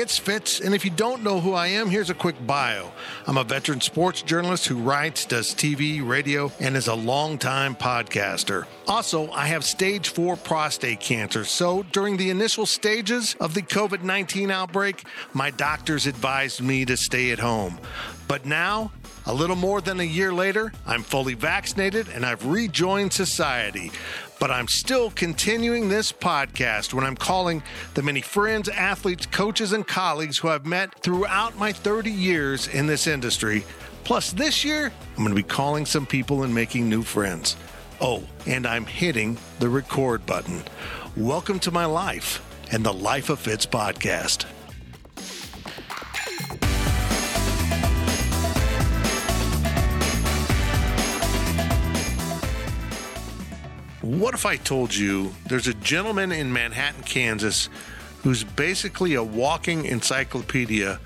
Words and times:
It's 0.00 0.18
Fitz, 0.18 0.60
and 0.60 0.74
if 0.74 0.82
you 0.82 0.90
don't 0.90 1.22
know 1.22 1.40
who 1.40 1.52
I 1.52 1.66
am, 1.66 1.90
here's 1.90 2.08
a 2.08 2.14
quick 2.14 2.34
bio. 2.46 2.90
I'm 3.26 3.36
a 3.36 3.44
veteran 3.44 3.82
sports 3.82 4.22
journalist 4.22 4.66
who 4.66 4.76
writes, 4.76 5.26
does 5.26 5.54
TV, 5.54 6.06
radio, 6.06 6.50
and 6.58 6.74
is 6.74 6.88
a 6.88 6.94
longtime 6.94 7.76
podcaster. 7.76 8.64
Also, 8.88 9.30
I 9.30 9.46
have 9.48 9.62
stage 9.62 10.08
4 10.08 10.36
prostate 10.36 11.00
cancer, 11.00 11.44
so 11.44 11.82
during 11.92 12.16
the 12.16 12.30
initial 12.30 12.64
stages 12.64 13.36
of 13.40 13.52
the 13.52 13.60
COVID 13.60 14.02
19 14.02 14.50
outbreak, 14.50 15.04
my 15.34 15.50
doctors 15.50 16.06
advised 16.06 16.62
me 16.62 16.86
to 16.86 16.96
stay 16.96 17.30
at 17.30 17.38
home. 17.38 17.78
But 18.26 18.46
now, 18.46 18.92
a 19.26 19.34
little 19.34 19.56
more 19.56 19.82
than 19.82 20.00
a 20.00 20.04
year 20.04 20.32
later, 20.32 20.72
I'm 20.86 21.02
fully 21.02 21.34
vaccinated 21.34 22.08
and 22.08 22.24
I've 22.24 22.46
rejoined 22.46 23.12
society. 23.12 23.92
But 24.40 24.50
I'm 24.50 24.68
still 24.68 25.10
continuing 25.10 25.90
this 25.90 26.12
podcast 26.12 26.94
when 26.94 27.04
I'm 27.04 27.14
calling 27.14 27.62
the 27.92 28.02
many 28.02 28.22
friends, 28.22 28.70
athletes, 28.70 29.26
coaches, 29.26 29.74
and 29.74 29.86
colleagues 29.86 30.38
who 30.38 30.48
I've 30.48 30.64
met 30.64 30.98
throughout 31.00 31.58
my 31.58 31.72
30 31.74 32.10
years 32.10 32.66
in 32.66 32.86
this 32.86 33.06
industry. 33.06 33.66
Plus, 34.02 34.32
this 34.32 34.64
year, 34.64 34.92
I'm 35.10 35.16
going 35.16 35.28
to 35.28 35.34
be 35.34 35.42
calling 35.42 35.84
some 35.84 36.06
people 36.06 36.42
and 36.42 36.54
making 36.54 36.88
new 36.88 37.02
friends. 37.02 37.54
Oh, 38.00 38.22
and 38.46 38.66
I'm 38.66 38.86
hitting 38.86 39.36
the 39.58 39.68
record 39.68 40.24
button. 40.24 40.62
Welcome 41.18 41.58
to 41.58 41.70
my 41.70 41.84
life 41.84 42.42
and 42.72 42.82
the 42.82 42.94
Life 42.94 43.28
of 43.28 43.40
Fitz 43.40 43.66
podcast. 43.66 44.46
What 54.10 54.34
if 54.34 54.44
I 54.44 54.56
told 54.56 54.92
you 54.92 55.32
there's 55.46 55.68
a 55.68 55.74
gentleman 55.74 56.32
in 56.32 56.52
Manhattan, 56.52 57.04
Kansas, 57.04 57.68
who's 58.24 58.42
basically 58.42 59.14
a 59.14 59.22
walking 59.22 59.84
encyclopedia 59.84 60.98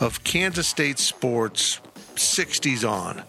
of 0.00 0.24
Kansas 0.24 0.66
State 0.66 0.98
sports 0.98 1.80
60s 2.16 2.82
on? 2.84 3.22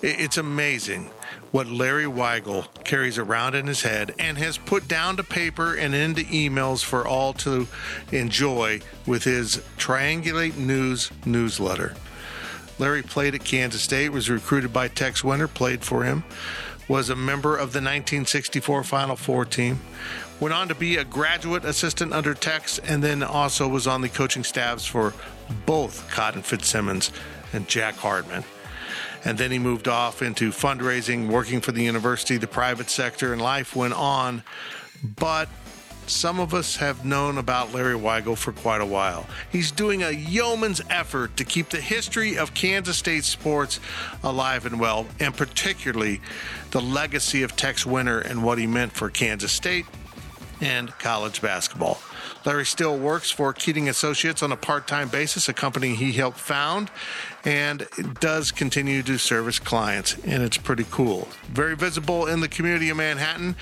It's 0.00 0.38
amazing 0.38 1.10
what 1.50 1.66
Larry 1.66 2.04
Weigel 2.04 2.72
carries 2.84 3.18
around 3.18 3.56
in 3.56 3.66
his 3.66 3.82
head 3.82 4.14
and 4.16 4.38
has 4.38 4.58
put 4.58 4.86
down 4.86 5.16
to 5.16 5.24
paper 5.24 5.74
and 5.74 5.92
into 5.92 6.22
emails 6.22 6.84
for 6.84 7.04
all 7.04 7.32
to 7.32 7.66
enjoy 8.12 8.80
with 9.08 9.24
his 9.24 9.56
Triangulate 9.76 10.56
News 10.56 11.10
newsletter. 11.24 11.96
Larry 12.78 13.02
played 13.02 13.34
at 13.34 13.42
Kansas 13.42 13.82
State, 13.82 14.10
was 14.10 14.30
recruited 14.30 14.72
by 14.72 14.86
Tex 14.86 15.24
Winter, 15.24 15.48
played 15.48 15.82
for 15.82 16.04
him 16.04 16.22
was 16.88 17.10
a 17.10 17.16
member 17.16 17.54
of 17.54 17.72
the 17.72 17.80
1964 17.80 18.84
Final 18.84 19.16
Four 19.16 19.44
team. 19.44 19.80
Went 20.38 20.54
on 20.54 20.68
to 20.68 20.74
be 20.74 20.96
a 20.96 21.04
graduate 21.04 21.64
assistant 21.64 22.12
under 22.12 22.34
Tex, 22.34 22.78
and 22.78 23.02
then 23.02 23.22
also 23.22 23.66
was 23.66 23.86
on 23.86 24.02
the 24.02 24.08
coaching 24.08 24.44
staffs 24.44 24.84
for 24.84 25.14
both 25.64 26.08
Cotton 26.10 26.42
Fitzsimmons 26.42 27.10
and 27.52 27.66
Jack 27.66 27.94
Hartman. 27.94 28.44
And 29.24 29.36
then 29.38 29.50
he 29.50 29.58
moved 29.58 29.88
off 29.88 30.22
into 30.22 30.50
fundraising, 30.50 31.28
working 31.28 31.60
for 31.60 31.72
the 31.72 31.82
university, 31.82 32.36
the 32.36 32.46
private 32.46 32.90
sector, 32.90 33.32
and 33.32 33.42
life 33.42 33.74
went 33.74 33.94
on. 33.94 34.42
But 35.02 35.48
some 36.06 36.38
of 36.38 36.54
us 36.54 36.76
have 36.76 37.04
known 37.04 37.38
about 37.38 37.74
Larry 37.74 37.96
Weigel 37.96 38.36
for 38.36 38.52
quite 38.52 38.80
a 38.80 38.86
while. 38.86 39.26
He's 39.50 39.72
doing 39.72 40.02
a 40.02 40.10
yeoman's 40.10 40.80
effort 40.88 41.36
to 41.36 41.44
keep 41.44 41.68
the 41.68 41.80
history 41.80 42.38
of 42.38 42.54
Kansas 42.54 42.96
State 42.96 43.24
sports 43.24 43.80
alive 44.22 44.66
and 44.66 44.78
well, 44.78 45.06
and 45.18 45.36
particularly 45.36 46.20
the 46.76 46.82
legacy 46.82 47.42
of 47.42 47.56
Tex 47.56 47.86
Winter 47.86 48.18
and 48.18 48.44
what 48.44 48.58
he 48.58 48.66
meant 48.66 48.92
for 48.92 49.08
Kansas 49.08 49.50
State 49.50 49.86
and 50.60 50.90
college 50.98 51.40
basketball. 51.40 51.98
Larry 52.44 52.66
still 52.66 52.98
works 52.98 53.30
for 53.30 53.54
Keating 53.54 53.88
Associates 53.88 54.42
on 54.42 54.52
a 54.52 54.58
part 54.58 54.86
time 54.86 55.08
basis, 55.08 55.48
a 55.48 55.54
company 55.54 55.94
he 55.94 56.12
helped 56.12 56.36
found, 56.38 56.90
and 57.46 57.86
does 58.20 58.52
continue 58.52 59.02
to 59.04 59.16
service 59.16 59.58
clients, 59.58 60.18
and 60.26 60.42
it's 60.42 60.58
pretty 60.58 60.84
cool. 60.90 61.28
Very 61.44 61.74
visible 61.74 62.26
in 62.26 62.40
the 62.40 62.48
community 62.48 62.90
of 62.90 62.98
Manhattan. 62.98 63.56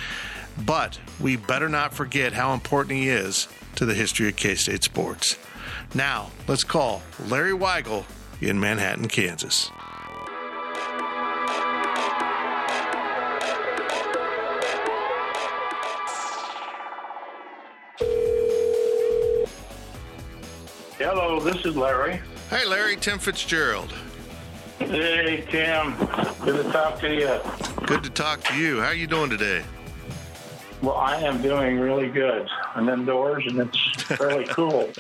But 0.67 0.99
we 1.21 1.37
better 1.37 1.69
not 1.69 1.95
forget 1.95 2.33
how 2.33 2.53
important 2.53 2.97
he 2.97 3.11
is 3.11 3.47
to 3.77 3.87
the 3.87 3.95
history 3.95 4.27
of 4.27 4.35
K 4.35 4.57
State 4.57 4.83
sports. 4.83 5.39
Now, 5.95 6.33
let's 6.49 6.65
call 6.65 7.01
Larry 7.29 7.53
Weigel 7.53 8.07
in 8.41 8.59
Manhattan, 8.59 9.07
Kansas. 9.07 9.71
Hello, 21.05 21.39
this 21.39 21.67
is 21.67 21.77
Larry. 21.77 22.19
Hey, 22.49 22.65
Larry, 22.65 22.97
Tim 22.97 23.19
Fitzgerald. 23.19 23.93
Hey, 24.79 25.45
Tim. 25.51 25.95
Good 26.43 26.65
to 26.65 26.73
talk 26.73 26.99
to 27.01 27.15
you. 27.15 27.41
Good 27.87 28.03
to 28.05 28.09
talk 28.09 28.43
to 28.45 28.57
you. 28.57 28.81
How 28.81 28.87
are 28.87 28.95
you 28.95 29.07
doing 29.07 29.29
today? 29.29 29.63
Well, 30.81 30.97
I 30.97 31.17
am 31.17 31.43
doing 31.43 31.79
really 31.79 32.09
good. 32.09 32.49
I'm 32.75 32.89
indoors 32.89 33.45
and 33.47 33.61
it's 33.61 34.03
fairly 34.05 34.45
cool. 34.49 34.91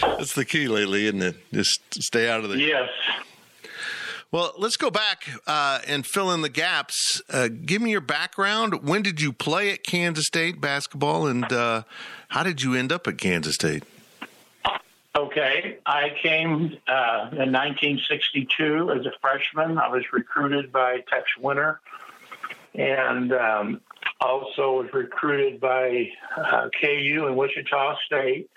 That's 0.00 0.34
the 0.34 0.44
key 0.44 0.68
lately, 0.68 1.06
isn't 1.06 1.22
it? 1.22 1.34
Just 1.52 1.80
stay 2.00 2.30
out 2.30 2.44
of 2.44 2.50
the. 2.50 2.60
Yes. 2.60 2.88
Well, 4.30 4.52
let's 4.56 4.76
go 4.76 4.92
back 4.92 5.28
uh, 5.48 5.80
and 5.88 6.06
fill 6.06 6.30
in 6.30 6.42
the 6.42 6.48
gaps. 6.48 7.20
Uh, 7.28 7.48
give 7.48 7.82
me 7.82 7.90
your 7.90 8.00
background. 8.00 8.86
When 8.88 9.02
did 9.02 9.20
you 9.20 9.32
play 9.32 9.72
at 9.72 9.82
Kansas 9.82 10.26
State 10.26 10.60
basketball, 10.60 11.26
and 11.26 11.52
uh, 11.52 11.82
how 12.28 12.44
did 12.44 12.62
you 12.62 12.74
end 12.74 12.92
up 12.92 13.08
at 13.08 13.18
Kansas 13.18 13.56
State? 13.56 13.82
Okay, 15.16 15.78
I 15.86 16.10
came 16.22 16.76
uh, 16.86 17.30
in 17.32 17.50
1962 17.50 18.90
as 18.90 19.06
a 19.06 19.12
freshman. 19.22 19.78
I 19.78 19.88
was 19.88 20.02
recruited 20.12 20.70
by 20.70 20.98
Tex 21.08 21.24
Winter, 21.40 21.80
and 22.74 23.32
um, 23.32 23.80
also 24.20 24.82
was 24.82 24.92
recruited 24.92 25.58
by 25.58 26.10
uh, 26.36 26.68
KU 26.78 27.24
and 27.26 27.34
Wichita 27.34 27.96
State. 28.04 28.50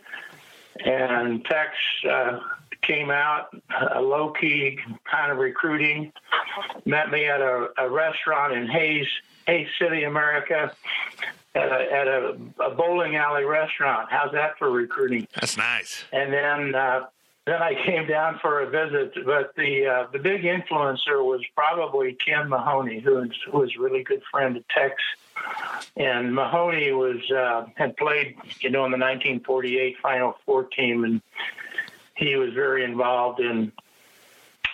And 0.83 1.45
Tex 1.45 1.71
uh, 2.09 2.39
came 2.81 3.09
out, 3.09 3.49
a 3.93 4.01
low 4.01 4.31
key 4.31 4.79
kind 5.09 5.31
of 5.31 5.37
recruiting, 5.37 6.11
met 6.85 7.11
me 7.11 7.25
at 7.25 7.41
a, 7.41 7.69
a 7.77 7.89
restaurant 7.89 8.53
in 8.53 8.67
Hays, 8.67 9.07
Hays 9.47 9.67
City, 9.79 10.03
America. 10.03 10.71
At, 11.55 11.71
a, 11.71 11.91
at 11.91 12.07
a, 12.07 12.37
a, 12.63 12.75
bowling 12.75 13.15
alley 13.15 13.43
restaurant. 13.43 14.07
How's 14.11 14.31
that 14.33 14.59
for 14.59 14.69
recruiting? 14.69 15.27
That's 15.33 15.57
nice. 15.57 16.03
And 16.13 16.31
then 16.31 16.75
uh, 16.75 17.07
then 17.49 17.63
I 17.63 17.73
came 17.83 18.05
down 18.05 18.37
for 18.39 18.61
a 18.61 18.69
visit, 18.69 19.25
but 19.25 19.55
the 19.55 19.87
uh, 19.87 20.07
the 20.11 20.19
big 20.19 20.43
influencer 20.43 21.23
was 21.25 21.41
probably 21.55 22.13
Ken 22.13 22.47
Mahoney, 22.47 22.99
who 22.99 23.15
was, 23.15 23.29
who 23.51 23.57
was 23.57 23.71
a 23.75 23.81
really 23.81 24.03
good 24.03 24.21
friend 24.29 24.55
of 24.55 24.67
Tex. 24.67 25.01
And 25.97 26.35
Mahoney 26.35 26.91
was 26.91 27.17
uh, 27.31 27.65
had 27.75 27.97
played, 27.97 28.35
you 28.59 28.69
know, 28.69 28.85
in 28.85 28.91
the 28.91 28.97
1948 28.97 29.97
Final 29.99 30.35
Four 30.45 30.65
team, 30.65 31.03
and 31.03 31.21
he 32.19 32.35
was 32.35 32.53
very 32.53 32.83
involved 32.83 33.39
in 33.39 33.71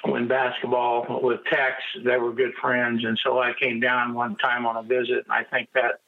when 0.04 0.28
basketball 0.28 1.22
with 1.22 1.44
Tex. 1.46 1.82
They 2.04 2.18
were 2.18 2.34
good 2.34 2.54
friends, 2.56 3.04
and 3.06 3.18
so 3.24 3.40
I 3.40 3.54
came 3.54 3.80
down 3.80 4.14
one 4.14 4.36
time 4.36 4.66
on 4.66 4.76
a 4.78 4.84
visit, 4.84 5.26
and 5.26 5.32
I 5.32 5.44
think 5.44 5.70
that 5.74 6.02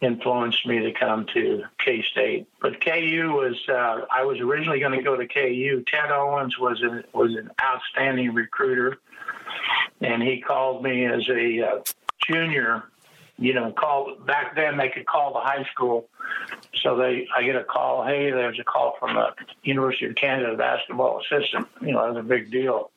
influenced 0.00 0.66
me 0.66 0.78
to 0.80 0.92
come 0.92 1.26
to 1.34 1.64
K 1.84 2.02
State. 2.10 2.46
But 2.60 2.84
KU 2.84 3.32
was 3.32 3.56
uh, 3.68 4.06
I 4.10 4.24
was 4.24 4.40
originally 4.40 4.80
going 4.80 4.96
to 4.96 5.02
go 5.02 5.16
to 5.16 5.26
KU. 5.26 5.84
Ted 5.86 6.10
Owens 6.10 6.58
was 6.58 6.82
a, 6.82 7.04
was 7.16 7.34
an 7.34 7.50
outstanding 7.62 8.32
recruiter, 8.32 8.98
and 10.00 10.22
he 10.22 10.40
called 10.40 10.82
me 10.82 11.04
as 11.04 11.28
a 11.28 11.60
uh, 11.60 11.82
junior. 12.28 12.84
You 13.40 13.54
know, 13.54 13.72
call 13.72 14.16
back 14.26 14.54
then 14.54 14.76
they 14.76 14.90
could 14.90 15.06
call 15.06 15.32
the 15.32 15.40
high 15.40 15.64
school. 15.72 16.08
So 16.82 16.96
they, 16.96 17.26
I 17.34 17.42
get 17.42 17.56
a 17.56 17.64
call. 17.64 18.04
Hey, 18.04 18.30
there's 18.30 18.60
a 18.60 18.64
call 18.64 18.96
from 19.00 19.14
the 19.14 19.28
University 19.62 20.06
of 20.06 20.14
Canada 20.14 20.56
basketball 20.56 21.20
assistant. 21.20 21.66
You 21.80 21.92
know, 21.92 22.12
that's 22.12 22.24
a 22.24 22.28
big 22.28 22.50
deal. 22.50 22.90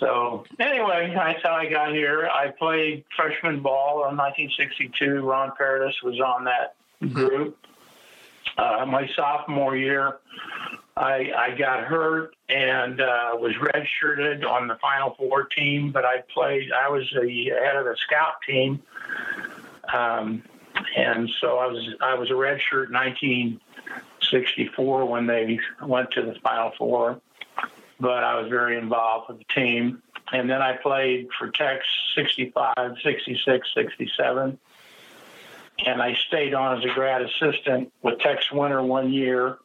So 0.00 0.44
anyway, 0.58 1.12
that's 1.14 1.42
how 1.42 1.52
I 1.52 1.70
got 1.70 1.92
here. 1.92 2.28
I 2.28 2.48
played 2.50 3.04
freshman 3.16 3.60
ball 3.62 4.08
in 4.08 4.16
1962. 4.16 5.20
Ron 5.20 5.52
Paradis 5.56 6.02
was 6.02 6.20
on 6.20 6.44
that 6.44 6.74
group. 7.12 7.56
Uh, 8.56 8.84
my 8.86 9.08
sophomore 9.14 9.76
year, 9.76 10.18
I, 10.98 11.32
I 11.36 11.50
got 11.56 11.84
hurt 11.84 12.34
and 12.48 13.00
uh, 13.00 13.30
was 13.34 13.54
redshirted 13.54 14.44
on 14.44 14.66
the 14.66 14.74
Final 14.76 15.14
Four 15.14 15.44
team, 15.44 15.92
but 15.92 16.04
I 16.04 16.22
played. 16.34 16.72
I 16.72 16.88
was 16.88 17.08
the 17.14 17.50
head 17.50 17.76
of 17.76 17.84
the 17.84 17.96
scout 17.96 18.42
team, 18.46 18.82
um, 19.92 20.42
and 20.96 21.30
so 21.40 21.58
I 21.58 21.66
was 21.66 21.94
I 22.00 22.14
was 22.14 22.30
a 22.30 22.34
redshirt 22.34 22.88
in 22.88 22.94
1964 22.94 25.04
when 25.04 25.28
they 25.28 25.60
went 25.80 26.10
to 26.12 26.22
the 26.22 26.34
Final 26.42 26.72
Four. 26.76 27.20
But 28.00 28.24
I 28.24 28.40
was 28.40 28.48
very 28.48 28.76
involved 28.76 29.28
with 29.28 29.38
the 29.38 29.44
team, 29.54 30.02
and 30.32 30.50
then 30.50 30.62
I 30.62 30.76
played 30.76 31.28
for 31.38 31.50
Tex 31.50 31.86
65, 32.16 32.96
66, 33.02 33.68
67 33.74 34.58
and 35.86 36.02
I 36.02 36.14
stayed 36.26 36.54
on 36.54 36.78
as 36.78 36.84
a 36.84 36.92
grad 36.92 37.22
assistant 37.22 37.92
with 38.02 38.18
Tex 38.18 38.50
Winter 38.50 38.82
one 38.82 39.12
year. 39.12 39.58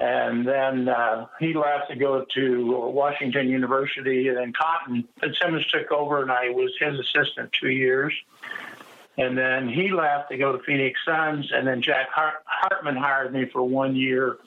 And 0.00 0.46
then 0.46 0.88
uh, 0.88 1.26
he 1.38 1.54
left 1.54 1.90
to 1.90 1.96
go 1.96 2.24
to 2.34 2.90
Washington 2.90 3.48
University, 3.48 4.26
and 4.28 4.36
then 4.36 4.52
Cotton 4.52 5.06
Fitzsimmons 5.20 5.66
took 5.68 5.92
over, 5.92 6.20
and 6.20 6.32
I 6.32 6.50
was 6.50 6.72
his 6.80 6.98
assistant 6.98 7.52
two 7.52 7.70
years. 7.70 8.12
And 9.16 9.38
then 9.38 9.68
he 9.68 9.92
left 9.92 10.30
to 10.30 10.36
go 10.36 10.56
to 10.56 10.62
Phoenix 10.64 10.98
Suns, 11.04 11.52
and 11.52 11.66
then 11.66 11.80
Jack 11.80 12.10
Hart- 12.10 12.42
Hartman 12.44 12.96
hired 12.96 13.32
me 13.32 13.44
for 13.46 13.62
one 13.62 13.94
year, 13.94 14.38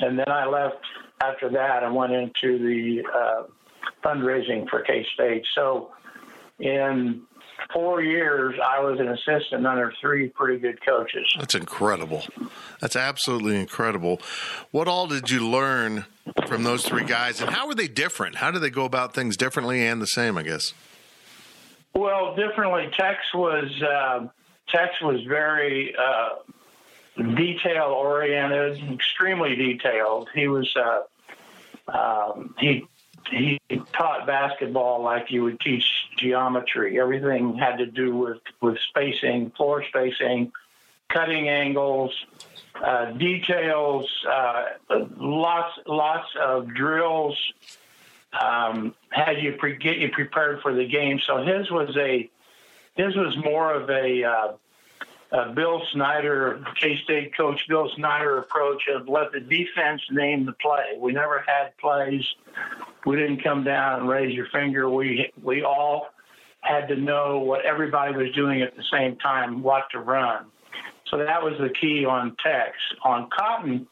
and 0.00 0.18
then 0.18 0.30
I 0.30 0.46
left 0.46 0.82
after 1.20 1.50
that 1.50 1.82
and 1.82 1.94
went 1.94 2.12
into 2.12 2.58
the 2.58 3.06
uh, 3.12 3.42
fundraising 4.02 4.68
for 4.70 4.80
K 4.80 5.06
State. 5.12 5.44
So, 5.54 5.92
in 6.58 7.22
four 7.72 8.02
years, 8.02 8.58
I 8.62 8.80
was 8.80 9.00
an 9.00 9.08
assistant 9.08 9.66
under 9.66 9.92
three 10.00 10.28
pretty 10.28 10.58
good 10.58 10.84
coaches. 10.84 11.26
That's 11.38 11.54
incredible. 11.54 12.24
That's 12.80 12.96
absolutely 12.96 13.60
incredible. 13.60 14.20
What 14.70 14.88
all 14.88 15.06
did 15.06 15.30
you 15.30 15.48
learn 15.48 16.04
from 16.46 16.64
those 16.64 16.84
three 16.84 17.04
guys, 17.04 17.40
and 17.40 17.50
how 17.50 17.66
were 17.66 17.74
they 17.74 17.88
different? 17.88 18.36
How 18.36 18.50
did 18.50 18.60
they 18.60 18.70
go 18.70 18.84
about 18.84 19.14
things 19.14 19.36
differently 19.36 19.86
and 19.86 20.00
the 20.00 20.06
same? 20.06 20.38
I 20.38 20.42
guess. 20.42 20.72
Well, 21.94 22.36
differently. 22.36 22.90
Tex 22.96 23.18
was 23.34 23.70
uh, 23.82 24.28
Tex 24.68 25.00
was 25.00 25.22
very 25.24 25.94
uh, 25.96 27.24
detail 27.34 27.86
oriented, 27.86 28.92
extremely 28.92 29.56
detailed. 29.56 30.28
He 30.34 30.48
was 30.48 30.72
uh, 30.76 31.02
um, 31.90 32.54
he 32.58 32.86
he 33.30 33.60
taught 33.92 34.26
basketball 34.26 35.02
like 35.02 35.30
you 35.30 35.44
would 35.44 35.60
teach 35.60 36.08
geometry. 36.16 37.00
Everything 37.00 37.56
had 37.56 37.78
to 37.78 37.86
do 37.86 38.16
with, 38.16 38.38
with 38.60 38.78
spacing, 38.88 39.50
floor 39.50 39.84
spacing, 39.88 40.52
cutting 41.08 41.48
angles, 41.48 42.12
uh, 42.82 43.12
details, 43.12 44.08
uh, 44.30 44.64
lots 45.16 45.78
lots 45.86 46.28
of 46.40 46.72
drills. 46.74 47.36
Um, 48.38 48.94
had 49.10 49.42
you 49.42 49.52
pre- 49.52 49.76
get 49.76 49.98
you 49.98 50.10
prepared 50.10 50.60
for 50.60 50.74
the 50.74 50.86
game. 50.86 51.18
So 51.26 51.38
his 51.38 51.70
was 51.70 51.96
a 51.96 52.30
his 52.94 53.16
was 53.16 53.36
more 53.36 53.72
of 53.72 53.88
a 53.90 54.24
uh, 54.24 54.52
uh, 55.30 55.52
Bill 55.52 55.82
Snyder, 55.92 56.64
K 56.80 56.98
State 57.04 57.36
coach 57.36 57.60
Bill 57.68 57.90
Snyder 57.96 58.38
approach 58.38 58.88
of 58.88 59.08
let 59.08 59.32
the 59.32 59.40
defense 59.40 60.00
name 60.10 60.46
the 60.46 60.52
play. 60.52 60.96
We 60.98 61.12
never 61.12 61.44
had 61.46 61.76
plays. 61.78 62.24
We 63.04 63.16
didn't 63.16 63.42
come 63.42 63.64
down 63.64 64.00
and 64.00 64.08
raise 64.08 64.34
your 64.34 64.46
finger. 64.46 64.88
We 64.88 65.30
we 65.42 65.62
all 65.62 66.08
had 66.60 66.88
to 66.88 66.96
know 66.96 67.38
what 67.40 67.64
everybody 67.64 68.16
was 68.16 68.32
doing 68.34 68.62
at 68.62 68.76
the 68.76 68.82
same 68.90 69.16
time, 69.16 69.62
what 69.62 69.84
to 69.92 70.00
run. 70.00 70.46
So 71.06 71.18
that 71.18 71.42
was 71.42 71.54
the 71.58 71.70
key 71.70 72.04
on 72.04 72.36
Tex. 72.42 72.76
On 73.02 73.28
Cotton, 73.30 73.86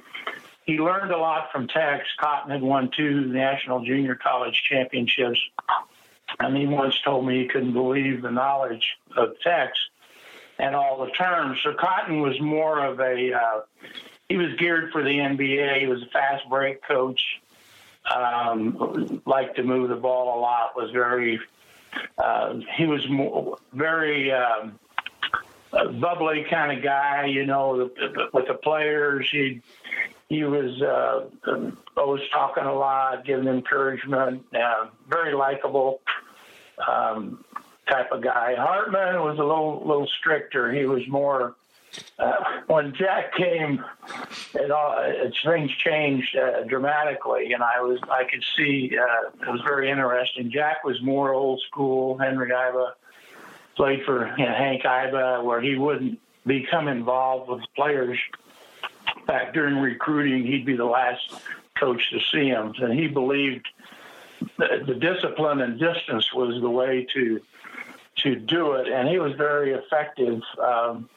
he 0.64 0.78
learned 0.78 1.12
a 1.12 1.16
lot 1.16 1.50
from 1.52 1.68
Tex. 1.68 2.04
Cotton 2.18 2.50
had 2.50 2.62
won 2.62 2.90
two 2.94 3.26
national 3.26 3.84
junior 3.84 4.14
college 4.14 4.62
championships. 4.68 5.38
And 6.40 6.56
he 6.56 6.66
once 6.66 7.00
told 7.02 7.26
me 7.26 7.42
he 7.42 7.48
couldn't 7.48 7.72
believe 7.72 8.20
the 8.20 8.30
knowledge 8.30 8.96
of 9.16 9.38
Tex 9.40 9.78
and 10.58 10.74
all 10.74 11.04
the 11.04 11.10
terms. 11.12 11.58
So 11.62 11.74
Cotton 11.74 12.20
was 12.20 12.40
more 12.40 12.84
of 12.84 13.00
a, 13.00 13.32
uh, 13.32 13.60
he 14.28 14.36
was 14.36 14.54
geared 14.58 14.92
for 14.92 15.02
the 15.02 15.10
NBA. 15.10 15.80
He 15.80 15.86
was 15.86 16.02
a 16.02 16.06
fast 16.06 16.48
break 16.48 16.82
coach, 16.82 17.40
um, 18.14 19.22
liked 19.26 19.56
to 19.56 19.62
move 19.62 19.88
the 19.88 19.96
ball 19.96 20.38
a 20.38 20.40
lot, 20.40 20.76
was 20.76 20.90
very, 20.90 21.40
uh, 22.18 22.54
he 22.76 22.86
was 22.86 23.06
more, 23.08 23.58
very, 23.72 24.32
um, 24.32 24.78
bubbly 26.00 26.46
kind 26.48 26.76
of 26.76 26.82
guy, 26.82 27.26
you 27.26 27.44
know, 27.44 27.90
with 28.32 28.46
the 28.46 28.54
players. 28.54 29.28
He 29.30 29.60
he 30.28 30.42
was 30.42 30.82
uh, 30.82 31.26
always 31.96 32.28
talking 32.32 32.64
a 32.64 32.74
lot, 32.74 33.24
giving 33.24 33.46
encouragement, 33.46 34.44
uh, 34.54 34.88
very 35.08 35.34
likable. 35.34 36.00
Um, 36.86 37.44
type 37.88 38.12
of 38.12 38.22
guy. 38.22 38.54
Hartman 38.56 39.20
was 39.22 39.38
a 39.38 39.42
little 39.42 39.82
little 39.84 40.06
stricter. 40.06 40.72
He 40.72 40.84
was 40.84 41.06
more. 41.08 41.54
Uh, 42.18 42.60
when 42.66 42.94
Jack 42.94 43.34
came, 43.34 43.82
it 44.54 44.70
all 44.70 44.96
it, 44.98 45.34
things 45.44 45.70
changed 45.78 46.36
uh, 46.36 46.64
dramatically, 46.64 47.52
and 47.52 47.62
I 47.62 47.80
was 47.80 47.98
I 48.10 48.24
could 48.24 48.44
see 48.56 48.96
uh, 48.98 49.48
it 49.48 49.50
was 49.50 49.62
very 49.62 49.90
interesting. 49.90 50.50
Jack 50.50 50.84
was 50.84 51.00
more 51.02 51.32
old 51.32 51.62
school. 51.68 52.18
Henry 52.18 52.50
Iba 52.50 52.92
played 53.76 54.04
for 54.04 54.34
you 54.36 54.44
know, 54.44 54.52
Hank 54.52 54.82
Iba, 54.82 55.44
where 55.44 55.60
he 55.60 55.76
wouldn't 55.76 56.18
become 56.44 56.88
involved 56.88 57.50
with 57.50 57.62
players. 57.74 58.18
In 59.16 59.24
fact, 59.24 59.54
during 59.54 59.76
recruiting, 59.76 60.44
he'd 60.44 60.66
be 60.66 60.76
the 60.76 60.84
last 60.84 61.32
coach 61.78 62.10
to 62.10 62.20
see 62.20 62.48
him, 62.48 62.74
and 62.80 62.92
he 62.98 63.06
believed 63.06 63.66
the, 64.58 64.82
the 64.86 64.94
discipline 64.94 65.60
and 65.60 65.78
distance 65.78 66.32
was 66.32 66.60
the 66.60 66.70
way 66.70 67.06
to 67.14 67.40
to 68.22 68.36
do 68.36 68.72
it, 68.72 68.88
and 68.88 69.08
he 69.08 69.18
was 69.18 69.32
very 69.36 69.72
effective 69.72 70.40
um, 70.62 71.08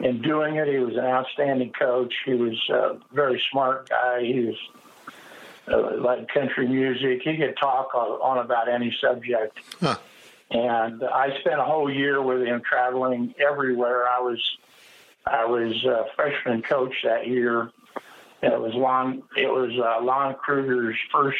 in 0.00 0.20
doing 0.22 0.56
it. 0.56 0.68
He 0.68 0.78
was 0.78 0.94
an 0.94 1.04
outstanding 1.04 1.72
coach. 1.72 2.14
He 2.24 2.34
was 2.34 2.58
a 2.70 2.98
very 3.12 3.42
smart 3.50 3.88
guy. 3.88 4.22
He 4.22 4.40
was 4.40 4.56
uh, 5.68 6.00
like 6.00 6.28
country 6.28 6.68
music. 6.68 7.22
He 7.22 7.36
could 7.36 7.56
talk 7.56 7.94
on, 7.94 8.08
on 8.20 8.44
about 8.44 8.68
any 8.68 8.96
subject. 9.00 9.58
Huh. 9.80 9.96
And 10.50 11.02
I 11.04 11.38
spent 11.40 11.60
a 11.60 11.64
whole 11.64 11.92
year 11.92 12.22
with 12.22 12.42
him 12.42 12.62
traveling 12.62 13.34
everywhere. 13.38 14.08
I 14.08 14.20
was 14.20 14.40
I 15.26 15.44
was 15.44 15.84
a 15.84 16.06
freshman 16.16 16.62
coach 16.62 16.94
that 17.04 17.26
year. 17.26 17.70
It 18.42 18.58
was 18.58 18.72
Lon. 18.74 19.22
It 19.36 19.48
was 19.48 19.72
uh, 19.78 20.02
Lon 20.02 20.36
Kruger's 20.36 20.96
first 21.12 21.38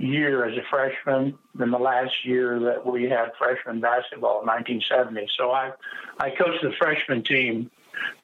year 0.00 0.46
as 0.46 0.56
a 0.56 0.62
freshman 0.70 1.38
than 1.54 1.70
the 1.70 1.78
last 1.78 2.24
year 2.24 2.58
that 2.58 2.86
we 2.86 3.04
had 3.04 3.32
freshman 3.38 3.80
basketball 3.80 4.40
in 4.40 4.46
1970. 4.46 5.28
So 5.36 5.50
I, 5.50 5.72
I 6.18 6.30
coached 6.30 6.62
the 6.62 6.72
freshman 6.78 7.22
team, 7.22 7.70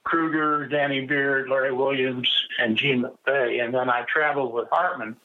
Kruger, 0.02 0.66
Danny 0.66 1.04
Beard, 1.04 1.50
Larry 1.50 1.72
Williams, 1.72 2.30
and 2.58 2.76
Gene 2.76 3.04
McVeigh, 3.04 3.62
and 3.62 3.74
then 3.74 3.90
I 3.90 4.04
traveled 4.08 4.54
with 4.54 4.68
Hartman. 4.70 5.16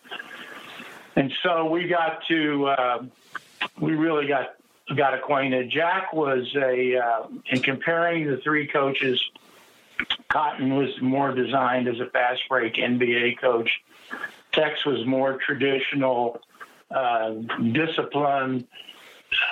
And 1.15 1.31
so 1.41 1.65
we 1.70 1.88
got 1.88 2.25
to, 2.27 2.65
uh, 2.67 3.03
we 3.79 3.93
really 3.93 4.27
got 4.27 4.55
got 4.96 5.13
acquainted. 5.13 5.70
Jack 5.70 6.12
was 6.12 6.53
a, 6.53 6.98
uh, 6.98 7.27
in 7.50 7.62
comparing 7.62 8.27
the 8.27 8.38
three 8.38 8.67
coaches, 8.67 9.24
Cotton 10.27 10.75
was 10.75 10.89
more 11.01 11.34
designed 11.34 11.88
as 11.88 12.00
a 12.01 12.08
fast 12.08 12.41
break 12.50 12.74
NBA 12.74 13.39
coach. 13.39 13.70
Tex 14.51 14.86
was 14.86 15.05
more 15.05 15.38
traditional, 15.38 16.41
uh, 16.89 17.31
discipline, 17.72 18.67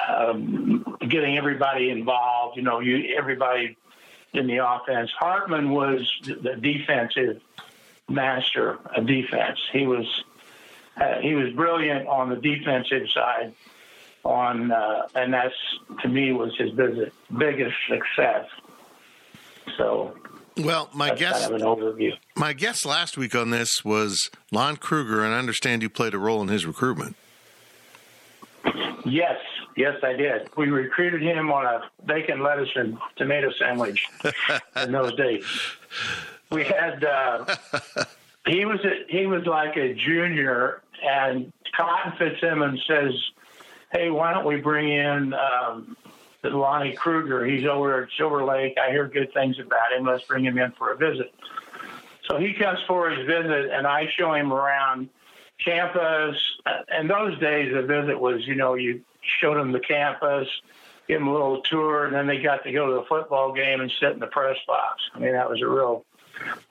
um, 0.07 0.97
getting 1.07 1.37
everybody 1.37 1.89
involved. 1.89 2.57
You 2.57 2.63
know, 2.63 2.79
you 2.79 3.15
everybody 3.17 3.77
in 4.33 4.47
the 4.47 4.57
offense. 4.57 5.11
Hartman 5.17 5.71
was 5.71 6.11
the 6.23 6.55
defensive 6.59 7.41
master 8.09 8.77
of 8.95 9.05
defense. 9.05 9.59
He 9.71 9.85
was 9.85 10.05
uh, 10.97 11.19
he 11.21 11.33
was 11.33 11.53
brilliant 11.53 12.07
on 12.07 12.29
the 12.29 12.35
defensive 12.35 13.09
side. 13.09 13.53
On 14.25 14.71
uh, 14.71 15.07
and 15.15 15.33
that's 15.33 15.55
to 16.01 16.09
me 16.09 16.33
was 16.33 16.55
his 16.57 16.71
biggest 16.71 17.15
biggest 17.37 17.75
success. 17.87 18.47
So 19.77 20.15
well, 20.65 20.89
my 20.93 21.09
That's 21.09 21.19
guess, 21.19 21.47
kind 21.47 21.61
of 21.61 21.99
my 22.35 22.53
guess 22.53 22.85
last 22.85 23.17
week 23.17 23.35
on 23.35 23.49
this 23.49 23.83
was 23.83 24.29
Lon 24.51 24.77
Kruger, 24.77 25.23
and 25.23 25.33
I 25.33 25.39
understand 25.39 25.81
you 25.81 25.89
played 25.89 26.13
a 26.13 26.17
role 26.17 26.41
in 26.41 26.47
his 26.47 26.65
recruitment. 26.65 27.15
Yes, 29.05 29.37
yes, 29.75 29.95
I 30.03 30.13
did. 30.13 30.49
We 30.57 30.67
recruited 30.67 31.21
him 31.21 31.51
on 31.51 31.65
a 31.65 31.81
bacon, 32.05 32.43
lettuce, 32.43 32.69
and 32.75 32.97
tomato 33.15 33.51
sandwich 33.51 34.05
in 34.75 34.91
those 34.91 35.15
days. 35.15 35.43
We 36.51 36.63
had 36.65 37.03
uh, 37.03 37.55
he 38.47 38.65
was 38.65 38.79
a, 38.83 39.05
he 39.07 39.25
was 39.25 39.45
like 39.45 39.77
a 39.77 39.93
junior, 39.93 40.81
and 41.03 41.51
Cotton 41.75 42.13
Fitzsimmons 42.17 42.83
says, 42.87 43.13
"Hey, 43.91 44.09
why 44.09 44.33
don't 44.33 44.45
we 44.45 44.57
bring 44.57 44.89
in 44.89 45.33
um, 45.33 45.95
Lonnie 46.43 46.95
Kruger? 46.95 47.45
He's 47.45 47.65
over 47.65 48.03
at 48.03 48.09
Silver 48.17 48.43
Lake. 48.43 48.77
I 48.77 48.91
hear 48.91 49.07
good 49.07 49.33
things 49.33 49.59
about 49.59 49.91
him. 49.91 50.05
Let's 50.05 50.23
bring 50.25 50.45
him 50.45 50.57
in 50.57 50.71
for 50.71 50.91
a 50.91 50.97
visit." 50.97 51.33
So 52.29 52.37
he 52.37 52.53
comes 52.53 52.79
for 52.87 53.09
his 53.09 53.25
visit, 53.25 53.71
and 53.71 53.87
I 53.87 54.07
show 54.15 54.33
him 54.33 54.53
around 54.53 55.09
campus. 55.63 56.37
And 56.87 57.09
those 57.09 57.37
days, 57.39 57.73
the 57.73 57.81
visit 57.81 58.19
was, 58.19 58.45
you 58.47 58.55
know, 58.55 58.75
you 58.75 59.01
showed 59.21 59.57
them 59.57 59.71
the 59.71 59.79
campus, 59.79 60.47
give 61.07 61.19
them 61.19 61.27
a 61.27 61.33
little 61.33 61.61
tour, 61.61 62.05
and 62.05 62.15
then 62.15 62.27
they 62.27 62.39
got 62.39 62.63
to 62.63 62.71
go 62.71 62.87
to 62.87 62.93
the 62.93 63.05
football 63.09 63.51
game 63.51 63.81
and 63.81 63.91
sit 63.99 64.11
in 64.11 64.19
the 64.19 64.27
press 64.27 64.57
box. 64.67 65.01
I 65.13 65.19
mean, 65.19 65.33
that 65.33 65.49
was 65.49 65.61
a 65.61 65.67
real, 65.67 66.05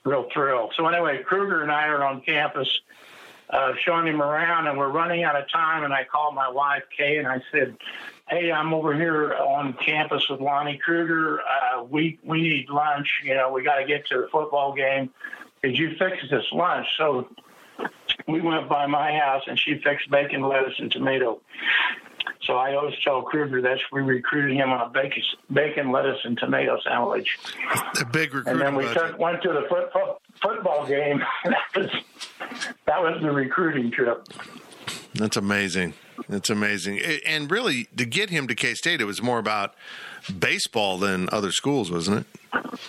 real 0.05 0.29
thrill. 0.33 0.71
So 0.75 0.87
anyway, 0.87 1.21
Kruger 1.23 1.61
and 1.61 1.71
I 1.71 1.87
are 1.87 2.03
on 2.03 2.21
campus. 2.21 2.81
Uh, 3.51 3.73
showing 3.83 4.05
him 4.05 4.21
around, 4.21 4.67
and 4.67 4.77
we're 4.77 4.87
running 4.87 5.23
out 5.23 5.35
of 5.35 5.49
time. 5.49 5.83
And 5.83 5.91
I 5.91 6.03
called 6.03 6.35
my 6.35 6.47
wife, 6.47 6.83
Kay, 6.95 7.17
and 7.17 7.27
I 7.27 7.41
said, 7.51 7.75
"Hey, 8.29 8.51
I'm 8.51 8.73
over 8.73 8.93
here 8.95 9.33
on 9.33 9.73
campus 9.73 10.27
with 10.29 10.39
Lonnie 10.39 10.77
Kruger. 10.77 11.39
Uh, 11.41 11.83
we 11.83 12.19
we 12.23 12.41
need 12.41 12.69
lunch. 12.69 13.21
You 13.23 13.35
know, 13.35 13.51
we 13.51 13.63
got 13.63 13.77
to 13.79 13.85
get 13.85 14.07
to 14.07 14.21
the 14.21 14.27
football 14.31 14.73
game. 14.73 15.09
Could 15.61 15.77
you 15.77 15.95
fix 15.97 16.17
this 16.29 16.45
lunch?" 16.51 16.87
So 16.97 17.27
we 18.27 18.41
went 18.41 18.69
by 18.69 18.85
my 18.87 19.11
house, 19.17 19.43
and 19.47 19.57
she 19.59 19.79
fixed 19.79 20.09
bacon, 20.11 20.41
lettuce, 20.41 20.75
and 20.79 20.91
tomato. 20.91 21.41
So 22.43 22.55
I 22.55 22.75
always 22.75 22.95
tell 23.03 23.21
Kruger 23.21 23.61
that 23.61 23.77
we 23.91 24.01
recruited 24.01 24.55
him 24.55 24.71
on 24.71 24.87
a 24.87 24.89
bacon, 24.89 25.23
bacon, 25.51 25.91
lettuce, 25.91 26.19
and 26.23 26.37
tomato 26.37 26.79
sandwich. 26.83 27.37
A 27.99 28.05
big 28.05 28.33
recruiting 28.33 28.53
And 28.53 28.61
then 28.61 28.75
we 28.75 28.85
budget. 28.85 29.11
took, 29.11 29.19
went 29.19 29.41
to 29.43 29.49
the 29.49 29.65
foot, 29.69 29.91
foot, 29.93 30.17
football 30.41 30.87
game. 30.87 31.21
that 31.43 31.57
was 31.75 31.89
that 32.85 33.01
was 33.01 33.21
the 33.21 33.31
recruiting 33.31 33.91
trip. 33.91 34.27
That's 35.15 35.37
amazing. 35.37 35.93
That's 36.27 36.49
amazing. 36.49 36.99
And 37.25 37.49
really, 37.49 37.87
to 37.97 38.05
get 38.05 38.29
him 38.29 38.47
to 38.47 38.55
K 38.55 38.73
State, 38.73 39.01
it 39.01 39.05
was 39.05 39.21
more 39.21 39.39
about 39.39 39.73
baseball 40.37 40.97
than 40.97 41.29
other 41.31 41.51
schools, 41.51 41.91
wasn't 41.91 42.25
it? 42.53 42.79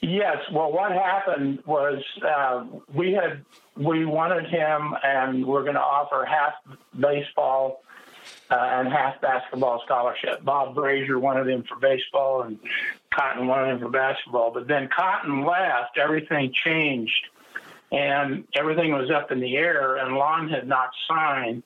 Yes. 0.00 0.36
Well, 0.52 0.70
what 0.70 0.92
happened 0.92 1.60
was 1.64 2.02
uh, 2.22 2.64
we 2.92 3.12
had 3.12 3.44
we 3.76 4.04
wanted 4.04 4.46
him, 4.46 4.94
and 5.02 5.46
we're 5.46 5.62
going 5.62 5.74
to 5.74 5.80
offer 5.80 6.26
half 6.26 6.52
baseball 7.00 7.82
uh, 8.50 8.54
and 8.54 8.88
half 8.88 9.20
basketball 9.20 9.82
scholarship. 9.84 10.44
Bob 10.44 10.76
Brasher 10.76 11.18
wanted 11.18 11.48
him 11.48 11.64
for 11.66 11.76
baseball, 11.76 12.42
and 12.42 12.58
Cotton 13.14 13.46
wanted 13.46 13.72
him 13.72 13.80
for 13.80 13.88
basketball. 13.88 14.50
But 14.52 14.68
then 14.68 14.88
Cotton 14.94 15.44
left. 15.44 15.96
Everything 15.96 16.52
changed, 16.52 17.26
and 17.94 18.44
everything 18.54 18.92
was 18.92 19.10
up 19.10 19.30
in 19.30 19.40
the 19.40 19.56
air. 19.56 19.96
And 19.96 20.16
Lon 20.16 20.48
had 20.48 20.66
not 20.66 20.90
signed 21.06 21.62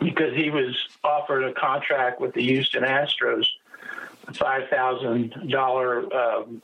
because 0.00 0.34
he 0.34 0.50
was 0.50 0.76
offered 1.02 1.44
a 1.44 1.52
contract 1.54 2.20
with 2.20 2.34
the 2.34 2.42
Houston 2.42 2.82
Astros, 2.82 3.46
a 4.28 4.34
five 4.34 4.68
thousand 4.68 5.48
dollar 5.48 6.14
um, 6.14 6.60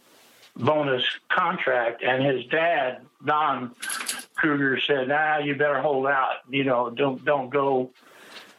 bonus 0.57 1.05
contract, 1.31 2.03
and 2.03 2.23
his 2.25 2.45
dad, 2.47 3.01
Don 3.25 3.75
Kruger, 4.35 4.79
said, 4.81 5.09
"Nah, 5.09 5.39
you 5.39 5.55
better 5.55 5.81
hold 5.81 6.07
out. 6.07 6.37
You 6.51 6.65
know, 6.65 6.91
don't 6.91 7.25
don't 7.25 7.49
go. 7.49 7.91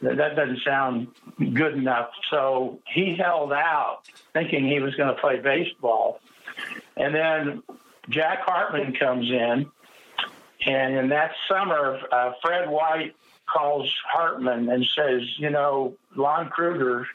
That 0.00 0.36
doesn't 0.36 0.62
sound 0.64 1.08
good 1.54 1.74
enough." 1.74 2.10
So 2.30 2.80
he 2.92 3.14
held 3.16 3.52
out, 3.52 4.00
thinking 4.32 4.66
he 4.66 4.80
was 4.80 4.96
going 4.96 5.14
to 5.14 5.20
play 5.20 5.38
baseball, 5.38 6.20
and 6.96 7.14
then 7.14 7.62
Jack 8.08 8.40
Hartman 8.42 8.94
comes 8.94 9.30
in, 9.30 9.70
and 10.66 10.96
in 10.96 11.08
that 11.10 11.32
summer, 11.48 12.00
uh, 12.10 12.32
Fred 12.42 12.68
White 12.68 13.14
calls 13.46 13.92
Hartman 14.10 14.68
and 14.68 14.84
says, 14.94 15.22
"You 15.38 15.50
know, 15.50 15.96
Lon 16.16 16.48
Kruger 16.50 17.06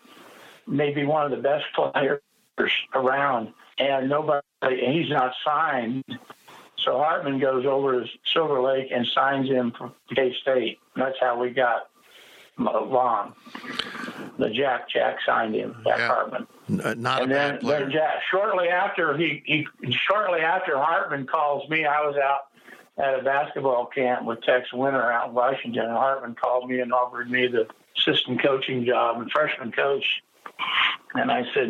may 0.66 0.94
be 0.94 1.06
one 1.06 1.26
of 1.26 1.32
the 1.32 1.38
best 1.38 1.66
players 1.76 2.22
around." 2.94 3.54
and 3.80 4.08
nobody, 4.08 4.46
and 4.62 4.94
he's 4.94 5.10
not 5.10 5.34
signed. 5.44 6.04
So 6.78 7.00
Hartman 7.00 7.40
goes 7.40 7.66
over 7.66 8.02
to 8.02 8.08
Silver 8.32 8.62
Lake 8.62 8.90
and 8.92 9.08
signs 9.08 9.50
him 9.50 9.72
for 9.76 9.92
K 10.14 10.32
State. 10.44 10.78
That's 10.96 11.18
how 11.20 11.40
we 11.40 11.50
got 11.50 11.90
Lon. 12.60 13.34
The 14.38 14.52
Jack 14.52 14.90
Jack 14.90 15.18
signed 15.26 15.56
him, 15.56 15.76
Jack 15.84 15.98
Yeah. 15.98 16.08
Hartman. 16.08 16.48
N- 16.70 16.82
uh, 16.82 16.94
Not 16.96 17.24
And 17.24 17.32
a 17.32 17.34
then, 17.34 17.52
bad 17.54 17.62
player. 17.62 17.80
then 17.80 17.92
Jack, 17.94 18.22
shortly 18.30 18.68
after 18.70 19.18
he, 19.18 19.42
he, 19.44 19.68
shortly 19.92 20.42
after 20.42 20.78
Hartman 20.78 21.26
calls 21.26 21.68
me, 21.70 21.86
I 21.86 22.02
was 22.06 22.16
out 22.18 22.42
at 22.98 23.20
a 23.20 23.24
basketball 23.24 23.86
camp 23.88 24.26
with 24.26 24.42
Tex 24.44 24.72
Winter 24.72 25.12
out 25.12 25.30
in 25.30 25.34
Washington, 25.34 25.84
and 25.86 25.92
Hartman 25.92 26.36
called 26.36 26.70
me 26.70 26.80
and 26.80 26.94
offered 26.94 27.30
me 27.30 27.48
the 27.48 27.68
assistant 27.98 28.42
coaching 28.42 28.86
job 28.86 29.20
and 29.22 29.32
freshman 29.32 29.72
coach. 29.72 30.06
And 31.16 31.32
I 31.32 31.44
said, 31.54 31.70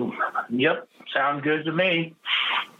"Yep, 0.49 0.87
sounds 1.13 1.43
good 1.43 1.65
to 1.65 1.71
me." 1.71 2.15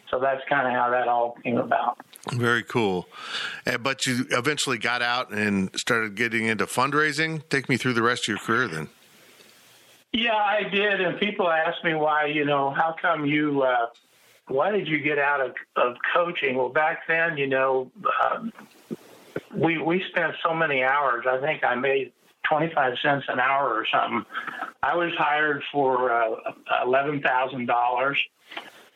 So 0.10 0.20
that's 0.20 0.42
kind 0.48 0.68
of 0.68 0.74
how 0.74 0.90
that 0.92 1.08
all 1.08 1.38
came 1.44 1.58
about. 1.58 1.98
Very 2.32 2.64
cool. 2.64 3.08
Uh, 3.66 3.78
But 3.78 4.06
you 4.06 4.26
eventually 4.30 4.78
got 4.78 5.02
out 5.02 5.32
and 5.32 5.70
started 5.76 6.16
getting 6.16 6.46
into 6.46 6.66
fundraising. 6.66 7.48
Take 7.50 7.68
me 7.68 7.78
through 7.78 7.94
the 7.94 8.04
rest 8.04 8.24
of 8.24 8.28
your 8.30 8.38
career 8.38 8.68
then. 8.68 8.90
Yeah, 10.12 10.36
I 10.36 10.64
did, 10.70 11.02
and 11.02 11.20
people 11.20 11.50
ask 11.50 11.84
me 11.84 11.96
why. 11.96 12.26
You 12.26 12.46
know, 12.46 12.70
how 12.70 12.96
come 13.02 13.26
you? 13.26 13.64
Uh, 13.64 13.88
why 14.48 14.72
did 14.72 14.88
you 14.88 15.00
get 15.00 15.20
out 15.20 15.42
of, 15.42 15.56
of 15.76 15.96
coaching? 16.14 16.58
Well, 16.58 16.70
back 16.70 17.08
then, 17.08 17.38
you 17.38 17.48
know, 17.48 17.92
um, 18.24 18.52
we 19.56 19.78
we 19.78 20.04
spent 20.10 20.36
so 20.44 20.54
many 20.54 20.84
hours. 20.84 21.26
I 21.28 21.40
think 21.40 21.64
I 21.64 21.76
made 21.76 22.12
twenty 22.48 22.74
five 22.74 22.98
cents 23.02 23.26
an 23.30 23.40
hour 23.40 23.74
or 23.74 23.86
something. 23.86 24.26
I 24.82 24.96
was 24.96 25.14
hired 25.18 25.64
for 25.72 26.12
uh, 26.12 26.36
eleven 26.84 27.22
thousand 27.22 27.68
dollars, 27.68 28.18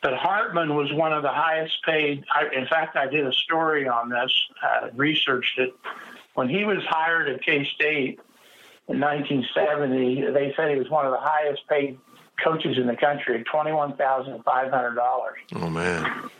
but 0.02 0.14
Hartman 0.14 0.74
was 0.74 0.92
one 0.92 1.12
of 1.12 1.22
the 1.22 1.32
highest 1.32 1.82
paid. 1.84 2.24
I, 2.30 2.46
in 2.54 2.66
fact, 2.66 2.96
I 2.96 3.06
did 3.06 3.26
a 3.26 3.32
story 3.32 3.88
on 3.88 4.10
this, 4.10 4.32
uh, 4.62 4.88
researched 4.94 5.58
it. 5.58 5.74
When 6.34 6.48
he 6.48 6.64
was 6.64 6.78
hired 6.86 7.28
at 7.28 7.42
K 7.42 7.64
State 7.64 8.20
in 8.88 9.00
1970, 9.00 10.30
they 10.32 10.52
said 10.56 10.70
he 10.70 10.76
was 10.76 10.88
one 10.88 11.06
of 11.06 11.12
the 11.12 11.20
highest 11.20 11.66
paid 11.68 11.98
coaches 12.42 12.78
in 12.78 12.86
the 12.86 12.96
country, 12.96 13.40
at 13.40 13.46
twenty-one 13.46 13.96
thousand 13.96 14.42
five 14.44 14.70
hundred 14.70 14.94
dollars. 14.94 15.38
Oh 15.54 15.68
man. 15.68 16.30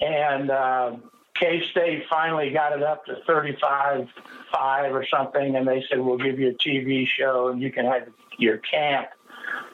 And 0.00 0.50
uh, 0.50 0.96
K 1.34 1.62
State 1.70 2.04
finally 2.08 2.50
got 2.50 2.72
it 2.72 2.82
up 2.82 3.06
to 3.06 3.16
thirty-five 3.26 4.08
five 4.52 4.94
or 4.94 5.06
something, 5.06 5.56
and 5.56 5.66
they 5.66 5.84
said 5.88 6.00
we'll 6.00 6.18
give 6.18 6.38
you 6.38 6.48
a 6.48 6.54
TV 6.54 7.06
show 7.06 7.48
and 7.48 7.60
you 7.60 7.70
can 7.70 7.84
have 7.84 8.08
your 8.38 8.58
camp. 8.58 9.08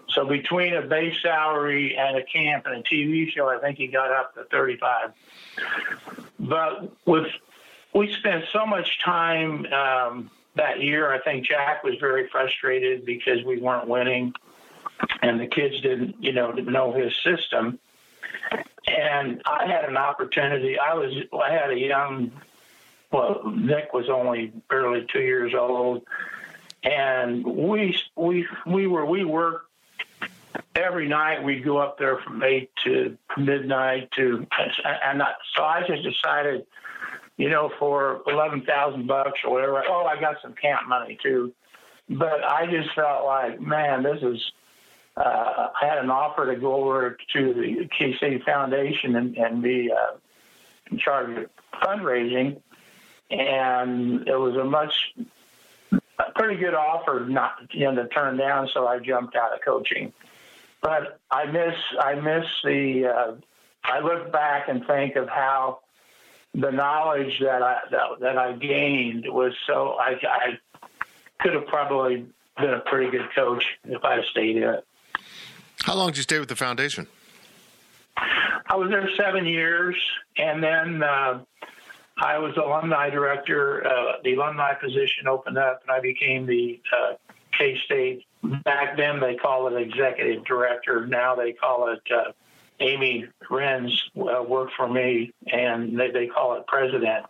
So 0.08 0.26
between 0.26 0.74
a 0.74 0.82
base 0.82 1.20
salary 1.22 1.96
and 1.96 2.16
a 2.16 2.24
camp 2.24 2.66
and 2.66 2.76
a 2.76 2.82
TV 2.82 3.30
show, 3.30 3.48
I 3.48 3.58
think 3.58 3.78
he 3.78 3.86
got 3.86 4.10
up 4.10 4.34
to 4.34 4.44
thirty-five. 4.44 5.12
But 6.38 6.92
with 7.06 7.26
we 7.94 8.12
spent 8.12 8.44
so 8.52 8.66
much 8.66 9.00
time 9.02 9.66
um, 9.72 10.30
that 10.56 10.80
year. 10.82 11.12
I 11.12 11.20
think 11.20 11.46
Jack 11.46 11.84
was 11.84 11.94
very 12.00 12.28
frustrated 12.28 13.06
because 13.06 13.44
we 13.44 13.58
weren't 13.58 13.88
winning, 13.88 14.34
and 15.22 15.40
the 15.40 15.46
kids 15.46 15.80
didn't, 15.80 16.22
you 16.22 16.32
know, 16.32 16.52
didn't 16.52 16.72
know 16.72 16.92
his 16.92 17.12
system. 17.22 17.78
And 18.86 19.42
I 19.46 19.66
had 19.66 19.84
an 19.84 19.96
opportunity. 19.96 20.78
I 20.78 20.94
was, 20.94 21.14
I 21.32 21.52
had 21.52 21.70
a 21.70 21.78
young, 21.78 22.32
well, 23.10 23.42
Nick 23.44 23.92
was 23.92 24.08
only 24.08 24.52
barely 24.68 25.06
two 25.10 25.22
years 25.22 25.54
old, 25.54 26.02
and 26.82 27.44
we 27.44 27.98
we 28.14 28.46
we 28.66 28.86
were 28.86 29.06
we 29.06 29.24
worked 29.24 29.70
every 30.74 31.08
night. 31.08 31.42
We'd 31.42 31.64
go 31.64 31.78
up 31.78 31.98
there 31.98 32.18
from 32.18 32.42
eight 32.42 32.70
to 32.84 33.16
midnight 33.38 34.10
to, 34.16 34.46
and 35.02 35.22
I, 35.22 35.32
so 35.56 35.64
I 35.64 35.82
just 35.86 36.02
decided 36.02 36.66
you 37.36 37.50
know, 37.50 37.70
for 37.78 38.22
eleven 38.26 38.62
thousand 38.62 39.06
bucks 39.06 39.40
or 39.44 39.50
whatever. 39.50 39.82
Oh, 39.88 40.04
I 40.04 40.20
got 40.20 40.36
some 40.40 40.54
camp 40.54 40.86
money 40.86 41.18
too, 41.22 41.52
but 42.08 42.44
I 42.44 42.66
just 42.66 42.94
felt 42.94 43.24
like, 43.24 43.60
man, 43.60 44.02
this 44.02 44.22
is. 44.22 44.52
Uh, 45.16 45.68
I 45.80 45.86
had 45.86 45.98
an 45.98 46.10
offer 46.10 46.52
to 46.52 46.58
go 46.58 46.74
over 46.74 47.16
to 47.34 47.54
the 47.54 47.88
K 47.96 48.16
State 48.16 48.44
Foundation 48.44 49.14
and, 49.14 49.36
and 49.36 49.62
be 49.62 49.92
uh, 49.92 50.16
in 50.90 50.98
charge 50.98 51.38
of 51.38 51.50
fundraising, 51.80 52.60
and 53.30 54.26
it 54.26 54.36
was 54.36 54.56
a 54.56 54.64
much, 54.64 55.14
a 55.92 56.32
pretty 56.34 56.56
good 56.56 56.74
offer 56.74 57.26
not 57.28 57.52
you 57.70 57.84
know 57.84 57.94
to 58.02 58.08
turn 58.08 58.36
down. 58.36 58.68
So 58.72 58.88
I 58.88 58.98
jumped 58.98 59.36
out 59.36 59.54
of 59.54 59.60
coaching, 59.60 60.12
but 60.82 61.20
I 61.30 61.46
miss 61.46 61.76
I 61.98 62.14
miss 62.16 62.46
the. 62.64 63.06
Uh, 63.06 63.34
I 63.84 64.00
look 64.00 64.32
back 64.32 64.68
and 64.68 64.84
think 64.86 65.14
of 65.14 65.28
how 65.28 65.80
the 66.54 66.70
knowledge 66.70 67.38
that 67.40 67.62
I 67.62 67.78
that, 67.90 68.20
that 68.20 68.38
I 68.38 68.52
gained 68.52 69.26
was 69.28 69.52
so 69.66 69.96
I, 70.00 70.18
I 70.24 70.58
could 71.40 71.54
have 71.54 71.66
probably 71.66 72.26
been 72.56 72.70
a 72.70 72.80
pretty 72.80 73.10
good 73.10 73.28
coach 73.34 73.64
if 73.84 74.02
I'd 74.04 74.18
have 74.18 74.26
stayed 74.26 74.56
in 74.56 74.62
it. 74.62 74.86
How 75.82 75.94
long 75.94 76.08
did 76.08 76.16
you 76.16 76.22
stay 76.22 76.38
with 76.38 76.48
the 76.48 76.56
foundation? 76.56 77.06
I 78.16 78.76
was 78.76 78.90
there 78.90 79.08
seven 79.16 79.46
years, 79.46 79.96
and 80.38 80.62
then 80.62 81.02
uh, 81.02 81.40
I 82.18 82.38
was 82.38 82.56
alumni 82.56 83.10
director. 83.10 83.86
Uh, 83.86 84.12
the 84.24 84.34
alumni 84.34 84.74
position 84.74 85.28
opened 85.28 85.58
up, 85.58 85.82
and 85.82 85.90
I 85.90 86.00
became 86.00 86.46
the 86.46 86.80
uh, 86.92 87.14
K 87.56 87.78
State. 87.84 88.24
Back 88.64 88.96
then, 88.96 89.20
they 89.20 89.36
call 89.36 89.68
it 89.68 89.80
executive 89.80 90.44
director. 90.44 91.06
Now 91.06 91.34
they 91.34 91.52
call 91.52 91.88
it. 91.88 92.00
Uh, 92.10 92.32
Amy 92.80 93.26
Renz 93.48 93.92
uh, 94.16 94.42
worked 94.42 94.74
for 94.74 94.88
me, 94.88 95.32
and 95.52 95.98
they, 95.98 96.10
they 96.10 96.26
call 96.26 96.54
it 96.56 96.66
president. 96.66 97.26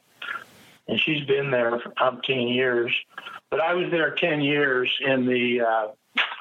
And 0.89 0.99
she's 0.99 1.25
been 1.27 1.51
there 1.51 1.79
for 1.81 1.91
umpteen 1.91 2.55
years. 2.55 2.93
But 3.51 3.61
I 3.61 3.75
was 3.75 3.91
there 3.91 4.11
10 4.11 4.41
years 4.41 4.91
in 5.01 5.27
the 5.27 5.61
uh, 5.61 5.87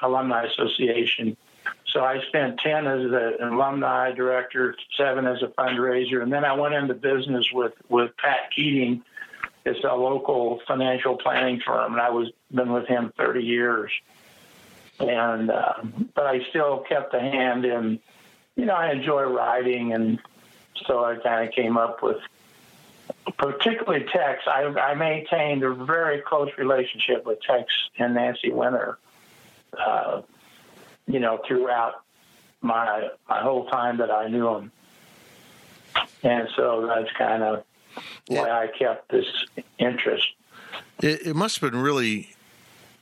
Alumni 0.02 0.44
Association. 0.44 1.36
So 1.94 2.04
I 2.04 2.20
spent 2.26 2.58
10 2.58 2.86
as 2.88 3.00
an 3.04 3.52
alumni 3.52 4.10
director, 4.10 4.74
seven 4.96 5.28
as 5.28 5.42
a 5.42 5.46
fundraiser, 5.46 6.24
and 6.24 6.32
then 6.32 6.44
I 6.44 6.52
went 6.54 6.74
into 6.74 6.92
business 6.92 7.46
with, 7.52 7.72
with 7.88 8.16
Pat 8.16 8.50
Keating. 8.54 9.04
It's 9.64 9.82
a 9.84 9.94
local 9.94 10.60
financial 10.66 11.16
planning 11.16 11.60
firm, 11.64 11.92
and 11.92 12.00
I 12.02 12.10
was 12.10 12.32
been 12.52 12.72
with 12.72 12.88
him 12.88 13.12
30 13.16 13.44
years. 13.44 13.92
And 14.98 15.50
uh, 15.50 15.74
but 16.14 16.26
I 16.26 16.44
still 16.50 16.78
kept 16.80 17.14
a 17.14 17.20
hand 17.20 17.64
in, 17.64 18.00
you 18.56 18.64
know, 18.64 18.74
I 18.74 18.90
enjoy 18.90 19.22
writing, 19.22 19.92
and 19.92 20.18
so 20.86 21.04
I 21.04 21.14
kind 21.16 21.48
of 21.48 21.54
came 21.54 21.76
up 21.76 22.02
with, 22.02 22.18
particularly 23.38 24.04
Tex. 24.04 24.42
I, 24.48 24.64
I 24.64 24.94
maintained 24.94 25.62
a 25.62 25.72
very 25.72 26.20
close 26.22 26.50
relationship 26.58 27.24
with 27.24 27.40
Tex 27.40 27.72
and 27.98 28.14
Nancy 28.14 28.50
Winter 28.50 28.98
uh, 29.78 30.22
you 31.06 31.20
know, 31.20 31.38
throughout 31.46 32.04
my 32.60 33.08
my 33.28 33.42
whole 33.42 33.66
time 33.66 33.98
that 33.98 34.10
I 34.10 34.28
knew 34.28 34.48
him. 34.48 34.72
And 36.22 36.48
so 36.56 36.86
that's 36.86 37.10
kind 37.16 37.42
of 37.42 37.64
why 38.28 38.50
I 38.50 38.66
kept 38.66 39.10
this 39.10 39.26
interest. 39.78 40.26
It, 41.02 41.26
it 41.26 41.36
must 41.36 41.60
have 41.60 41.70
been 41.70 41.80
really 41.80 42.34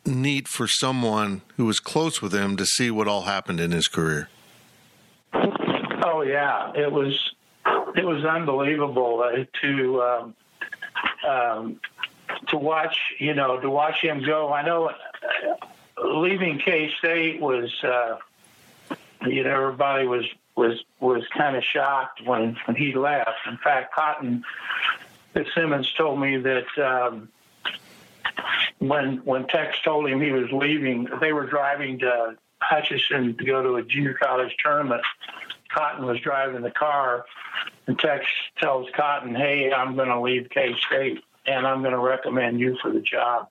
neat 0.05 0.49
for 0.49 0.67
someone 0.67 1.43
who 1.57 1.65
was 1.67 1.79
close 1.79 2.21
with 2.21 2.35
him 2.35 2.57
to 2.57 2.67
see 2.67 2.91
what 2.91 3.07
all 3.07 3.23
happened 3.23 3.61
in 3.61 3.71
his 3.71 3.87
career. 3.87 4.29
Oh 5.33 6.23
yeah, 6.23 6.73
it 6.75 6.91
was 6.91 7.15
it 7.97 8.05
was 8.05 8.25
unbelievable 8.25 9.25
to 9.63 10.03
um, 10.03 10.35
um, 11.29 11.81
to 12.49 12.57
watch. 12.57 12.97
You 13.19 13.35
know, 13.35 13.61
to 13.61 13.71
watch 13.71 14.03
him 14.03 14.25
go. 14.25 14.53
I 14.53 14.63
know 14.63 14.91
leaving 16.15 16.59
K 16.59 16.91
State 16.99 17.41
was, 17.41 17.73
uh, 17.83 18.17
you 19.27 19.45
know, 19.45 19.51
everybody 19.51 20.07
was 20.07 20.25
was 20.57 20.85
was 21.01 21.23
kind 21.37 21.57
of 21.57 21.65
shocked 21.65 22.21
when 22.25 22.57
when 22.67 22.77
he 22.77 22.95
left. 22.95 23.47
In 23.47 23.57
fact, 23.59 23.95
Cotton 23.95 24.45
Simmons 25.55 25.93
told 25.95 26.21
me 26.21 26.37
that 26.39 26.79
um, 26.79 27.29
when 28.79 29.19
when 29.25 29.47
Tex 29.47 29.77
told 29.83 30.09
him 30.09 30.21
he 30.21 30.33
was 30.33 30.51
leaving, 30.53 31.09
they 31.21 31.33
were 31.33 31.47
driving 31.47 31.99
to 32.01 32.37
Hutchinson 32.61 33.37
to 33.37 33.45
go 33.45 33.63
to 33.63 33.77
a 33.77 33.83
junior 33.83 34.15
college 34.15 34.55
tournament. 34.63 35.03
Cotton 35.69 36.05
was 36.05 36.21
driving 36.21 36.61
the 36.63 36.71
car, 36.71 37.25
and 37.87 37.99
Tex 37.99 38.27
tells 38.59 38.89
Cotton, 38.95 39.35
"Hey, 39.35 39.73
I'm 39.73 39.97
going 39.97 40.09
to 40.09 40.21
leave 40.21 40.51
K 40.51 40.75
State, 40.87 41.23
and 41.47 41.67
I'm 41.67 41.81
going 41.81 41.95
to 41.95 42.01
recommend 42.01 42.61
you 42.61 42.77
for 42.83 42.91
the 42.91 43.01
job." 43.01 43.49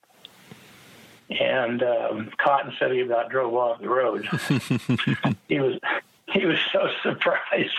And 1.39 1.81
um, 1.83 2.31
Cotton 2.37 2.73
said 2.77 2.91
he 2.91 3.01
about 3.01 3.29
drove 3.29 3.53
off 3.53 3.81
the 3.81 3.89
road. 3.89 4.25
he 5.47 5.59
was 5.59 5.79
he 6.27 6.45
was 6.45 6.57
so 6.71 6.87
surprised, 7.03 7.75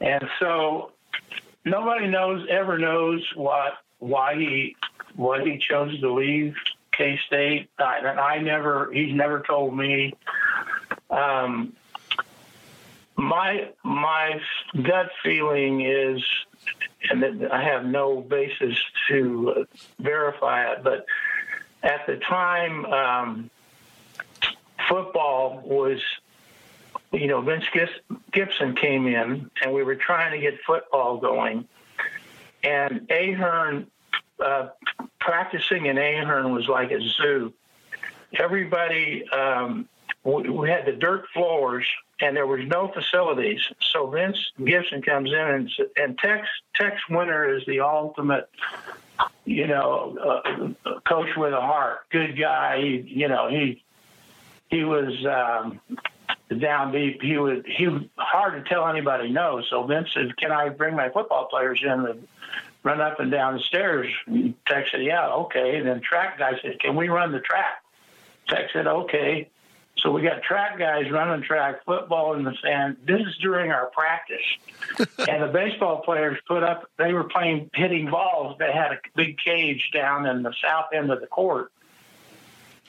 and 0.00 0.24
so 0.38 0.92
nobody 1.64 2.06
knows 2.08 2.46
ever 2.48 2.78
knows 2.78 3.22
what 3.34 3.74
why 3.98 4.34
he 4.36 4.76
why 5.14 5.44
he 5.44 5.58
chose 5.58 5.98
to 6.00 6.12
leave 6.12 6.54
K 6.92 7.18
State, 7.26 7.68
and 7.78 8.20
I 8.20 8.38
never 8.38 8.90
he's 8.92 9.14
never 9.14 9.40
told 9.40 9.76
me. 9.76 10.14
Um, 11.10 11.74
my 13.16 13.68
my 13.82 14.40
gut 14.82 15.10
feeling 15.22 15.82
is, 15.82 16.22
and 17.10 17.46
I 17.46 17.62
have 17.62 17.84
no 17.84 18.20
basis 18.20 18.76
to 19.08 19.66
verify 20.00 20.72
it, 20.72 20.82
but 20.82 21.06
at 21.84 22.06
the 22.06 22.16
time, 22.16 22.86
um, 22.86 23.50
football 24.88 25.62
was, 25.64 26.00
you 27.12 27.26
know, 27.26 27.42
Vince 27.42 27.66
Gibson 28.32 28.74
came 28.74 29.06
in 29.06 29.50
and 29.62 29.72
we 29.72 29.82
were 29.82 29.94
trying 29.94 30.32
to 30.32 30.38
get 30.38 30.60
football 30.66 31.18
going. 31.18 31.68
And 32.62 33.06
Ahearn, 33.10 33.86
uh, 34.40 34.68
practicing 35.20 35.86
in 35.86 35.98
Ahearn 35.98 36.52
was 36.52 36.66
like 36.68 36.90
a 36.90 37.00
zoo. 37.00 37.52
Everybody, 38.32 39.28
um, 39.28 39.86
we, 40.24 40.48
we 40.48 40.70
had 40.70 40.86
the 40.86 40.92
dirt 40.92 41.26
floors 41.34 41.86
and 42.20 42.34
there 42.34 42.46
was 42.46 42.66
no 42.66 42.88
facilities. 42.88 43.60
So 43.92 44.06
Vince 44.06 44.38
Gibson 44.64 45.02
comes 45.02 45.30
in 45.30 45.38
and, 45.38 45.70
and 45.96 46.18
Tex, 46.18 46.48
Tex 46.74 46.96
Winter 47.10 47.54
is 47.54 47.64
the 47.66 47.80
ultimate 47.80 48.48
you 49.44 49.66
know, 49.66 50.16
uh, 50.84 50.98
coach 51.06 51.28
with 51.36 51.52
a 51.52 51.60
heart, 51.60 52.08
good 52.10 52.38
guy. 52.38 52.80
He, 52.80 53.04
you 53.06 53.28
know, 53.28 53.48
he 53.48 53.82
he 54.70 54.84
was 54.84 55.24
um, 55.26 55.80
down 56.58 56.92
deep. 56.92 57.22
He 57.22 57.36
was 57.36 57.62
he 57.66 57.88
was 57.88 58.02
hard 58.16 58.62
to 58.62 58.68
tell 58.68 58.86
anybody 58.88 59.30
no. 59.30 59.62
So 59.68 59.84
Vince 59.84 60.12
said, 60.12 60.36
"Can 60.36 60.52
I 60.52 60.68
bring 60.68 60.96
my 60.96 61.10
football 61.10 61.46
players 61.46 61.80
in 61.82 61.90
and 61.90 62.28
run 62.82 63.00
up 63.00 63.20
and 63.20 63.30
down 63.30 63.54
the 63.54 63.60
stairs?" 63.60 64.12
Tex 64.66 64.90
said, 64.90 65.02
"Yeah, 65.02 65.28
okay." 65.28 65.76
And 65.76 65.86
then 65.86 66.00
track 66.00 66.38
guy 66.38 66.58
said, 66.60 66.80
"Can 66.80 66.96
we 66.96 67.08
run 67.08 67.32
the 67.32 67.40
track?" 67.40 67.82
Tex 68.48 68.72
said, 68.72 68.86
"Okay." 68.86 69.48
So 69.98 70.10
we 70.10 70.22
got 70.22 70.42
track 70.42 70.78
guys 70.78 71.10
running 71.10 71.44
track, 71.44 71.84
football 71.84 72.34
in 72.34 72.44
the 72.44 72.54
sand. 72.62 72.96
This 73.06 73.20
is 73.20 73.36
during 73.40 73.70
our 73.70 73.86
practice. 73.86 74.44
and 75.28 75.42
the 75.42 75.50
baseball 75.52 76.02
players 76.02 76.38
put 76.46 76.62
up, 76.62 76.90
they 76.98 77.12
were 77.12 77.24
playing, 77.24 77.70
hitting 77.74 78.10
balls. 78.10 78.56
They 78.58 78.72
had 78.72 78.92
a 78.92 78.98
big 79.14 79.38
cage 79.38 79.90
down 79.92 80.26
in 80.26 80.42
the 80.42 80.52
south 80.60 80.86
end 80.92 81.10
of 81.10 81.20
the 81.20 81.26
court. 81.26 81.70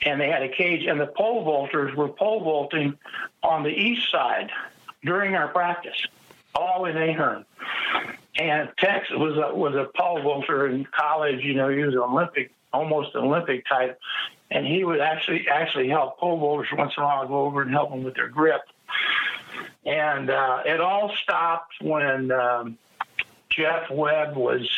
And 0.04 0.20
they 0.20 0.28
had 0.28 0.42
a 0.42 0.48
cage, 0.48 0.84
and 0.86 1.00
the 1.00 1.06
pole 1.06 1.44
vaulters 1.44 1.94
were 1.94 2.08
pole 2.08 2.40
vaulting 2.44 2.98
on 3.42 3.62
the 3.62 3.70
east 3.70 4.10
side 4.10 4.50
during 5.02 5.34
our 5.34 5.48
practice, 5.48 5.96
all 6.54 6.84
in 6.84 6.96
Ahearn. 6.98 7.46
And 8.38 8.68
Tex 8.78 9.08
was 9.10 9.38
a, 9.38 9.54
was 9.54 9.74
a 9.74 9.88
pole 9.96 10.20
vaulter 10.20 10.66
in 10.66 10.84
college. 10.84 11.42
You 11.42 11.54
know, 11.54 11.70
he 11.70 11.82
was 11.82 11.94
an 11.94 12.00
Olympic, 12.00 12.52
almost 12.74 13.16
Olympic 13.16 13.64
type 13.66 13.98
and 14.50 14.66
he 14.66 14.84
would 14.84 15.00
actually 15.00 15.48
actually 15.48 15.88
help 15.88 16.18
pole 16.18 16.38
vaulters 16.38 16.76
once 16.76 16.94
in 16.96 17.02
a 17.02 17.06
while 17.06 17.26
go 17.26 17.46
over 17.46 17.62
and 17.62 17.70
help 17.70 17.90
them 17.90 18.04
with 18.04 18.14
their 18.14 18.28
grip. 18.28 18.62
And 19.84 20.30
uh, 20.30 20.62
it 20.64 20.80
all 20.80 21.14
stopped 21.22 21.74
when 21.80 22.30
um, 22.30 22.78
Jeff 23.50 23.90
Webb 23.90 24.36
was 24.36 24.68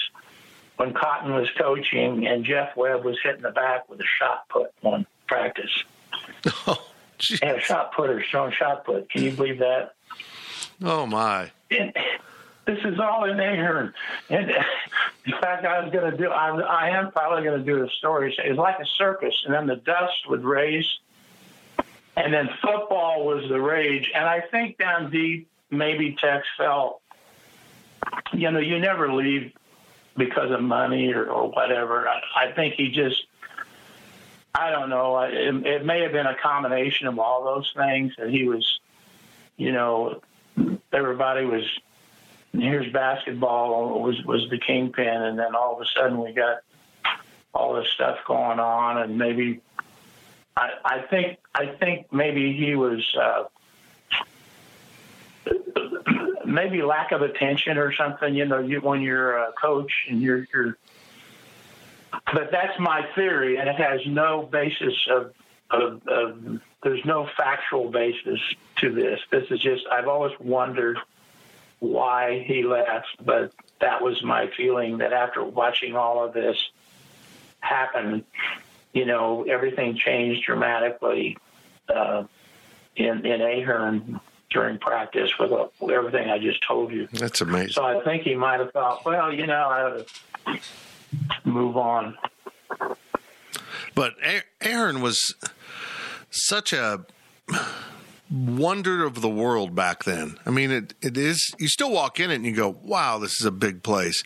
when 0.76 0.94
Cotton 0.94 1.34
was 1.34 1.48
coaching, 1.58 2.26
and 2.26 2.44
Jeff 2.44 2.76
Webb 2.76 3.04
was 3.04 3.18
hitting 3.22 3.42
the 3.42 3.50
back 3.50 3.88
with 3.88 4.00
a 4.00 4.06
shot 4.18 4.48
put 4.48 4.70
on 4.82 5.06
practice. 5.26 5.84
Oh, 6.66 6.88
and 7.42 7.56
a 7.56 7.60
shot 7.60 7.92
putter 7.92 8.22
strong 8.22 8.52
shot 8.52 8.84
put. 8.84 9.10
Can 9.10 9.24
you 9.24 9.32
believe 9.32 9.58
that? 9.58 9.94
Oh 10.84 11.04
my! 11.04 11.50
And, 11.68 11.92
this 12.68 12.84
is 12.84 13.00
all 13.00 13.24
in 13.24 13.40
Ahearn. 13.40 13.94
And 14.28 14.50
in 15.24 15.32
fact, 15.40 15.64
I 15.64 15.82
was 15.82 15.90
going 15.90 16.10
to 16.10 16.16
do, 16.16 16.28
I, 16.28 16.50
I 16.60 16.88
am 16.90 17.10
probably 17.10 17.42
going 17.42 17.58
to 17.58 17.64
do 17.64 17.82
a 17.82 17.88
story. 17.88 18.36
It's 18.36 18.58
like 18.58 18.78
a 18.78 18.86
circus, 18.86 19.34
and 19.46 19.54
then 19.54 19.66
the 19.66 19.76
dust 19.76 20.28
would 20.28 20.44
raise, 20.44 20.86
and 22.14 22.32
then 22.32 22.50
football 22.60 23.24
was 23.24 23.48
the 23.48 23.58
rage. 23.58 24.10
And 24.14 24.24
I 24.24 24.42
think 24.42 24.76
down 24.76 25.10
deep, 25.10 25.48
maybe 25.70 26.14
Tex 26.20 26.46
felt, 26.58 27.00
you 28.34 28.50
know, 28.50 28.58
you 28.58 28.78
never 28.78 29.12
leave 29.12 29.52
because 30.18 30.50
of 30.50 30.60
money 30.60 31.12
or, 31.14 31.24
or 31.24 31.50
whatever. 31.50 32.06
I, 32.06 32.48
I 32.48 32.52
think 32.52 32.74
he 32.74 32.90
just, 32.90 33.24
I 34.54 34.70
don't 34.70 34.90
know. 34.90 35.18
It, 35.20 35.66
it 35.66 35.86
may 35.86 36.02
have 36.02 36.12
been 36.12 36.26
a 36.26 36.36
combination 36.36 37.06
of 37.06 37.18
all 37.18 37.44
those 37.44 37.72
things 37.74 38.12
that 38.18 38.28
he 38.28 38.46
was, 38.46 38.78
you 39.56 39.72
know, 39.72 40.20
everybody 40.92 41.46
was 41.46 41.62
here's 42.52 42.92
basketball 42.92 44.00
was 44.00 44.22
was 44.24 44.48
the 44.50 44.58
kingpin, 44.58 45.06
and 45.06 45.38
then 45.38 45.54
all 45.54 45.76
of 45.76 45.80
a 45.80 45.86
sudden 45.86 46.22
we 46.22 46.32
got 46.32 46.58
all 47.54 47.74
this 47.74 47.88
stuff 47.88 48.18
going 48.26 48.60
on, 48.60 48.98
and 48.98 49.18
maybe 49.18 49.60
I, 50.56 50.70
I 50.84 50.98
think 51.02 51.38
I 51.54 51.66
think 51.66 52.12
maybe 52.12 52.56
he 52.56 52.74
was. 52.74 53.04
Uh, 53.14 53.44
maybe 56.48 56.82
lack 56.82 57.12
of 57.12 57.22
attention 57.22 57.78
or 57.78 57.92
something, 57.92 58.34
you 58.34 58.46
know, 58.46 58.58
you, 58.58 58.80
when 58.80 59.02
you're 59.02 59.36
a 59.36 59.52
coach 59.52 60.06
and 60.08 60.20
you're, 60.20 60.46
you're, 60.52 60.76
but 62.32 62.50
that's 62.50 62.78
my 62.80 63.06
theory 63.14 63.58
and 63.58 63.68
it 63.68 63.76
has 63.76 64.00
no 64.06 64.42
basis 64.42 64.94
of, 65.10 65.32
of, 65.70 66.06
of, 66.08 66.60
there's 66.82 67.04
no 67.04 67.28
factual 67.36 67.90
basis 67.90 68.40
to 68.76 68.90
this. 68.90 69.20
This 69.30 69.44
is 69.50 69.60
just, 69.60 69.84
I've 69.92 70.08
always 70.08 70.32
wondered 70.40 70.98
why 71.80 72.44
he 72.46 72.62
left, 72.64 73.06
but 73.24 73.52
that 73.80 74.02
was 74.02 74.22
my 74.22 74.50
feeling 74.56 74.98
that 74.98 75.12
after 75.12 75.44
watching 75.44 75.96
all 75.96 76.24
of 76.24 76.32
this 76.32 76.56
happen, 77.60 78.24
you 78.92 79.04
know, 79.04 79.44
everything 79.44 79.96
changed 79.96 80.44
dramatically 80.44 81.36
uh, 81.88 82.24
in 82.96 83.24
in 83.24 83.40
Ahearn 83.40 84.20
during 84.50 84.78
practice 84.78 85.30
with 85.38 85.52
uh, 85.52 85.68
everything 85.92 86.30
I 86.30 86.38
just 86.38 86.66
told 86.66 86.92
you. 86.92 87.06
That's 87.12 87.40
amazing. 87.40 87.72
So 87.72 87.84
I 87.84 88.02
think 88.02 88.22
he 88.22 88.34
might 88.34 88.60
have 88.60 88.72
thought, 88.72 89.04
well, 89.04 89.32
you 89.32 89.46
know, 89.46 90.04
I 90.48 90.58
move 91.44 91.76
on. 91.76 92.16
But 93.94 94.14
Ahearn 94.60 95.00
was 95.00 95.34
such 96.30 96.72
a 96.72 97.04
wonder 98.30 99.04
of 99.04 99.20
the 99.20 99.28
world 99.28 99.74
back 99.74 100.04
then. 100.04 100.38
I 100.44 100.50
mean, 100.50 100.70
it, 100.70 100.94
it 101.00 101.16
is, 101.16 101.54
you 101.58 101.68
still 101.68 101.90
walk 101.90 102.20
in 102.20 102.30
it 102.30 102.36
and 102.36 102.44
you 102.44 102.54
go, 102.54 102.76
wow, 102.82 103.18
this 103.18 103.40
is 103.40 103.46
a 103.46 103.50
big 103.50 103.82
place. 103.82 104.22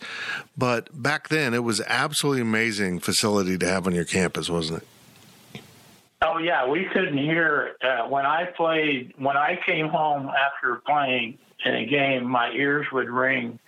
But 0.57 0.89
back 1.01 1.29
then, 1.29 1.53
it 1.53 1.63
was 1.63 1.81
absolutely 1.81 2.41
amazing 2.41 2.99
facility 2.99 3.57
to 3.57 3.67
have 3.67 3.87
on 3.87 3.95
your 3.95 4.05
campus, 4.05 4.49
wasn't 4.49 4.83
it? 4.83 4.87
Oh 6.25 6.37
yeah, 6.37 6.65
we 6.69 6.85
couldn't 6.85 7.17
hear 7.17 7.75
uh, 7.81 8.07
when 8.07 8.25
I 8.25 8.45
played. 8.45 9.13
When 9.17 9.35
I 9.35 9.59
came 9.65 9.89
home 9.89 10.29
after 10.29 10.81
playing 10.87 11.37
in 11.65 11.75
a 11.75 11.85
game, 11.85 12.23
my 12.25 12.49
ears 12.51 12.87
would 12.93 13.09
ring 13.09 13.59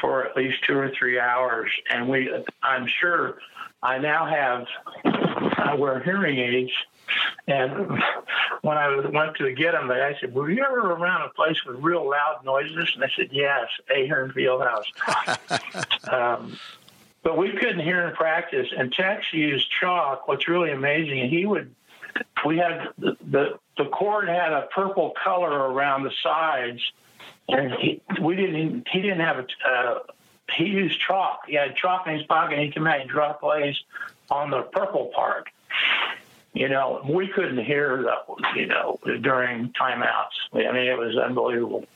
for 0.00 0.26
at 0.26 0.34
least 0.34 0.64
two 0.66 0.78
or 0.78 0.90
three 0.98 1.20
hours, 1.20 1.70
and 1.90 2.08
we. 2.08 2.32
I'm 2.62 2.86
sure 2.86 3.38
I 3.82 3.98
now 3.98 4.26
have. 4.26 4.66
I 5.04 5.74
wear 5.74 6.02
hearing 6.02 6.38
aids, 6.38 6.72
and 7.46 8.02
when 8.62 8.76
I 8.76 8.96
went 9.08 9.36
to 9.36 9.52
get 9.52 9.72
them, 9.72 9.90
I 9.90 10.16
said, 10.20 10.34
"Were 10.34 10.50
you 10.50 10.64
ever 10.64 10.92
around 10.92 11.22
a 11.22 11.32
place 11.34 11.62
with 11.64 11.76
real 11.80 12.08
loud 12.08 12.44
noises?" 12.44 12.90
And 12.94 13.02
they 13.02 13.10
said, 13.16 13.28
"Yes, 13.32 13.66
Ahearn 13.90 14.32
Fieldhouse." 14.32 14.86
um, 16.12 16.58
but 17.22 17.36
we 17.38 17.52
couldn't 17.52 17.80
hear 17.80 18.06
in 18.08 18.14
practice. 18.14 18.68
And 18.76 18.92
Tex 18.92 19.32
used 19.32 19.70
chalk. 19.80 20.26
What's 20.26 20.48
really 20.48 20.72
amazing, 20.72 21.28
he 21.30 21.46
would 21.46 21.74
we 22.44 22.58
had 22.58 22.88
the, 22.98 23.16
the 23.30 23.58
the 23.76 23.86
cord 23.86 24.28
had 24.28 24.52
a 24.52 24.68
purple 24.74 25.12
color 25.22 25.50
around 25.50 26.04
the 26.04 26.12
sides, 26.22 26.80
and 27.48 27.72
he, 27.72 28.02
we 28.20 28.36
didn't. 28.36 28.86
He 28.90 29.00
didn't 29.00 29.20
have 29.20 29.38
a. 29.38 29.96
He 30.56 30.64
used 30.64 31.00
chalk. 31.00 31.46
He 31.46 31.54
had 31.54 31.76
chalk 31.76 32.06
in 32.06 32.16
his 32.16 32.26
pocket. 32.26 32.58
He 32.58 32.70
came 32.70 32.86
out 32.86 33.00
and 33.00 33.08
draw 33.08 33.32
plays 33.32 33.76
on 34.30 34.50
the 34.50 34.62
purple 34.62 35.10
part. 35.14 35.48
You 36.52 36.68
know, 36.68 37.00
we 37.08 37.28
couldn't 37.28 37.64
hear 37.64 38.02
that. 38.02 38.56
You 38.56 38.66
know, 38.66 38.98
during 39.20 39.72
timeouts. 39.72 40.36
I 40.52 40.72
mean, 40.72 40.86
it 40.86 40.98
was 40.98 41.16
unbelievable. 41.16 41.86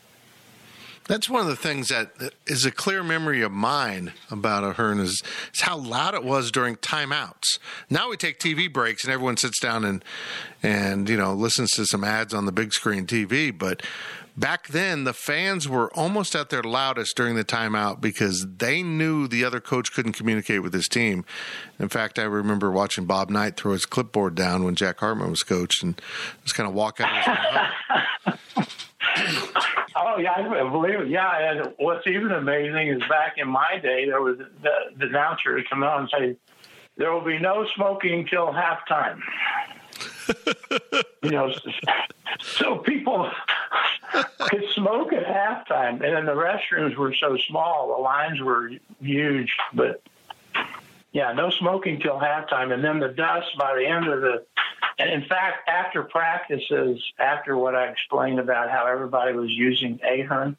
That's 1.09 1.31
one 1.31 1.43
of 1.43 1.47
the 1.47 1.57
things 1.57 1.89
that 1.89 2.11
is 2.47 2.65
a 2.65 2.73
clear 2.73 3.05
memory 3.05 3.43
of 3.43 3.53
mine 3.53 4.13
about 4.29 4.65
Ahearn 4.65 4.99
is, 4.99 5.23
is 5.55 5.61
how 5.61 5.77
loud 5.77 6.15
it 6.15 6.25
was 6.25 6.51
during 6.51 6.75
timeouts. 6.77 7.61
Now 7.89 8.11
we 8.11 8.17
take 8.17 8.41
TV 8.41 8.73
breaks 8.73 9.05
and 9.05 9.13
everyone 9.13 9.37
sits 9.37 9.61
down 9.61 9.85
and 9.85 10.05
and 10.65 11.09
you 11.09 11.17
know 11.17 11.33
listens 11.33 11.71
to 11.73 11.87
some 11.87 12.03
ads 12.03 12.35
on 12.35 12.45
the 12.47 12.53
big 12.53 12.73
screen 12.73 13.07
TV, 13.07 13.57
but 13.57 13.83
back 14.37 14.69
then 14.69 15.05
the 15.05 15.13
fans 15.13 15.69
were 15.69 15.91
almost 15.95 16.35
at 16.35 16.51
their 16.51 16.63
loudest 16.63 17.17
during 17.17 17.37
the 17.37 17.45
timeout 17.45 18.01
because 18.01 18.47
they 18.59 18.83
knew 18.83 19.27
the 19.27 19.45
other 19.45 19.61
coach 19.61 19.93
couldn't 19.93 20.13
communicate 20.13 20.63
with 20.63 20.73
his 20.73 20.89
team. 20.89 21.25
In 21.79 21.89
fact, 21.89 22.19
I 22.19 22.25
remember 22.25 22.71
watching 22.71 23.07
Bob 23.07 23.31
Knight 23.31 23.57
throw 23.57 23.73
his 23.73 23.87
clipboard 23.87 24.35
down 24.35 24.65
when 24.65 24.75
Jack 24.75 25.01
Hartman 25.01 25.31
was 25.31 25.43
coach 25.43 25.83
and 25.83 26.01
just 26.43 26.55
kind 26.55 26.69
of 26.69 26.75
walk 26.75 27.01
out. 27.01 27.71
Oh 29.99 30.19
yeah, 30.19 30.33
I 30.37 30.71
believe 30.71 31.01
it. 31.01 31.09
Yeah, 31.09 31.51
and 31.51 31.75
what's 31.79 32.07
even 32.07 32.31
amazing 32.31 32.89
is 32.89 33.01
back 33.09 33.35
in 33.39 33.49
my 33.49 33.79
day, 33.83 34.07
there 34.07 34.21
was 34.21 34.39
the, 34.39 34.71
the 34.99 35.07
announcer 35.07 35.55
would 35.55 35.69
come 35.69 35.83
out 35.83 36.01
and 36.01 36.11
say, 36.11 36.37
"There 36.97 37.13
will 37.13 37.25
be 37.25 37.39
no 37.39 37.67
smoking 37.75 38.27
till 38.27 38.47
halftime." 38.53 39.21
you 41.23 41.31
know, 41.31 41.53
so 42.41 42.79
people 42.79 43.31
could 44.41 44.65
smoke 44.75 45.13
at 45.13 45.25
halftime, 45.25 46.05
and 46.05 46.17
then 46.17 46.27
the 46.27 46.33
restrooms 46.33 46.97
were 46.97 47.15
so 47.15 47.37
small, 47.49 47.97
the 47.97 48.03
lines 48.03 48.41
were 48.41 48.71
huge. 49.01 49.53
But 49.73 50.03
yeah, 51.13 51.33
no 51.33 51.51
smoking 51.51 52.01
till 52.01 52.19
halftime, 52.19 52.73
and 52.73 52.85
then 52.85 52.99
the 52.99 53.09
dust 53.09 53.49
by 53.59 53.75
the 53.77 53.87
end 53.87 54.07
of 54.09 54.21
the 54.21 54.45
and 54.99 55.11
in 55.11 55.29
fact, 55.29 55.69
after 55.69 56.03
practices, 56.05 57.03
after 57.19 57.57
what 57.57 57.75
I 57.75 57.89
explained 57.89 58.41
about 58.41 58.71
how 58.71 58.87
everybody 58.87 59.35
was 59.35 59.51
using 59.51 60.01
Ahearn, 60.03 60.57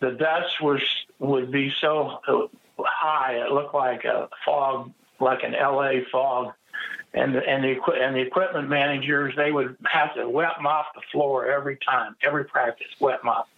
the 0.00 0.10
dust 0.12 0.60
was 0.60 0.82
would 1.18 1.50
be 1.50 1.72
so 1.80 2.20
high 2.78 3.34
it 3.34 3.52
looked 3.52 3.74
like 3.74 4.04
a 4.04 4.28
fog, 4.44 4.92
like 5.20 5.42
an 5.44 5.52
LA 5.52 6.00
fog, 6.10 6.54
and 7.14 7.34
the, 7.34 7.46
and 7.46 7.64
the 7.64 7.76
and 7.92 8.14
the 8.14 8.20
equipment 8.20 8.68
managers 8.68 9.34
they 9.36 9.50
would 9.50 9.76
have 9.86 10.14
to 10.14 10.28
wet 10.28 10.60
mop 10.60 10.94
the 10.94 11.00
floor 11.12 11.50
every 11.50 11.76
time, 11.76 12.16
every 12.22 12.44
practice, 12.44 12.88
wet 13.00 13.24
mop 13.24 13.48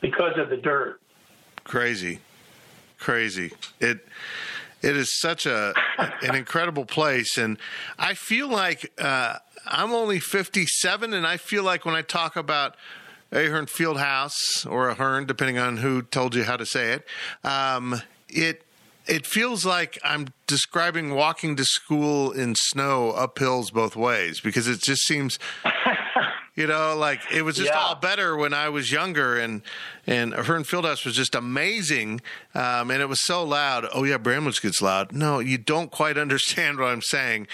because 0.00 0.36
of 0.36 0.50
the 0.50 0.56
dirt. 0.56 1.00
Crazy, 1.64 2.18
crazy. 2.98 3.52
It 3.80 4.06
it 4.82 4.96
is 4.96 5.18
such 5.20 5.46
a 5.46 5.72
an 5.98 6.34
incredible 6.34 6.84
place, 6.84 7.38
and 7.38 7.58
I 7.98 8.14
feel 8.14 8.48
like 8.48 8.92
uh, 9.00 9.38
I'm 9.66 9.92
only 9.92 10.20
57, 10.20 11.14
and 11.14 11.26
I 11.26 11.36
feel 11.36 11.62
like 11.62 11.84
when 11.84 11.94
I 11.94 12.02
talk 12.02 12.36
about 12.36 12.76
Ahearn 13.32 13.66
Fieldhouse 13.66 14.70
or 14.70 14.88
Ahearn, 14.90 15.26
depending 15.26 15.58
on 15.58 15.78
who 15.78 16.02
told 16.02 16.34
you 16.34 16.44
how 16.44 16.56
to 16.56 16.66
say 16.66 16.92
it, 16.92 17.06
um, 17.42 18.02
it 18.28 18.62
it 19.06 19.26
feels 19.26 19.64
like 19.64 19.98
I'm 20.02 20.28
describing 20.46 21.14
walking 21.14 21.56
to 21.56 21.64
school 21.64 22.32
in 22.32 22.54
snow 22.54 23.10
up 23.10 23.38
hills 23.38 23.70
both 23.70 23.96
ways 23.96 24.40
because 24.40 24.66
it 24.68 24.80
just 24.82 25.02
seems 25.02 25.38
you 26.54 26.68
know, 26.68 26.94
like 26.96 27.20
it 27.32 27.42
was 27.42 27.56
just 27.56 27.70
yeah. 27.70 27.78
all 27.78 27.96
better 27.96 28.36
when 28.36 28.54
I 28.54 28.68
was 28.68 28.92
younger, 28.92 29.38
and 29.38 29.62
and 30.06 30.32
Ahearn 30.34 30.62
Fieldhouse 30.62 31.04
was 31.04 31.14
just 31.14 31.34
amazing, 31.34 32.20
um, 32.54 32.90
and 32.90 33.02
it 33.02 33.08
was 33.08 33.24
so 33.24 33.42
loud. 33.42 33.86
Oh 33.92 34.04
yeah, 34.04 34.18
Bramlage 34.18 34.62
gets 34.62 34.80
loud. 34.80 35.12
No, 35.12 35.40
you 35.40 35.58
don't 35.58 35.90
quite 35.90 36.16
understand 36.24 36.78
what 36.78 36.88
I'm 36.88 37.02
saying. 37.02 37.48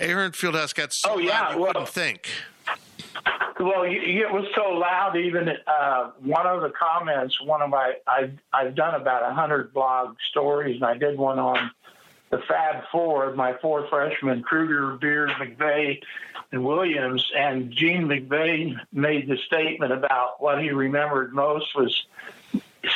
Ahearn 0.00 0.32
Fieldhouse 0.32 0.74
got 0.74 0.92
so 0.92 1.14
oh, 1.14 1.18
yeah. 1.18 1.40
loud 1.40 1.54
you 1.54 1.60
well, 1.60 1.72
couldn't 1.72 1.88
think. 1.88 2.28
Well, 3.60 3.84
it 3.86 4.30
was 4.30 4.46
so 4.54 4.70
loud. 4.72 5.16
Even 5.16 5.48
uh, 5.66 6.10
one 6.20 6.46
of 6.46 6.62
the 6.62 6.70
comments, 6.70 7.40
one 7.40 7.62
of 7.62 7.70
my, 7.70 7.94
I've, 8.06 8.32
I've 8.52 8.74
done 8.74 9.00
about 9.00 9.22
a 9.22 9.32
hundred 9.32 9.72
blog 9.72 10.16
stories, 10.30 10.76
and 10.76 10.84
I 10.84 10.98
did 10.98 11.16
one 11.16 11.38
on 11.38 11.70
the 12.30 12.38
Fab 12.48 12.84
Four, 12.90 13.32
my 13.34 13.54
four 13.62 13.86
freshmen, 13.88 14.42
Kruger, 14.42 14.96
Beard, 14.96 15.30
McVeigh, 15.30 16.02
and 16.50 16.64
Williams. 16.64 17.24
And 17.36 17.70
Gene 17.70 18.06
McVeigh 18.06 18.76
made 18.92 19.28
the 19.28 19.36
statement 19.46 19.92
about 19.92 20.42
what 20.42 20.60
he 20.60 20.70
remembered 20.70 21.32
most 21.32 21.74
was 21.76 22.06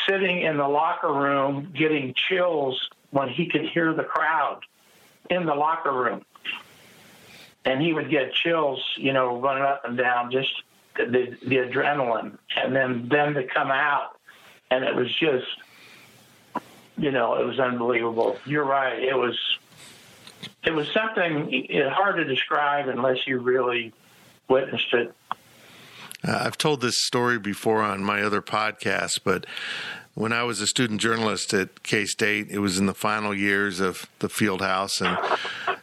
sitting 0.08 0.42
in 0.42 0.56
the 0.56 0.68
locker 0.68 1.12
room 1.12 1.72
getting 1.74 2.14
chills 2.14 2.90
when 3.10 3.28
he 3.28 3.46
could 3.46 3.68
hear 3.68 3.94
the 3.94 4.04
crowd 4.04 4.60
in 5.30 5.46
the 5.46 5.54
locker 5.54 5.92
room. 5.92 6.24
And 7.68 7.82
he 7.82 7.92
would 7.92 8.10
get 8.10 8.32
chills, 8.32 8.82
you 8.96 9.12
know, 9.12 9.40
running 9.40 9.62
up 9.62 9.84
and 9.84 9.96
down, 9.96 10.30
just 10.30 10.50
the, 10.96 11.36
the 11.46 11.56
adrenaline. 11.56 12.38
And 12.56 12.74
then 12.74 13.08
them 13.08 13.34
to 13.34 13.44
come 13.44 13.70
out. 13.70 14.18
And 14.70 14.84
it 14.84 14.94
was 14.94 15.14
just 15.14 15.46
you 16.98 17.12
know, 17.12 17.36
it 17.36 17.46
was 17.46 17.58
unbelievable. 17.58 18.36
You're 18.44 18.64
right. 18.64 18.98
It 19.00 19.16
was 19.16 19.38
it 20.64 20.72
was 20.72 20.88
something 20.92 21.66
hard 21.90 22.16
to 22.16 22.24
describe 22.24 22.88
unless 22.88 23.26
you 23.26 23.38
really 23.38 23.92
witnessed 24.48 24.92
it. 24.92 25.14
Uh, 26.26 26.42
I've 26.44 26.58
told 26.58 26.80
this 26.80 27.00
story 27.04 27.38
before 27.38 27.82
on 27.82 28.02
my 28.02 28.22
other 28.22 28.42
podcast, 28.42 29.20
but 29.24 29.46
when 30.14 30.32
I 30.32 30.42
was 30.42 30.60
a 30.60 30.66
student 30.66 31.00
journalist 31.00 31.54
at 31.54 31.84
K 31.84 32.04
State, 32.04 32.48
it 32.50 32.58
was 32.58 32.78
in 32.78 32.86
the 32.86 32.94
final 32.94 33.32
years 33.32 33.78
of 33.78 34.08
the 34.18 34.28
field 34.28 34.60
house. 34.60 35.00
And, 35.00 35.16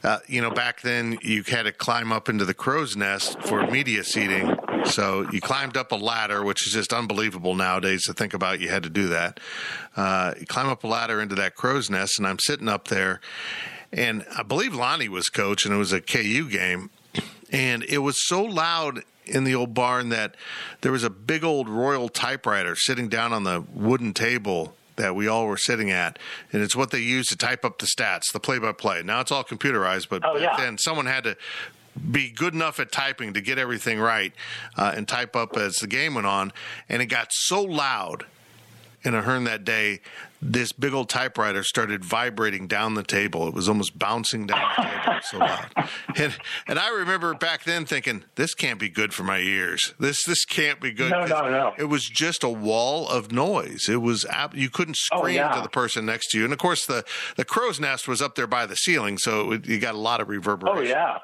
uh, 0.05 0.19
you 0.27 0.39
know, 0.39 0.51
back 0.51 0.81
then 0.81 1.17
you 1.23 1.41
had 1.41 1.63
to 1.63 1.71
climb 1.71 2.11
up 2.11 2.29
into 2.29 2.45
the 2.45 2.53
crow's 2.53 2.95
nest 2.95 3.41
for 3.41 3.65
media 3.65 4.03
seating. 4.03 4.55
So 4.85 5.27
you 5.31 5.41
climbed 5.41 5.77
up 5.77 5.91
a 5.91 5.95
ladder, 5.95 6.43
which 6.43 6.67
is 6.67 6.73
just 6.73 6.93
unbelievable 6.93 7.55
nowadays 7.55 8.03
to 8.03 8.13
think 8.13 8.35
about. 8.35 8.59
You 8.59 8.69
had 8.69 8.83
to 8.83 8.89
do 8.89 9.07
that. 9.07 9.39
Uh, 9.95 10.35
you 10.39 10.45
climb 10.45 10.67
up 10.67 10.83
a 10.83 10.87
ladder 10.87 11.19
into 11.19 11.33
that 11.35 11.55
crow's 11.55 11.89
nest, 11.89 12.19
and 12.19 12.27
I'm 12.27 12.37
sitting 12.37 12.69
up 12.69 12.87
there. 12.89 13.19
And 13.91 14.25
I 14.37 14.43
believe 14.43 14.75
Lonnie 14.75 15.09
was 15.09 15.27
coach, 15.29 15.65
and 15.65 15.73
it 15.73 15.77
was 15.77 15.91
a 15.91 16.01
KU 16.01 16.49
game. 16.49 16.91
And 17.51 17.83
it 17.83 17.99
was 17.99 18.27
so 18.27 18.43
loud 18.43 19.01
in 19.25 19.43
the 19.43 19.55
old 19.55 19.73
barn 19.73 20.09
that 20.09 20.35
there 20.81 20.91
was 20.91 21.03
a 21.03 21.09
big 21.09 21.43
old 21.43 21.67
Royal 21.67 22.09
typewriter 22.09 22.75
sitting 22.75 23.09
down 23.09 23.33
on 23.33 23.43
the 23.43 23.63
wooden 23.73 24.13
table 24.13 24.75
that 24.95 25.15
we 25.15 25.27
all 25.27 25.47
were 25.47 25.57
sitting 25.57 25.91
at, 25.91 26.19
and 26.51 26.61
it's 26.61 26.75
what 26.75 26.91
they 26.91 26.99
use 26.99 27.27
to 27.27 27.37
type 27.37 27.65
up 27.65 27.79
the 27.79 27.85
stats, 27.85 28.31
the 28.31 28.39
play-by-play. 28.39 29.03
Now 29.03 29.21
it's 29.21 29.31
all 29.31 29.43
computerized, 29.43 30.09
but 30.09 30.23
oh, 30.25 30.37
yeah. 30.37 30.55
then 30.57 30.77
someone 30.77 31.05
had 31.05 31.23
to 31.25 31.37
be 32.11 32.29
good 32.29 32.53
enough 32.53 32.79
at 32.79 32.91
typing 32.91 33.33
to 33.33 33.41
get 33.41 33.57
everything 33.57 33.99
right 33.99 34.33
uh, 34.77 34.93
and 34.95 35.07
type 35.07 35.35
up 35.35 35.55
as 35.57 35.75
the 35.75 35.87
game 35.87 36.15
went 36.15 36.27
on, 36.27 36.51
and 36.89 37.01
it 37.01 37.07
got 37.07 37.27
so 37.31 37.61
loud 37.61 38.25
in 39.05 39.13
a 39.13 39.19
Ahearn 39.19 39.43
that 39.45 39.63
day, 39.63 40.01
this 40.41 40.71
big 40.71 40.93
old 40.93 41.09
typewriter 41.09 41.63
started 41.63 42.03
vibrating 42.05 42.67
down 42.67 42.93
the 42.93 43.03
table. 43.03 43.47
It 43.47 43.53
was 43.53 43.67
almost 43.69 43.97
bouncing 43.97 44.45
down 44.47 44.59
the 44.77 44.83
table 44.83 45.19
so 45.23 45.37
loud. 45.39 45.65
And, 46.17 46.33
and 46.67 46.79
I 46.79 46.89
remember 46.89 47.33
back 47.33 47.63
then 47.65 47.85
thinking, 47.85 48.23
this 48.35 48.53
can't 48.53 48.79
be 48.79 48.87
good 48.87 49.13
for 49.13 49.23
my 49.23 49.39
ears. 49.39 49.93
This 49.99 50.23
this 50.23 50.45
can't 50.45 50.79
be 50.79 50.91
good. 50.91 51.11
No, 51.11 51.25
no, 51.25 51.49
no. 51.49 51.73
It 51.77 51.85
was 51.85 52.05
just 52.05 52.43
a 52.43 52.49
wall 52.49 53.09
of 53.09 53.31
noise. 53.33 53.89
It 53.89 54.01
was 54.01 54.25
you 54.53 54.69
couldn't 54.69 54.97
Oh, 55.11 55.17
scream 55.19 55.35
yeah. 55.35 55.51
to 55.55 55.61
the 55.61 55.67
person 55.69 56.05
next 56.05 56.27
to 56.31 56.37
you. 56.37 56.45
And 56.45 56.53
of 56.53 56.59
course, 56.59 56.85
the 56.85 57.03
the 57.35 57.43
crow's 57.43 57.79
nest 57.81 58.07
was 58.07 58.21
up 58.21 58.35
there 58.35 58.47
by 58.47 58.65
the 58.65 58.75
ceiling, 58.75 59.17
so 59.17 59.51
it, 59.53 59.65
you 59.67 59.77
got 59.79 59.93
a 59.95 59.97
lot 59.99 60.21
of 60.21 60.29
reverberation. 60.29 60.77
Oh 60.77 60.81
yeah. 60.81 61.17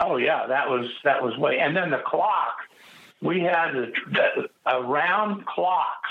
Oh 0.00 0.16
yeah, 0.16 0.46
that 0.46 0.68
was 0.70 0.86
that 1.04 1.22
was 1.22 1.36
way. 1.36 1.58
And 1.58 1.76
then 1.76 1.90
the 1.90 1.98
clock, 2.06 2.56
we 3.20 3.40
had 3.40 3.74
a, 3.76 3.90
a 4.66 4.82
round 4.82 5.44
clock, 5.44 6.02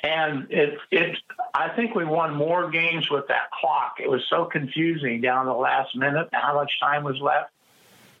and 0.00 0.50
it 0.50 0.78
it. 0.90 1.18
I 1.54 1.70
think 1.70 1.94
we 1.94 2.04
won 2.04 2.34
more 2.34 2.70
games 2.70 3.10
with 3.10 3.28
that 3.28 3.50
clock. 3.50 3.96
It 4.00 4.08
was 4.08 4.22
so 4.28 4.44
confusing 4.44 5.20
down 5.20 5.46
the 5.46 5.52
last 5.52 5.96
minute 5.96 6.28
how 6.32 6.54
much 6.54 6.78
time 6.80 7.04
was 7.04 7.20
left. 7.20 7.50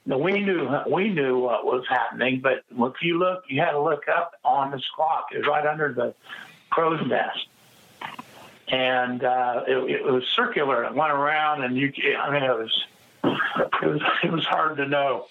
Now, 0.06 0.18
we 0.18 0.40
knew 0.40 0.68
we 0.90 1.10
knew 1.10 1.38
what 1.38 1.64
was 1.64 1.84
happening, 1.88 2.40
but 2.40 2.64
if 2.70 3.02
you 3.02 3.18
look, 3.18 3.44
you 3.48 3.60
had 3.60 3.72
to 3.72 3.80
look 3.80 4.08
up 4.08 4.34
on 4.44 4.70
this 4.70 4.84
clock. 4.94 5.26
It 5.32 5.38
was 5.38 5.46
right 5.46 5.66
under 5.66 5.92
the 5.92 6.14
crow's 6.70 7.06
nest 7.06 7.46
and 8.70 9.24
uh, 9.24 9.64
it, 9.66 9.76
it 9.90 10.04
was 10.04 10.24
circular. 10.34 10.84
It 10.84 10.94
went 10.94 11.12
around, 11.12 11.64
and 11.64 11.76
you. 11.76 11.92
I 12.18 12.30
mean, 12.30 12.42
it 12.42 12.58
was 12.58 12.84
it 13.24 13.86
was 13.86 14.02
it 14.22 14.32
was 14.32 14.44
hard 14.44 14.76
to 14.76 14.86
know 14.86 15.26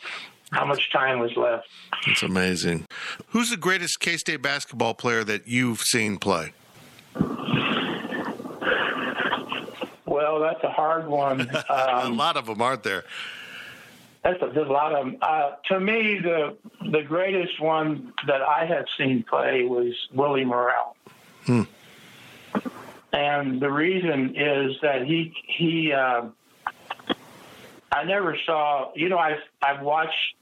how 0.52 0.66
much 0.66 0.92
time 0.92 1.20
was 1.20 1.36
left. 1.36 1.68
It's 2.08 2.24
amazing. 2.24 2.86
Who's 3.30 3.50
the 3.50 3.58
greatest 3.58 4.00
K 4.00 4.18
State 4.18 4.42
basketball 4.42 4.94
player 4.94 5.24
that 5.24 5.48
you've 5.48 5.82
seen 5.82 6.18
play? 6.18 6.54
Well, 10.06 10.40
that's 10.40 10.64
a 10.64 10.72
hard 10.72 11.08
one. 11.08 11.42
a 11.70 12.06
Um, 12.06 12.18
lot 12.18 12.38
of 12.38 12.46
them, 12.46 12.62
aren't 12.62 12.84
there? 12.84 13.04
that's 14.24 14.42
a, 14.42 14.48
there's 14.54 14.68
a 14.68 14.72
lot 14.72 14.94
of 14.94 15.06
them. 15.06 15.18
Uh, 15.22 15.52
to 15.66 15.80
me, 15.80 16.20
the 16.22 16.56
the 16.92 17.02
greatest 17.04 17.60
one 17.62 18.14
that 18.28 18.42
I 18.42 18.66
have 18.66 18.86
seen 18.98 19.24
play 19.24 19.64
was 19.64 19.94
Willie 20.14 20.46
Murrell. 20.46 20.96
Hmm. 21.46 21.64
And 23.14 23.62
the 23.62 23.72
reason 23.72 24.36
is 24.36 24.78
that 24.82 25.04
he 25.06 25.34
he 25.46 25.94
uh, 25.94 26.24
I 27.92 28.04
never 28.06 28.38
saw 28.46 28.92
you 28.96 29.10
know 29.10 29.18
I've 29.18 29.40
I've 29.62 29.82
watched 29.82 30.36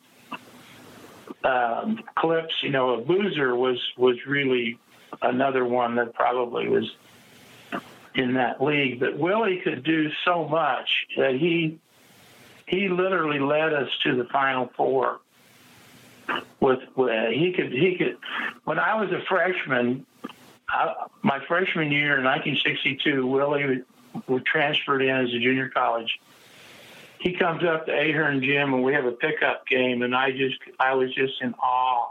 um, 1.45 2.03
clips 2.15 2.53
you 2.63 2.69
know 2.69 2.95
a 2.95 3.01
Boozer 3.01 3.55
was 3.55 3.79
was 3.97 4.25
really 4.25 4.79
another 5.21 5.65
one 5.65 5.95
that 5.95 6.13
probably 6.13 6.67
was 6.67 6.89
in 8.15 8.34
that 8.34 8.62
league 8.62 8.99
but 8.99 9.17
Willie 9.17 9.62
could 9.63 9.84
do 9.84 10.10
so 10.23 10.47
much 10.47 11.05
that 11.17 11.36
he 11.36 11.79
he 12.67 12.89
literally 12.89 13.39
led 13.39 13.73
us 13.73 13.89
to 14.03 14.15
the 14.15 14.25
final 14.25 14.71
four 14.75 15.19
with, 16.60 16.79
with 16.95 17.34
he 17.34 17.53
could 17.53 17.71
he 17.71 17.95
could 17.97 18.17
when 18.63 18.79
I 18.79 18.95
was 18.95 19.12
a 19.12 19.21
freshman 19.27 20.05
I, 20.67 20.93
my 21.21 21.45
freshman 21.45 21.91
year 21.91 22.17
in 22.17 22.23
1962, 22.23 23.25
Willie 23.27 23.84
was 24.27 24.41
transferred 24.43 25.01
in 25.01 25.10
as 25.10 25.29
a 25.29 25.39
junior 25.39 25.69
college. 25.69 26.19
He 27.19 27.34
comes 27.34 27.63
up 27.63 27.86
to 27.88 27.91
Ahearn 27.91 28.41
Gym 28.43 28.73
and 28.73 28.84
we 28.84 28.93
have 28.93 29.06
a 29.06 29.12
pickup 29.12 29.67
game, 29.67 30.01
and 30.01 30.15
I 30.15 30.32
just 30.32 30.58
I 30.80 30.93
was 30.93 31.13
just 31.13 31.41
in 31.41 31.54
awe 31.56 32.10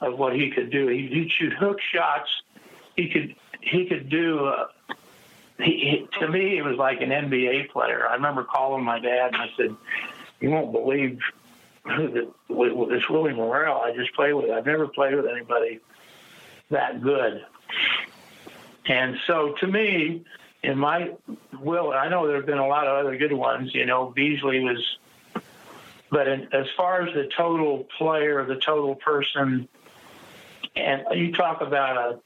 of 0.00 0.18
what 0.18 0.34
he 0.34 0.50
could 0.50 0.70
do. 0.70 0.88
He, 0.88 1.06
he'd 1.06 1.30
shoot 1.30 1.52
hook 1.52 1.80
shots. 1.80 2.42
He 2.96 3.08
could 3.08 3.34
he 3.60 3.86
could 3.86 4.08
do. 4.08 4.46
Uh, 4.46 4.66
he, 5.58 5.64
he, 5.64 6.08
to 6.18 6.28
me, 6.28 6.56
he 6.56 6.62
was 6.62 6.76
like 6.76 7.00
an 7.00 7.10
NBA 7.10 7.70
player. 7.70 8.06
I 8.06 8.14
remember 8.14 8.44
calling 8.44 8.84
my 8.84 8.98
dad 8.98 9.34
and 9.34 9.36
I 9.36 9.50
said, 9.56 9.74
"You 10.40 10.50
won't 10.50 10.72
believe 10.72 11.20
who 11.84 12.32
with, 12.48 12.72
with 12.72 12.88
this 12.90 13.08
Willie 13.08 13.34
Murrell 13.34 13.80
I 13.80 13.94
just 13.94 14.14
played 14.14 14.34
with. 14.34 14.50
I've 14.50 14.66
never 14.66 14.88
played 14.88 15.14
with 15.14 15.26
anybody 15.26 15.80
that 16.70 17.02
good." 17.02 17.44
And 18.86 19.16
so 19.26 19.54
to 19.60 19.66
me, 19.66 20.24
in 20.64 20.78
my 20.78 21.12
will, 21.60 21.92
I 21.92 22.08
know 22.08 22.26
there 22.26 22.36
have 22.36 22.46
been 22.46 22.58
a 22.58 22.66
lot 22.66 22.86
of 22.86 22.96
other 22.96 23.16
good 23.16 23.32
ones. 23.32 23.74
You 23.74 23.86
know, 23.86 24.06
Beasley 24.06 24.60
was, 24.60 24.98
but 26.10 26.26
in, 26.26 26.48
as 26.52 26.66
far 26.76 27.06
as 27.06 27.14
the 27.14 27.28
total 27.36 27.86
player, 27.98 28.44
the 28.44 28.56
total 28.56 28.94
person, 28.94 29.68
and 30.74 31.02
you 31.12 31.32
talk 31.32 31.60
about 31.60 31.96
a 31.96 32.20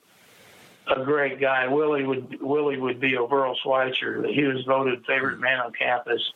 a 0.90 1.04
great 1.04 1.38
guy, 1.38 1.66
Willie 1.68 2.04
would 2.04 2.40
Willie 2.40 2.78
would 2.78 2.98
be 2.98 3.16
Overall 3.16 3.54
Schweitzer. 3.62 4.26
He 4.26 4.44
was 4.44 4.64
voted 4.64 5.04
favorite 5.04 5.38
man 5.38 5.60
on 5.60 5.72
campus. 5.72 6.32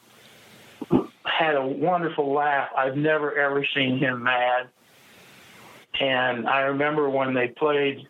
Had 1.25 1.55
a 1.55 1.67
wonderful 1.67 2.33
laugh. 2.33 2.69
I've 2.77 2.97
never 2.97 3.35
ever 3.35 3.65
seen 3.75 3.99
him 3.99 4.25
mad. 4.25 4.69
And 5.99 6.47
I 6.49 6.63
remember 6.63 7.09
when 7.09 7.33
they 7.33 7.49
played 7.49 8.09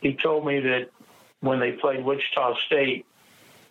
he 0.00 0.14
told 0.14 0.46
me 0.46 0.60
that 0.60 0.90
when 1.40 1.60
they 1.60 1.72
played 1.72 2.04
Wichita 2.04 2.56
State, 2.66 3.06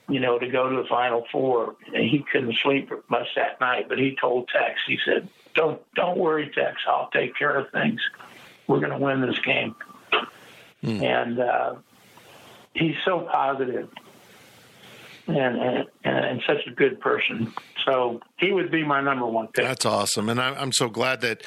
you 0.08 0.20
know, 0.20 0.40
to 0.40 0.48
go 0.48 0.70
to 0.70 0.82
the 0.82 0.88
Final 0.88 1.26
Four, 1.32 1.76
and 1.94 2.04
he 2.04 2.26
couldn't 2.32 2.56
sleep 2.56 2.92
much 3.10 3.28
that 3.36 3.60
night. 3.62 3.88
But 3.88 4.00
he 4.00 4.16
told 4.20 4.50
Tex, 4.50 4.80
he 4.88 4.98
said, 5.06 5.30
"Don't 5.54 5.82
don't 5.96 6.18
worry, 6.18 6.50
Tex. 6.54 6.82
I'll 6.88 7.10
take 7.12 7.36
care 7.36 7.56
of 7.56 7.72
things. 7.72 8.02
We're 8.68 8.80
going 8.80 8.92
to 8.92 8.98
win 8.98 9.22
this 9.22 9.40
game." 9.40 9.76
And 11.04 11.40
uh, 11.40 11.76
he's 12.74 12.96
so 13.06 13.28
positive 13.32 13.90
and, 15.28 15.58
and 15.58 15.86
and 16.04 16.42
such 16.48 16.66
a 16.68 16.72
good 16.72 17.00
person. 17.00 17.54
So 17.86 18.22
he 18.38 18.52
would 18.52 18.72
be 18.72 18.84
my 18.84 19.02
number 19.02 19.26
one 19.26 19.48
pick. 19.48 19.66
That's 19.66 19.86
awesome, 19.86 20.30
and 20.30 20.40
I, 20.40 20.54
I'm 20.56 20.72
so 20.72 20.90
glad 20.90 21.22
that 21.22 21.44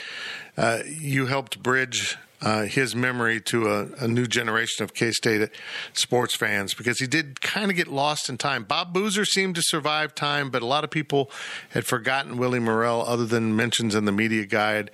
uh, 0.57 0.81
you 0.87 1.27
helped 1.27 1.63
bridge 1.63 2.17
uh, 2.43 2.65
his 2.65 2.95
memory 2.95 3.41
to 3.41 3.69
a, 3.69 3.87
a 4.01 4.09
new 4.09 4.27
generation 4.27 4.83
of 4.83 4.95
K 4.95 5.13
State 5.13 5.49
sports 5.93 6.35
fans 6.35 6.75
because 6.75 6.99
he 6.99 7.07
did 7.07 7.41
kind 7.41 7.71
of 7.71 7.77
get 7.77 7.89
lost 7.89 8.29
in 8.29 8.37
time. 8.37 8.65
Bob 8.65 8.93
Boozer 8.93 9.25
seemed 9.25 9.55
to 9.55 9.63
survive 9.63 10.15
time, 10.15 10.51
but 10.51 10.61
a 10.61 10.67
lot 10.67 10.85
of 10.85 10.91
people 10.91 11.31
had 11.71 11.87
forgotten 11.87 12.37
Willie 12.37 12.59
Murrell, 12.59 13.03
other 13.03 13.25
than 13.25 13.57
mentions 13.57 13.95
in 13.95 14.05
the 14.05 14.13
media 14.13 14.45
guide. 14.45 14.91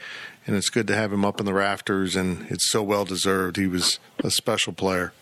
And 0.46 0.56
it's 0.56 0.70
good 0.70 0.86
to 0.86 0.94
have 0.94 1.12
him 1.12 1.26
up 1.26 1.40
in 1.40 1.46
the 1.46 1.52
rafters, 1.52 2.16
and 2.16 2.46
it's 2.50 2.70
so 2.70 2.82
well 2.82 3.04
deserved. 3.04 3.56
He 3.56 3.66
was 3.66 3.98
a 4.24 4.30
special 4.30 4.72
player. 4.72 5.12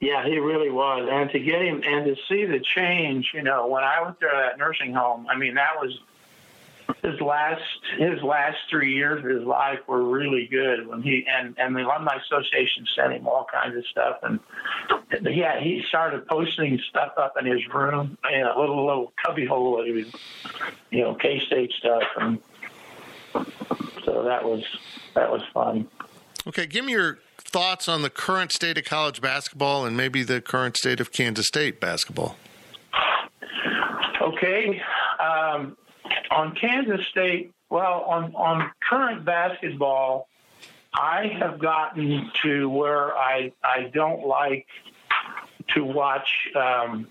Yeah, 0.00 0.26
he 0.26 0.38
really 0.38 0.68
was. 0.68 1.08
And 1.10 1.30
to 1.30 1.38
get 1.38 1.62
him 1.62 1.82
and 1.82 2.04
to 2.04 2.14
see 2.28 2.44
the 2.44 2.62
change, 2.74 3.30
you 3.32 3.42
know, 3.42 3.66
when 3.66 3.82
I 3.82 4.02
went 4.02 4.20
to 4.20 4.28
that 4.30 4.58
nursing 4.58 4.92
home, 4.92 5.26
I 5.30 5.38
mean, 5.38 5.54
that 5.54 5.80
was 5.80 5.98
his 7.02 7.20
last 7.20 7.62
his 7.98 8.22
last 8.22 8.56
three 8.70 8.94
years 8.94 9.24
of 9.24 9.30
his 9.30 9.44
life 9.44 9.78
were 9.86 10.02
really 10.02 10.46
good 10.50 10.86
when 10.86 11.02
he 11.02 11.26
and 11.28 11.54
and 11.58 11.74
the 11.74 11.80
alumni 11.80 12.16
association 12.16 12.86
sent 12.94 13.12
him 13.12 13.26
all 13.26 13.46
kinds 13.52 13.76
of 13.76 13.84
stuff 13.86 14.16
and 14.22 14.40
yeah 15.22 15.60
he 15.60 15.82
started 15.88 16.26
posting 16.26 16.78
stuff 16.90 17.12
up 17.16 17.34
in 17.38 17.46
his 17.46 17.66
room 17.72 18.16
in 18.32 18.42
a 18.42 18.58
little 18.58 18.84
little 18.84 19.12
cubby 19.24 19.46
hole 19.46 19.76
that 19.76 19.86
he 19.86 19.92
was 19.92 20.06
you 20.90 21.02
know 21.02 21.14
K 21.14 21.40
State 21.46 21.72
stuff 21.78 22.02
and 22.18 22.38
so 24.04 24.22
that 24.24 24.44
was 24.44 24.64
that 25.14 25.30
was 25.30 25.42
fun. 25.52 25.88
Okay, 26.46 26.66
give 26.66 26.84
me 26.84 26.92
your 26.92 27.18
thoughts 27.38 27.88
on 27.88 28.02
the 28.02 28.10
current 28.10 28.52
state 28.52 28.76
of 28.76 28.84
college 28.84 29.20
basketball 29.20 29.86
and 29.86 29.96
maybe 29.96 30.22
the 30.22 30.40
current 30.40 30.76
state 30.76 31.00
of 31.00 31.12
Kansas 31.12 31.46
State 31.46 31.80
basketball. 31.80 32.36
Okay. 34.20 34.80
Um, 35.20 35.76
on 36.30 36.54
Kansas 36.54 37.06
State, 37.06 37.52
well, 37.70 38.04
on, 38.06 38.34
on 38.34 38.70
current 38.88 39.24
basketball, 39.24 40.28
I 40.92 41.26
have 41.38 41.58
gotten 41.58 42.30
to 42.42 42.68
where 42.68 43.16
I, 43.16 43.52
I 43.62 43.90
don't 43.92 44.26
like 44.26 44.66
to 45.74 45.84
watch. 45.84 46.48
Um, 46.54 47.08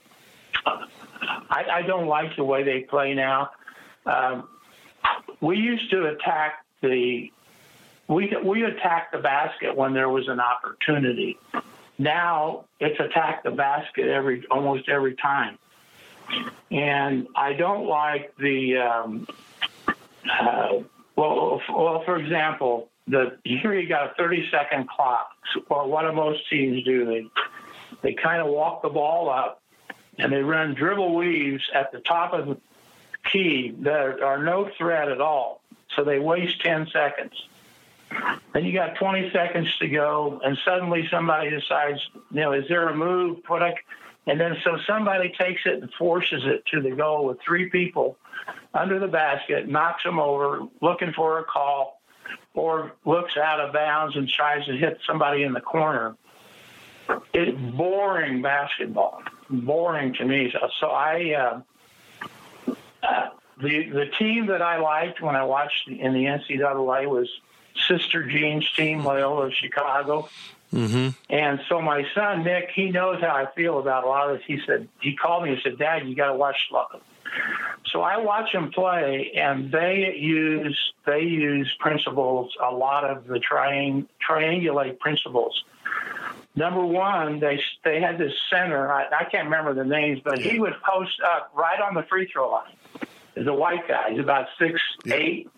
I, 0.65 1.65
I 1.71 1.82
don't 1.82 2.08
like 2.08 2.36
the 2.36 2.43
way 2.43 2.63
they 2.63 2.82
play 2.82 3.13
now. 3.13 3.52
Um, 4.06 4.47
we 5.41 5.58
used 5.58 5.89
to 5.91 6.08
attack 6.08 6.65
the 6.82 7.32
we 8.08 8.36
we 8.43 8.63
attack 8.63 9.12
the 9.12 9.17
basket 9.17 9.76
when 9.76 9.93
there 9.93 10.10
was 10.10 10.28
an 10.28 10.39
opportunity. 10.39 11.38
Now 11.97 12.65
it's 12.80 12.99
attack 12.99 13.43
the 13.43 13.52
basket 13.52 14.08
every 14.08 14.45
almost 14.52 14.89
every 14.89 15.15
time, 15.15 15.58
and 16.72 17.28
I 17.36 17.54
don't 17.54 17.88
like 17.88 18.36
the. 18.38 18.78
Um, 18.78 19.28
uh, 20.30 20.80
well, 21.15 21.62
well, 21.69 22.04
for 22.06 22.17
example, 22.17 22.89
the 23.08 23.38
here 23.43 23.74
you 23.74 23.88
got 23.88 24.12
a 24.12 24.13
30 24.15 24.50
second 24.50 24.89
clock. 24.89 25.30
Well, 25.69 25.88
what 25.88 26.04
do 26.04 26.12
most 26.13 26.50
teams 26.50 26.84
do? 26.84 27.06
They 27.06 27.28
they 28.02 28.13
kind 28.13 28.41
of 28.41 28.48
walk 28.48 28.82
the 28.82 28.89
ball 28.89 29.30
up 29.30 29.62
and 30.17 30.32
they 30.32 30.41
run 30.41 30.74
dribble 30.74 31.15
weaves 31.15 31.63
at 31.74 31.91
the 31.91 32.00
top 32.00 32.34
of 32.34 32.48
the 32.48 32.58
key 33.32 33.76
that 33.80 34.22
are 34.22 34.43
no 34.43 34.69
threat 34.78 35.10
at 35.10 35.22
all. 35.22 35.62
So 35.96 36.04
they 36.04 36.19
waste 36.19 36.62
10 36.62 36.88
seconds. 36.88 37.48
Then 38.54 38.65
you 38.65 38.74
got 38.74 38.96
20 38.96 39.32
seconds 39.32 39.76
to 39.80 39.88
go, 39.88 40.39
and 40.43 40.58
suddenly 40.63 41.08
somebody 41.10 41.50
decides, 41.50 42.00
you 42.32 42.41
know, 42.41 42.54
is 42.54 42.67
there 42.67 42.88
a 42.88 42.96
move? 42.96 43.39
What 43.48 43.63
I, 43.63 43.76
and 44.26 44.40
then 44.40 44.56
so 44.64 44.78
somebody 44.88 45.34
takes 45.38 45.62
it 45.66 45.82
and 45.82 45.94
forces 45.94 46.44
it 46.46 46.66
to 46.68 46.82
the 46.82 46.92
goal 46.92 47.26
with 47.26 47.40
three 47.42 47.70
people 47.70 48.18
under 48.74 49.00
the 49.00 49.08
basket, 49.08 49.68
knocks 49.68 50.04
them 50.04 50.20
over, 50.20 50.62
looking 50.82 51.12
for 51.14 51.40
a 51.40 51.44
call, 51.44 52.02
or 52.54 52.94
looks 53.06 53.36
out 53.38 53.60
of 53.60 53.74
bounds 53.74 54.16
and 54.16 54.30
tries 54.30 54.66
to 54.66 54.74
hit 54.78 55.00
somebody 55.06 55.44
in 55.44 55.54
the 55.54 55.62
corner. 55.62 56.16
It's 57.34 57.58
boring 57.76 58.42
basketball, 58.42 59.22
boring 59.50 60.14
to 60.16 60.26
me. 60.26 60.52
So, 60.54 60.70
so 60.80 60.88
I, 60.88 61.34
uh, 61.34 62.72
uh, 63.04 63.30
the 63.62 63.90
the 63.90 64.06
team 64.18 64.48
that 64.48 64.62
I 64.62 64.78
liked 64.80 65.22
when 65.22 65.36
I 65.36 65.44
watched 65.44 65.90
in 65.90 66.14
the 66.14 66.26
NCAA 66.26 67.08
was 67.08 67.30
Sister 67.88 68.24
Jean's 68.24 68.70
team, 68.72 69.04
Loyola 69.04 69.48
of 69.48 69.54
Chicago. 69.54 70.30
Mm-hmm. 70.74 71.10
And 71.30 71.60
so 71.70 71.82
my 71.82 72.06
son 72.16 72.44
Nick, 72.44 72.70
he 72.74 72.90
knows 72.90 73.22
how 73.22 73.36
I 73.36 73.48
feel 73.56 73.80
about 73.80 74.04
a 74.04 74.08
lot 74.08 74.32
of 74.32 74.38
this. 74.38 74.46
He 74.48 74.60
said 74.66 74.88
he 75.02 75.16
called 75.16 75.44
me 75.44 75.52
and 75.52 75.62
said, 75.62 75.78
"Dad, 75.78 76.08
you 76.08 76.16
got 76.16 76.28
to 76.28 76.36
watch 76.36 76.68
Sloan." 76.70 77.02
So 77.92 78.02
I 78.02 78.18
watch 78.18 78.52
them 78.52 78.72
play, 78.72 79.34
and 79.36 79.72
they 79.72 80.16
use 80.18 80.94
they 81.06 81.22
use 81.22 81.72
principles 81.80 82.56
a 82.64 82.72
lot 82.72 83.04
of 83.04 83.28
the 83.28 83.40
triang, 83.40 84.08
triangulate 84.28 85.00
principles. 85.00 85.64
Number 86.56 86.84
one, 86.84 87.40
they 87.40 87.62
they 87.84 88.00
had 88.00 88.18
this 88.18 88.34
center. 88.50 88.92
I, 88.92 89.06
I 89.12 89.24
can't 89.26 89.46
remember 89.46 89.74
the 89.74 89.86
names, 89.86 90.22
but 90.24 90.40
he 90.40 90.60
would 90.60 90.76
post 90.82 91.20
up 91.22 91.52
right 91.56 91.80
on 91.82 91.94
the 91.94 92.04
free 92.04 92.28
throw 92.32 92.52
line. 92.52 92.76
Is 93.36 93.48
a 93.48 93.54
white 93.54 93.88
guy. 93.88 94.12
He's 94.12 94.20
about 94.20 94.48
six 94.60 94.80
eight, 95.12 95.50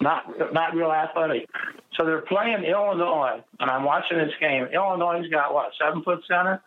not 0.00 0.52
not 0.52 0.74
real 0.74 0.92
athletic. 0.92 1.48
So 1.94 2.04
they're 2.04 2.22
playing 2.22 2.64
Illinois, 2.64 3.42
and 3.60 3.70
I'm 3.70 3.84
watching 3.84 4.18
this 4.18 4.32
game. 4.40 4.66
Illinois's 4.72 5.30
got 5.30 5.54
what 5.54 5.72
seven 5.80 6.02
foot 6.02 6.22
center. 6.26 6.62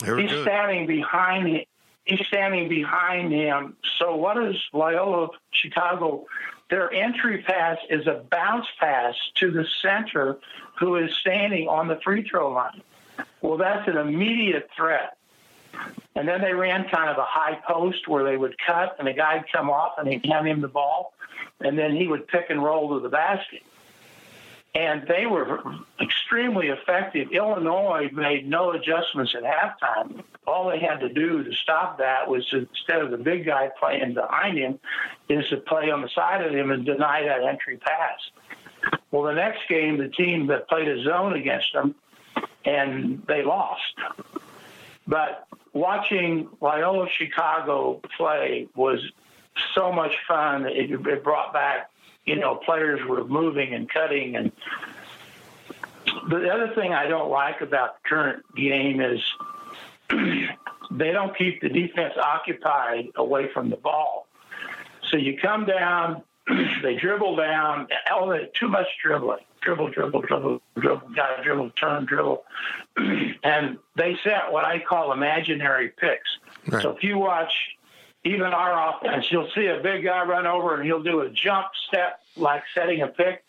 He's 0.00 0.30
good. 0.30 0.42
standing 0.42 0.86
behind 0.86 1.48
him. 1.48 1.64
He's 2.04 2.26
standing 2.26 2.68
behind 2.68 3.32
him. 3.32 3.76
So 3.98 4.16
what 4.16 4.36
is 4.36 4.56
Loyola 4.72 5.28
Chicago? 5.52 6.26
Their 6.70 6.92
entry 6.92 7.42
pass 7.42 7.78
is 7.88 8.06
a 8.06 8.24
bounce 8.30 8.66
pass 8.78 9.14
to 9.36 9.50
the 9.50 9.66
center, 9.80 10.38
who 10.78 10.96
is 10.96 11.14
standing 11.20 11.68
on 11.68 11.88
the 11.88 11.98
free 12.04 12.28
throw 12.28 12.50
line. 12.50 12.82
Well, 13.40 13.58
that's 13.58 13.86
an 13.88 13.96
immediate 13.96 14.68
threat. 14.76 15.16
And 16.16 16.28
then 16.28 16.40
they 16.40 16.52
ran 16.52 16.88
kind 16.88 17.10
of 17.10 17.18
a 17.18 17.24
high 17.26 17.58
post 17.66 18.06
where 18.06 18.24
they 18.24 18.36
would 18.36 18.56
cut, 18.64 18.96
and 18.98 19.08
the 19.08 19.12
guy'd 19.12 19.44
come 19.52 19.68
off, 19.68 19.94
and 19.98 20.06
they'd 20.06 20.24
hand 20.24 20.46
him 20.46 20.60
the 20.60 20.68
ball, 20.68 21.12
and 21.60 21.78
then 21.78 21.96
he 21.96 22.06
would 22.06 22.28
pick 22.28 22.50
and 22.50 22.62
roll 22.62 22.94
to 22.94 23.00
the 23.00 23.08
basket 23.08 23.62
and 24.74 25.06
they 25.06 25.26
were 25.26 25.60
extremely 26.00 26.68
effective. 26.68 27.30
Illinois 27.30 28.10
made 28.12 28.48
no 28.48 28.72
adjustments 28.72 29.34
at 29.36 29.44
halftime. 29.44 30.22
All 30.46 30.68
they 30.68 30.80
had 30.80 30.98
to 31.00 31.08
do 31.08 31.44
to 31.44 31.52
stop 31.52 31.98
that 31.98 32.28
was 32.28 32.44
instead 32.52 33.00
of 33.00 33.10
the 33.10 33.16
big 33.16 33.46
guy 33.46 33.70
playing 33.78 34.14
behind 34.14 34.58
him, 34.58 34.80
is 35.28 35.48
to 35.50 35.58
play 35.58 35.90
on 35.90 36.02
the 36.02 36.08
side 36.08 36.44
of 36.44 36.52
him 36.52 36.72
and 36.72 36.84
deny 36.84 37.22
that 37.22 37.44
entry 37.44 37.76
pass. 37.76 38.18
Well, 39.12 39.22
the 39.22 39.34
next 39.34 39.60
game, 39.68 39.96
the 39.96 40.08
team 40.08 40.48
that 40.48 40.68
played 40.68 40.88
a 40.88 41.02
zone 41.04 41.34
against 41.34 41.72
them, 41.72 41.94
and 42.64 43.22
they 43.28 43.44
lost. 43.44 43.94
But 45.06 45.46
watching 45.72 46.48
Loyola 46.60 47.08
Chicago 47.10 48.00
play 48.16 48.68
was 48.74 49.00
so 49.74 49.92
much 49.92 50.14
fun. 50.26 50.66
It, 50.66 50.90
it 50.90 51.24
brought 51.24 51.52
back 51.52 51.90
you 52.24 52.36
know, 52.36 52.56
players 52.56 53.00
were 53.06 53.24
moving 53.24 53.74
and 53.74 53.88
cutting. 53.88 54.36
And 54.36 54.52
the 56.28 56.50
other 56.50 56.74
thing 56.74 56.92
I 56.92 57.06
don't 57.06 57.30
like 57.30 57.60
about 57.60 58.02
the 58.02 58.08
current 58.08 58.44
game 58.56 59.00
is 59.00 59.20
they 60.90 61.12
don't 61.12 61.36
keep 61.36 61.60
the 61.60 61.68
defense 61.68 62.14
occupied 62.16 63.08
away 63.16 63.52
from 63.52 63.70
the 63.70 63.76
ball. 63.76 64.26
So 65.10 65.16
you 65.16 65.38
come 65.38 65.66
down, 65.66 66.22
they 66.82 66.96
dribble 66.96 67.36
down, 67.36 67.88
too 68.58 68.68
much 68.68 68.86
dribbling. 69.02 69.44
Dribble, 69.64 69.90
dribble, 69.90 70.20
dribble, 70.20 70.60
dribble, 70.78 71.08
to 71.14 71.42
dribble, 71.42 71.70
turn, 71.70 72.04
dribble. 72.04 72.44
and 73.42 73.78
they 73.96 74.16
set 74.22 74.52
what 74.52 74.64
I 74.64 74.78
call 74.78 75.12
imaginary 75.12 75.88
picks. 75.88 76.28
Right. 76.66 76.82
So 76.82 76.90
if 76.90 77.02
you 77.02 77.16
watch 77.16 77.52
even 78.24 78.48
our 78.48 78.96
offense, 78.96 79.26
you'll 79.30 79.50
see 79.54 79.66
a 79.66 79.80
big 79.80 80.04
guy 80.04 80.22
run 80.24 80.46
over 80.46 80.74
and 80.74 80.84
he'll 80.84 81.02
do 81.02 81.20
a 81.20 81.30
jump 81.30 81.68
step 81.88 82.20
like 82.36 82.62
setting 82.74 83.00
a 83.00 83.08
pick. 83.08 83.42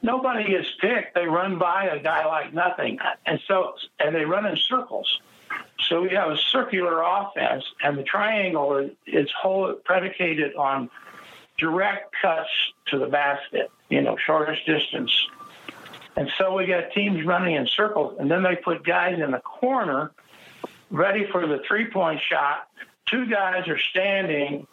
Nobody 0.00 0.48
gets 0.48 0.68
picked. 0.80 1.14
They 1.14 1.26
run 1.26 1.58
by 1.58 1.86
a 1.86 2.02
guy 2.02 2.24
like 2.24 2.54
nothing. 2.54 2.98
And 3.26 3.40
so, 3.46 3.74
and 3.98 4.14
they 4.14 4.24
run 4.24 4.46
in 4.46 4.56
circles. 4.56 5.20
So 5.88 6.02
we 6.02 6.10
have 6.10 6.30
a 6.30 6.36
circular 6.36 7.02
offense, 7.02 7.64
and 7.82 7.96
the 7.96 8.02
triangle 8.02 8.76
is, 8.76 8.90
is 9.06 9.30
whole, 9.30 9.74
predicated 9.84 10.54
on 10.54 10.90
direct 11.58 12.14
cuts 12.20 12.48
to 12.86 12.98
the 12.98 13.06
basket, 13.06 13.70
you 13.88 14.00
know, 14.00 14.16
shortest 14.16 14.64
distance. 14.66 15.12
And 16.16 16.30
so 16.38 16.54
we 16.54 16.66
got 16.66 16.92
teams 16.92 17.24
running 17.24 17.54
in 17.54 17.66
circles, 17.66 18.16
and 18.18 18.30
then 18.30 18.42
they 18.42 18.56
put 18.56 18.84
guys 18.84 19.20
in 19.20 19.30
the 19.30 19.40
corner 19.40 20.10
ready 20.90 21.26
for 21.30 21.46
the 21.46 21.60
three 21.68 21.90
point 21.90 22.20
shot 22.28 22.68
two 23.10 23.26
guys 23.26 23.68
are 23.68 23.78
standing 23.78 24.66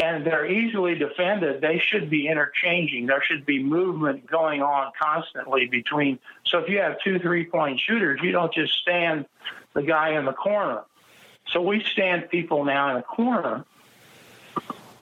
and 0.00 0.24
they're 0.24 0.46
easily 0.46 0.94
defended, 0.94 1.60
they 1.60 1.80
should 1.80 2.08
be 2.08 2.28
interchanging. 2.28 3.06
There 3.06 3.22
should 3.22 3.44
be 3.44 3.60
movement 3.60 4.26
going 4.28 4.62
on 4.62 4.92
constantly 5.00 5.66
between. 5.66 6.20
So 6.46 6.60
if 6.60 6.68
you 6.68 6.78
have 6.78 7.00
two 7.02 7.18
three 7.18 7.46
point 7.46 7.80
shooters, 7.80 8.20
you 8.22 8.30
don't 8.30 8.52
just 8.52 8.74
stand 8.74 9.26
the 9.74 9.82
guy 9.82 10.10
in 10.10 10.24
the 10.24 10.32
corner. 10.32 10.82
So 11.48 11.62
we 11.62 11.82
stand 11.82 12.30
people 12.30 12.64
now 12.64 12.90
in 12.90 12.96
the 12.96 13.02
corner, 13.02 13.64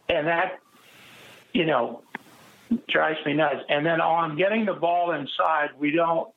and 0.09 0.29
that, 0.29 0.61
you 1.57 1.65
know, 1.65 2.03
drives 2.89 3.19
me 3.25 3.33
nuts. 3.33 3.65
And 3.71 3.85
then 3.87 4.01
on 4.03 4.37
getting 4.37 4.67
the 4.67 4.75
ball 4.75 5.13
inside, 5.13 5.71
we 5.79 5.91
don't. 5.91 6.29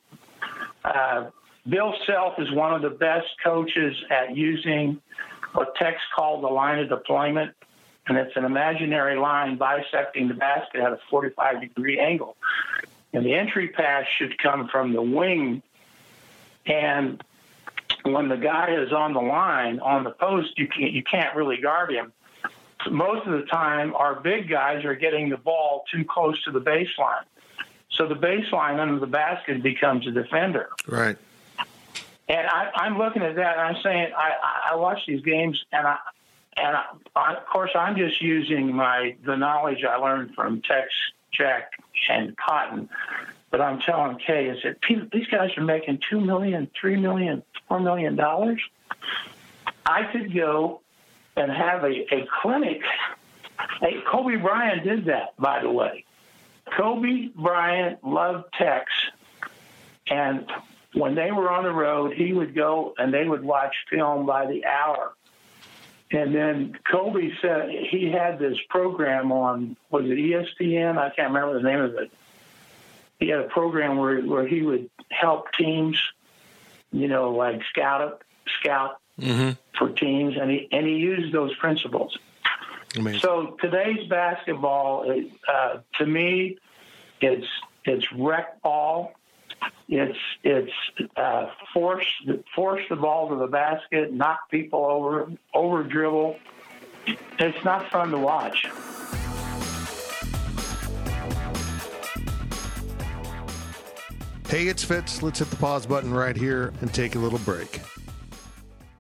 Uh, 0.82 1.26
Bill 1.68 1.94
Self 2.06 2.38
is 2.38 2.50
one 2.50 2.72
of 2.72 2.80
the 2.80 2.88
best 2.88 3.28
coaches 3.44 3.94
at 4.10 4.34
using 4.34 5.00
what 5.52 5.74
Tex 5.76 5.98
called 6.16 6.42
the 6.42 6.48
line 6.48 6.78
of 6.78 6.88
deployment, 6.88 7.54
and 8.06 8.16
it's 8.16 8.34
an 8.34 8.46
imaginary 8.46 9.18
line 9.18 9.58
bisecting 9.58 10.28
the 10.28 10.34
basket 10.34 10.80
at 10.80 10.92
a 10.92 10.98
45 11.10 11.60
degree 11.60 11.98
angle. 11.98 12.36
And 13.12 13.26
the 13.26 13.34
entry 13.34 13.68
pass 13.68 14.06
should 14.16 14.38
come 14.38 14.68
from 14.68 14.94
the 14.94 15.02
wing. 15.02 15.62
And 16.64 17.22
when 18.04 18.28
the 18.28 18.36
guy 18.36 18.74
is 18.74 18.92
on 18.92 19.12
the 19.12 19.20
line, 19.20 19.80
on 19.80 20.04
the 20.04 20.12
post, 20.12 20.56
you 20.56 20.66
can't, 20.66 20.92
you 20.92 21.02
can't 21.02 21.36
really 21.36 21.58
guard 21.58 21.92
him. 21.92 22.12
Most 22.90 23.26
of 23.26 23.32
the 23.32 23.46
time, 23.46 23.94
our 23.94 24.20
big 24.20 24.48
guys 24.48 24.84
are 24.84 24.94
getting 24.94 25.28
the 25.28 25.36
ball 25.36 25.84
too 25.92 26.04
close 26.04 26.42
to 26.44 26.50
the 26.50 26.60
baseline. 26.60 27.24
So 27.90 28.06
the 28.06 28.14
baseline 28.14 28.78
under 28.78 28.98
the 28.98 29.06
basket 29.06 29.62
becomes 29.62 30.06
a 30.06 30.12
defender. 30.12 30.70
Right. 30.86 31.16
And 32.28 32.46
I, 32.46 32.86
am 32.86 32.96
looking 32.96 33.22
at 33.22 33.34
that, 33.34 33.58
and 33.58 33.76
I'm 33.76 33.82
saying 33.82 34.12
I, 34.16 34.72
I 34.72 34.76
watch 34.76 35.00
these 35.06 35.20
games, 35.22 35.62
and 35.72 35.86
I 35.86 35.96
and 36.56 36.76
I, 36.76 36.84
I, 37.16 37.34
of 37.34 37.46
course 37.46 37.70
I'm 37.74 37.96
just 37.96 38.22
using 38.22 38.74
my 38.74 39.16
the 39.26 39.36
knowledge 39.36 39.84
I 39.84 39.96
learned 39.96 40.34
from 40.34 40.62
Tex, 40.62 40.88
Jack, 41.32 41.72
and 42.08 42.36
Cotton. 42.36 42.88
But 43.50 43.60
I'm 43.60 43.80
telling 43.80 44.16
Kay 44.24 44.46
is 44.46 44.58
that 44.62 44.76
these 45.12 45.26
guys 45.26 45.50
are 45.56 45.64
making 45.64 45.98
two 46.08 46.20
million, 46.20 46.70
three 46.80 46.96
million, 46.96 47.42
four 47.66 47.80
million 47.80 48.14
dollars. 48.14 48.60
I 49.84 50.04
could 50.12 50.32
go 50.32 50.82
and 51.36 51.50
have 51.50 51.84
a, 51.84 52.14
a 52.14 52.26
clinic. 52.42 52.82
Hey, 53.80 54.02
Kobe 54.06 54.36
Bryant 54.36 54.84
did 54.84 55.06
that, 55.06 55.36
by 55.38 55.62
the 55.62 55.70
way. 55.70 56.04
Kobe 56.76 57.28
Bryant 57.34 58.02
loved 58.04 58.52
Tex, 58.54 58.90
and 60.08 60.50
when 60.94 61.14
they 61.14 61.30
were 61.30 61.50
on 61.50 61.64
the 61.64 61.72
road, 61.72 62.14
he 62.14 62.32
would 62.32 62.54
go 62.54 62.94
and 62.98 63.12
they 63.12 63.26
would 63.26 63.42
watch 63.42 63.74
film 63.88 64.26
by 64.26 64.46
the 64.46 64.64
hour. 64.64 65.14
And 66.12 66.34
then 66.34 66.76
Kobe 66.90 67.30
said 67.40 67.70
he 67.70 68.10
had 68.10 68.38
this 68.38 68.58
program 68.68 69.30
on 69.30 69.76
was 69.90 70.04
it 70.06 70.18
ESPN? 70.18 70.98
I 70.98 71.10
can't 71.10 71.32
remember 71.32 71.54
the 71.54 71.68
name 71.68 71.80
of 71.80 71.94
it. 71.94 72.10
He 73.20 73.28
had 73.28 73.40
a 73.40 73.48
program 73.48 73.96
where 73.96 74.20
where 74.20 74.46
he 74.46 74.62
would 74.62 74.90
help 75.10 75.52
teams, 75.52 76.00
you 76.90 77.06
know, 77.06 77.30
like 77.30 77.62
scout 77.70 78.22
scout 78.60 78.98
mm-hmm. 79.20 79.50
for 79.78 79.90
teams, 79.90 80.36
and 80.40 80.50
he 80.50 80.68
and 80.72 80.86
he 80.86 80.94
used 80.94 81.32
those 81.32 81.54
principles. 81.56 82.18
Amazing. 82.96 83.20
So 83.20 83.56
today's 83.60 84.08
basketball, 84.08 85.10
uh, 85.48 85.78
to 85.98 86.06
me, 86.06 86.58
it's 87.20 87.46
it's 87.84 88.06
rec 88.12 88.60
ball 88.62 89.14
it's 89.88 90.18
it's 90.44 90.72
uh, 91.16 91.50
force 91.74 92.06
force 92.54 92.82
the 92.88 92.96
ball 92.96 93.28
to 93.28 93.36
the 93.36 93.46
basket, 93.46 94.12
knock 94.12 94.48
people 94.50 94.84
over, 94.84 95.30
over 95.52 95.82
dribble. 95.82 96.36
It's 97.38 97.64
not 97.64 97.90
fun 97.90 98.10
to 98.12 98.18
watch. 98.18 98.66
Hey, 104.48 104.66
it's 104.66 104.84
Fitz. 104.84 105.22
Let's 105.22 105.38
hit 105.38 105.50
the 105.50 105.56
pause 105.56 105.86
button 105.86 106.12
right 106.12 106.36
here 106.36 106.72
and 106.80 106.92
take 106.92 107.14
a 107.14 107.18
little 107.18 107.38
break. 107.40 107.80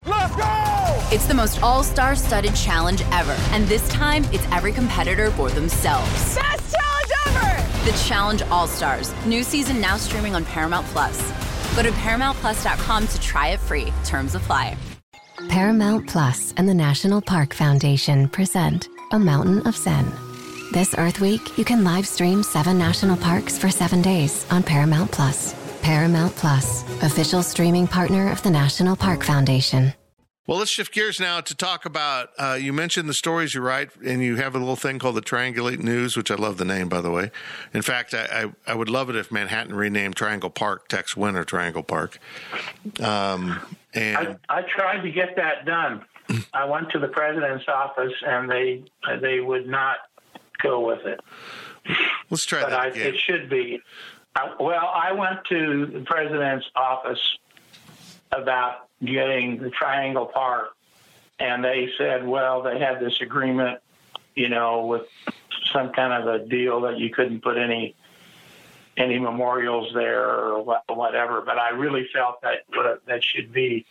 Let's 0.06 0.34
go! 0.36 1.14
It's 1.14 1.26
the 1.26 1.34
most 1.34 1.62
all 1.62 1.82
star 1.82 2.14
studded 2.16 2.54
challenge 2.54 3.02
ever. 3.12 3.36
And 3.52 3.66
this 3.66 3.86
time, 3.88 4.24
it's 4.32 4.44
every 4.52 4.72
competitor 4.72 5.30
for 5.32 5.50
themselves. 5.50 6.36
Best 6.36 6.74
challenge 6.74 7.12
ever! 7.26 7.90
The 7.90 7.96
Challenge 8.06 8.42
All 8.42 8.66
Stars. 8.66 9.14
New 9.24 9.42
season 9.42 9.80
now 9.80 9.96
streaming 9.96 10.34
on 10.34 10.44
Paramount 10.44 10.86
Plus. 10.88 11.18
Go 11.74 11.82
to 11.82 11.90
ParamountPlus.com 11.90 13.06
to 13.08 13.20
try 13.20 13.48
it 13.48 13.60
free. 13.60 13.92
Terms 14.04 14.34
apply. 14.34 14.76
Paramount 15.48 16.08
Plus 16.08 16.52
and 16.56 16.68
the 16.68 16.74
National 16.74 17.22
Park 17.22 17.54
Foundation 17.54 18.28
present 18.28 18.88
A 19.12 19.18
Mountain 19.18 19.66
of 19.66 19.76
Zen. 19.76 20.12
This 20.72 20.94
Earth 20.98 21.20
Week, 21.20 21.56
you 21.56 21.64
can 21.64 21.84
live 21.84 22.06
stream 22.06 22.42
seven 22.42 22.76
national 22.76 23.16
parks 23.16 23.56
for 23.56 23.70
seven 23.70 24.02
days 24.02 24.44
on 24.50 24.62
Paramount 24.62 25.10
Plus. 25.10 25.54
Paramount 25.82 26.34
Plus, 26.36 26.82
official 27.02 27.42
streaming 27.42 27.86
partner 27.86 28.30
of 28.30 28.42
the 28.42 28.50
National 28.50 28.96
Park 28.96 29.24
Foundation. 29.24 29.92
Well, 30.46 30.56
let's 30.56 30.70
shift 30.70 30.94
gears 30.94 31.20
now 31.20 31.42
to 31.42 31.54
talk 31.54 31.84
about. 31.84 32.30
Uh, 32.38 32.56
you 32.58 32.72
mentioned 32.72 33.06
the 33.06 33.12
stories 33.12 33.54
you 33.54 33.60
write, 33.60 33.90
and 34.02 34.22
you 34.22 34.36
have 34.36 34.54
a 34.54 34.58
little 34.58 34.76
thing 34.76 34.98
called 34.98 35.16
the 35.16 35.20
Triangulate 35.20 35.80
News, 35.80 36.16
which 36.16 36.30
I 36.30 36.36
love 36.36 36.56
the 36.56 36.64
name, 36.64 36.88
by 36.88 37.02
the 37.02 37.10
way. 37.10 37.30
In 37.74 37.82
fact, 37.82 38.14
I, 38.14 38.46
I, 38.66 38.72
I 38.72 38.74
would 38.74 38.88
love 38.88 39.10
it 39.10 39.16
if 39.16 39.30
Manhattan 39.30 39.74
renamed 39.74 40.16
Triangle 40.16 40.48
Park 40.48 40.88
Tex 40.88 41.14
Winter 41.14 41.44
Triangle 41.44 41.82
Park. 41.82 42.18
Um, 42.98 43.60
and 43.92 44.38
I, 44.48 44.60
I 44.60 44.62
tried 44.62 45.02
to 45.02 45.10
get 45.10 45.36
that 45.36 45.66
done. 45.66 46.06
I 46.54 46.64
went 46.64 46.92
to 46.92 46.98
the 46.98 47.08
president's 47.08 47.66
office, 47.68 48.14
and 48.26 48.50
they 48.50 48.84
they 49.20 49.40
would 49.40 49.66
not 49.66 49.96
go 50.62 50.86
with 50.86 51.04
it. 51.04 51.20
Let's 52.30 52.46
try 52.46 52.62
but 52.62 52.70
that 52.70 52.80
I, 52.80 52.86
again. 52.88 53.06
It 53.06 53.18
should 53.18 53.50
be. 53.50 53.82
I, 54.34 54.54
well, 54.60 54.90
I 54.94 55.12
went 55.12 55.44
to 55.46 55.86
the 55.86 56.00
president's 56.00 56.66
office 56.76 57.38
about 58.30 58.88
getting 59.04 59.58
the 59.58 59.70
Triangle 59.70 60.26
Park, 60.26 60.76
and 61.38 61.64
they 61.64 61.90
said, 61.98 62.26
well, 62.26 62.62
they 62.62 62.78
had 62.78 63.00
this 63.00 63.20
agreement, 63.20 63.80
you 64.34 64.48
know, 64.48 64.86
with 64.86 65.06
some 65.72 65.92
kind 65.92 66.12
of 66.12 66.28
a 66.28 66.46
deal 66.46 66.82
that 66.82 66.98
you 66.98 67.10
couldn't 67.10 67.42
put 67.42 67.56
any 67.56 67.94
any 68.96 69.18
memorials 69.18 69.92
there 69.94 70.28
or 70.28 70.80
whatever. 70.88 71.40
But 71.40 71.56
I 71.58 71.70
really 71.70 72.08
felt 72.12 72.42
that 72.42 72.64
that 73.06 73.22
should 73.22 73.52
be 73.52 73.86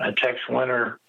a 0.00 0.12
Tex 0.12 0.38
Winter. 0.48 1.00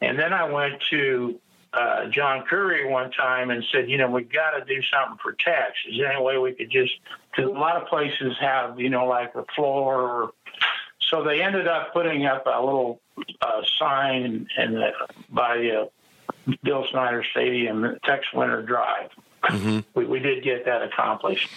And 0.00 0.16
then 0.16 0.32
I 0.32 0.50
went 0.50 0.80
to 0.90 1.40
uh, 1.72 2.06
John 2.06 2.44
Currie 2.44 2.88
one 2.88 3.10
time 3.10 3.50
and 3.50 3.64
said, 3.72 3.90
you 3.90 3.98
know, 3.98 4.08
we've 4.08 4.30
got 4.30 4.52
to 4.52 4.64
do 4.64 4.80
something 4.82 5.18
for 5.20 5.32
Tex. 5.32 5.72
Is 5.90 5.98
there 5.98 6.12
any 6.12 6.22
way 6.22 6.38
we 6.38 6.52
could 6.52 6.70
just, 6.70 6.92
because 7.34 7.50
a 7.50 7.54
lot 7.54 7.80
of 7.80 7.88
places 7.88 8.36
have, 8.40 8.78
you 8.78 8.90
know, 8.90 9.06
like 9.06 9.34
a 9.34 9.44
floor. 9.54 10.00
Or, 10.00 10.32
so 11.00 11.22
they 11.22 11.42
ended 11.42 11.68
up 11.68 11.92
putting 11.92 12.26
up 12.26 12.46
a 12.46 12.64
little 12.64 13.00
uh, 13.40 13.62
sign 13.78 14.46
and 14.56 14.78
uh, 14.78 14.90
by 15.30 15.70
uh, 15.70 15.86
Bill 16.62 16.86
Snyder 16.90 17.24
Stadium, 17.30 17.98
Tex 18.04 18.26
Winter 18.32 18.62
Drive. 18.62 19.10
Mm-hmm. 19.44 19.80
We, 19.94 20.06
we 20.06 20.18
did 20.20 20.42
get 20.42 20.64
that 20.64 20.82
accomplished. 20.82 21.48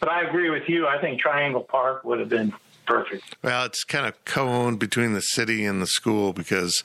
But 0.00 0.10
I 0.10 0.22
agree 0.22 0.50
with 0.50 0.68
you. 0.68 0.86
I 0.86 1.00
think 1.00 1.20
Triangle 1.20 1.62
Park 1.62 2.04
would 2.04 2.20
have 2.20 2.28
been 2.28 2.52
perfect. 2.86 3.36
Well, 3.42 3.66
it's 3.66 3.84
kind 3.84 4.06
of 4.06 4.24
co-owned 4.24 4.78
between 4.78 5.12
the 5.12 5.20
city 5.20 5.64
and 5.64 5.80
the 5.80 5.86
school 5.86 6.32
because 6.32 6.82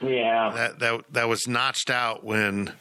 yeah, 0.00 0.52
that 0.54 0.78
that 0.78 1.04
that 1.12 1.28
was 1.28 1.46
notched 1.46 1.90
out 1.90 2.24
when 2.24 2.72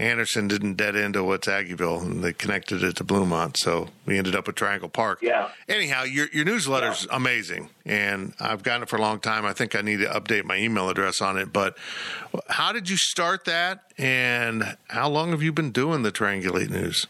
Anderson 0.00 0.48
didn't 0.48 0.74
dead 0.74 0.96
into 0.96 1.22
what's 1.22 1.46
Aggieville 1.46 2.00
and 2.00 2.24
they 2.24 2.32
connected 2.32 2.82
it 2.82 2.96
to 2.96 3.04
Bluemont, 3.04 3.58
so 3.58 3.88
we 4.06 4.16
ended 4.16 4.34
up 4.34 4.46
with 4.46 4.56
Triangle 4.56 4.88
Park. 4.88 5.18
Yeah. 5.20 5.50
Anyhow, 5.68 6.04
your 6.04 6.26
your 6.32 6.46
newsletter's 6.46 7.06
yeah. 7.08 7.16
amazing, 7.16 7.68
and 7.84 8.32
I've 8.40 8.62
gotten 8.62 8.84
it 8.84 8.88
for 8.88 8.96
a 8.96 9.00
long 9.00 9.20
time. 9.20 9.44
I 9.44 9.52
think 9.52 9.76
I 9.76 9.82
need 9.82 9.98
to 9.98 10.06
update 10.06 10.44
my 10.44 10.56
email 10.56 10.88
address 10.88 11.20
on 11.20 11.36
it. 11.36 11.52
But 11.52 11.76
how 12.48 12.72
did 12.72 12.88
you 12.88 12.96
start 12.96 13.44
that, 13.44 13.92
and 13.98 14.76
how 14.88 15.10
long 15.10 15.32
have 15.32 15.42
you 15.42 15.52
been 15.52 15.70
doing 15.70 16.02
the 16.02 16.12
Triangulate 16.12 16.70
News? 16.70 17.06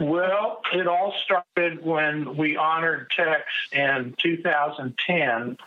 Well, 0.00 0.62
it 0.72 0.86
all 0.86 1.14
started 1.24 1.84
when 1.84 2.38
we 2.38 2.56
honored 2.56 3.10
Tex 3.14 3.44
in 3.70 4.14
2010. 4.18 5.58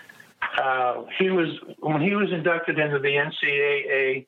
Uh, 0.57 1.03
he 1.19 1.29
was 1.29 1.49
when 1.79 2.01
he 2.01 2.15
was 2.15 2.31
inducted 2.31 2.79
into 2.79 2.97
the 2.97 3.09
NCAA 3.09 4.25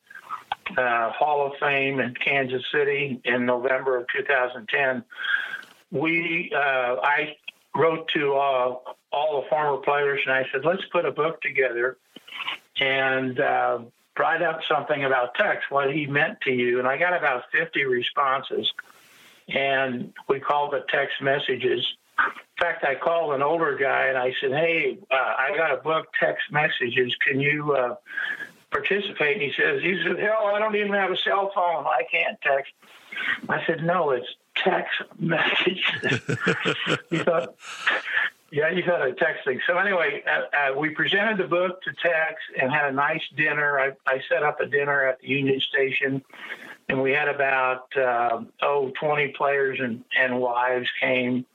uh, 0.75 1.11
Hall 1.11 1.47
of 1.47 1.53
Fame 1.59 1.99
in 1.99 2.13
Kansas 2.15 2.63
City 2.71 3.21
in 3.23 3.45
November 3.45 3.97
of 3.97 4.07
2010. 4.15 5.03
We 5.91 6.51
uh, 6.53 6.95
I 7.01 7.35
wrote 7.75 8.09
to 8.09 8.33
uh, 8.33 8.75
all 9.11 9.41
the 9.41 9.47
former 9.49 9.77
players 9.77 10.21
and 10.25 10.33
I 10.33 10.45
said, 10.51 10.65
let's 10.65 10.83
put 10.91 11.05
a 11.05 11.11
book 11.11 11.41
together 11.41 11.97
and 12.79 13.39
uh, 13.39 13.79
write 14.17 14.41
up 14.41 14.61
something 14.67 15.03
about 15.05 15.35
Tex, 15.35 15.63
what 15.69 15.93
he 15.93 16.05
meant 16.07 16.41
to 16.41 16.51
you. 16.51 16.79
And 16.79 16.87
I 16.87 16.97
got 16.97 17.15
about 17.15 17.43
50 17.51 17.85
responses 17.85 18.71
and 19.47 20.13
we 20.27 20.39
called 20.39 20.73
it 20.73 20.85
text 20.89 21.21
messages. 21.21 21.85
In 22.19 22.59
fact, 22.59 22.83
I 22.83 22.95
called 22.95 23.33
an 23.35 23.43
older 23.43 23.77
guy 23.77 24.07
and 24.07 24.17
I 24.17 24.33
said, 24.41 24.51
"Hey, 24.51 24.97
uh, 25.11 25.15
I 25.15 25.55
got 25.55 25.71
a 25.71 25.77
book, 25.77 26.07
text 26.19 26.51
messages. 26.51 27.15
Can 27.25 27.39
you 27.39 27.75
uh, 27.75 27.95
participate?" 28.71 29.33
And 29.33 29.41
he 29.41 29.53
says, 29.55 29.81
"He 29.81 30.01
said, 30.03 30.19
hell, 30.19 30.51
I 30.53 30.59
don't 30.59 30.75
even 30.75 30.93
have 30.93 31.11
a 31.11 31.17
cell 31.17 31.51
phone. 31.53 31.85
I 31.85 32.03
can't 32.09 32.39
text." 32.41 32.71
I 33.49 33.65
said, 33.65 33.83
"No, 33.83 34.11
it's 34.11 34.27
text 34.55 35.01
messages." 35.19 36.21
he 37.09 37.17
thought, 37.19 37.55
"Yeah, 38.51 38.69
you 38.69 38.83
thought 38.83 39.07
of 39.07 39.15
texting." 39.15 39.59
So 39.67 39.77
anyway, 39.77 40.23
uh, 40.27 40.71
uh, 40.71 40.77
we 40.77 40.89
presented 40.89 41.37
the 41.37 41.47
book 41.47 41.81
to 41.83 41.93
Tex 41.93 42.35
and 42.59 42.71
had 42.71 42.85
a 42.85 42.91
nice 42.91 43.23
dinner. 43.35 43.79
I, 43.79 43.91
I 44.05 44.21
set 44.29 44.43
up 44.43 44.59
a 44.59 44.65
dinner 44.65 45.07
at 45.07 45.19
the 45.19 45.27
Union 45.27 45.59
Station 45.61 46.23
and 46.89 47.01
we 47.01 47.11
had 47.11 47.27
about 47.27 47.95
uh, 47.97 48.41
oh 48.61 48.91
20 48.99 49.29
players 49.29 49.79
and, 49.81 50.03
and 50.17 50.39
wives 50.39 50.89
came 51.01 51.45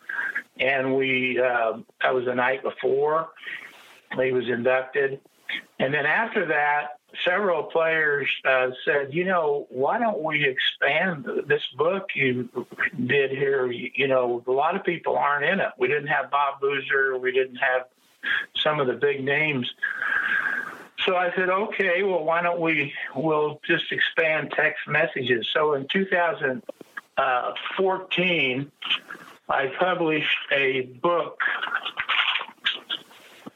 and 0.58 0.96
we 0.96 1.40
uh, 1.40 1.78
that 2.02 2.14
was 2.14 2.24
the 2.26 2.34
night 2.34 2.62
before 2.62 3.30
he 4.16 4.32
was 4.32 4.48
inducted 4.48 5.20
and 5.78 5.92
then 5.92 6.06
after 6.06 6.46
that 6.46 6.98
several 7.24 7.64
players 7.64 8.28
uh, 8.44 8.70
said 8.84 9.12
you 9.12 9.24
know 9.24 9.66
why 9.70 9.98
don't 9.98 10.22
we 10.22 10.44
expand 10.44 11.26
this 11.46 11.62
book 11.76 12.10
you 12.14 12.48
did 13.06 13.30
here? 13.30 13.70
You, 13.70 14.08
know 14.08 14.42
a 14.46 14.50
lot 14.50 14.76
of 14.76 14.84
people 14.84 15.16
aren't 15.16 15.44
in 15.44 15.60
it. 15.60 15.70
We 15.78 15.88
didn't 15.88 16.08
have 16.08 16.30
bob 16.30 16.60
boozer. 16.60 17.16
We 17.18 17.32
didn't 17.32 17.56
have 17.56 17.86
some 18.56 18.80
of 18.80 18.86
the 18.86 18.94
big 18.94 19.24
names. 19.24 19.72
So 21.04 21.16
I 21.16 21.34
said, 21.34 21.50
okay, 21.50 22.04
well, 22.04 22.24
why 22.24 22.42
don't 22.42 22.60
we, 22.60 22.94
we'll 23.14 23.60
just 23.66 23.90
expand 23.90 24.52
text 24.54 24.86
messages. 24.86 25.48
So 25.52 25.74
in 25.74 25.88
2014, 25.88 28.72
I 29.48 29.66
published 29.78 30.38
a 30.52 30.82
book, 30.82 31.40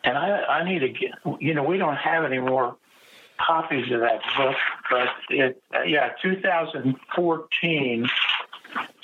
and 0.02 0.18
I, 0.18 0.42
I 0.42 0.64
need 0.64 0.80
to 0.80 0.88
get, 0.88 1.12
you 1.38 1.54
know, 1.54 1.62
we 1.62 1.78
don't 1.78 1.94
have 1.96 2.24
any 2.24 2.40
more 2.40 2.74
copies 3.38 3.90
of 3.92 4.00
that 4.00 4.20
book, 4.36 4.56
but 4.90 5.08
it, 5.30 5.62
yeah, 5.86 6.12
2014, 6.22 8.06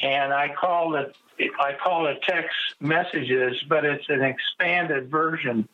and 0.02 0.32
I 0.32 0.48
call 0.48 0.96
it, 0.96 1.14
I 1.60 1.72
call 1.82 2.06
it 2.06 2.22
text 2.22 2.54
messages, 2.80 3.62
but 3.68 3.84
it's 3.84 4.08
an 4.08 4.22
expanded 4.22 5.10
version 5.10 5.68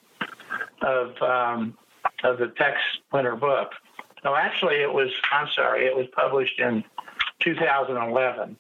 of, 0.82 1.20
um, 1.22 1.76
of 2.24 2.38
the 2.38 2.48
Tex 2.48 2.78
Winter 3.12 3.36
book. 3.36 3.72
No, 4.24 4.34
actually, 4.34 4.76
it 4.76 4.92
was, 4.92 5.10
I'm 5.32 5.48
sorry, 5.54 5.86
it 5.86 5.96
was 5.96 6.06
published 6.08 6.58
in 6.58 6.84
2011. 7.40 8.56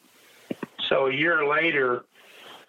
So 0.88 1.06
a 1.06 1.12
year 1.12 1.46
later, 1.46 2.04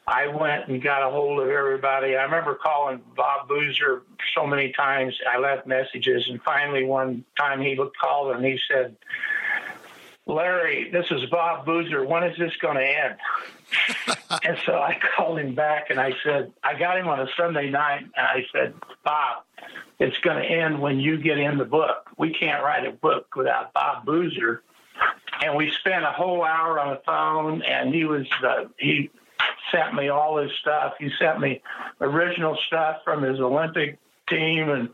I 0.10 0.26
went 0.26 0.68
and 0.68 0.82
got 0.82 1.08
a 1.08 1.12
hold 1.12 1.40
of 1.40 1.50
everybody. 1.50 2.16
I 2.16 2.24
remember 2.24 2.56
calling 2.56 3.00
Bob 3.16 3.48
Boozer 3.48 4.02
so 4.34 4.48
many 4.48 4.72
times. 4.72 5.16
I 5.32 5.38
left 5.38 5.68
messages, 5.68 6.28
and 6.28 6.42
finally, 6.42 6.84
one 6.84 7.24
time 7.38 7.62
he 7.62 7.80
called 8.02 8.36
and 8.36 8.44
he 8.44 8.58
said, 8.68 8.98
Larry, 10.26 10.90
this 10.90 11.06
is 11.12 11.30
Bob 11.30 11.64
Boozer. 11.64 12.04
When 12.04 12.24
is 12.24 12.36
this 12.40 12.56
going 12.60 12.78
to 12.78 12.84
end? 12.84 13.18
and 14.44 14.58
so 14.66 14.74
I 14.74 14.98
called 15.16 15.38
him 15.38 15.54
back 15.54 15.92
and 15.92 16.00
I 16.00 16.14
said, 16.24 16.52
I 16.64 16.78
got 16.78 16.98
him 16.98 17.08
on 17.08 17.20
a 17.20 17.28
Sunday 17.38 17.70
night, 17.70 18.02
and 18.02 18.26
I 18.26 18.44
said, 18.52 18.74
Bob, 19.04 19.44
it's 20.00 20.18
going 20.20 20.42
to 20.42 20.44
end 20.44 20.82
when 20.82 21.00
you 21.00 21.22
get 21.22 21.38
in 21.38 21.60
the 21.60 21.66
book. 21.66 22.10
We 22.18 22.34
can't 22.34 22.64
write 22.64 22.88
a 22.88 22.94
book 22.94 23.36
without 23.36 23.74
Bob 23.74 24.08
Boozer. 24.08 24.64
And 25.44 25.56
we 25.56 25.72
spent 25.80 26.04
a 26.04 26.12
whole 26.12 26.44
hour 26.44 26.80
on 26.80 26.96
the 26.96 27.02
phone, 27.06 27.62
and 27.62 27.94
he 27.94 28.06
was 28.06 28.26
uh, 28.44 28.66
he 28.78 29.12
sent 29.72 29.94
me 29.94 30.10
all 30.10 30.38
his 30.38 30.52
stuff. 30.62 30.94
He 31.00 31.10
sent 31.20 31.40
me 31.40 31.62
original 32.02 32.58
stuff 32.68 32.98
from 33.04 33.24
his 33.24 33.40
Olympic 33.40 33.98
team, 34.28 34.70
and 34.70 34.90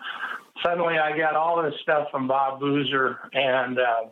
suddenly 0.63 0.97
I 0.97 1.17
got 1.17 1.35
all 1.35 1.61
this 1.63 1.75
stuff 1.81 2.09
from 2.11 2.27
Bob 2.27 2.59
Boozer, 2.59 3.19
and 3.33 3.79
uh, 3.79 4.05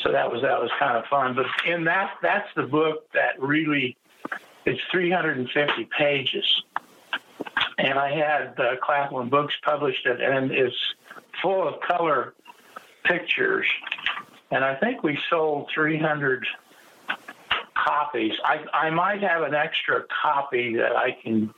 so 0.00 0.12
that 0.12 0.30
was 0.30 0.42
that 0.42 0.60
was 0.60 0.70
kind 0.78 0.96
of 0.96 1.04
fun. 1.06 1.34
But 1.34 1.46
in 1.66 1.84
that, 1.84 2.14
that's 2.22 2.48
the 2.54 2.64
book 2.64 3.10
that 3.12 3.40
really 3.40 3.96
it's 4.64 4.80
350 4.90 5.88
pages, 5.96 6.62
and 7.78 7.98
I 7.98 8.10
had 8.10 8.58
uh, 8.58 8.76
Claflin 8.82 9.28
Books 9.28 9.54
published 9.64 10.06
it, 10.06 10.20
and 10.20 10.50
it's 10.50 10.76
full 11.42 11.66
of 11.66 11.80
color 11.80 12.34
pictures. 13.04 13.66
And 14.50 14.64
I 14.64 14.74
think 14.76 15.02
we 15.02 15.18
sold 15.28 15.70
300 15.74 16.46
copies. 17.88 18.32
I, 18.44 18.64
I 18.72 18.90
might 18.90 19.22
have 19.22 19.42
an 19.42 19.54
extra 19.54 20.04
copy 20.22 20.76
that 20.76 20.94
I 20.94 21.12
can 21.12 21.52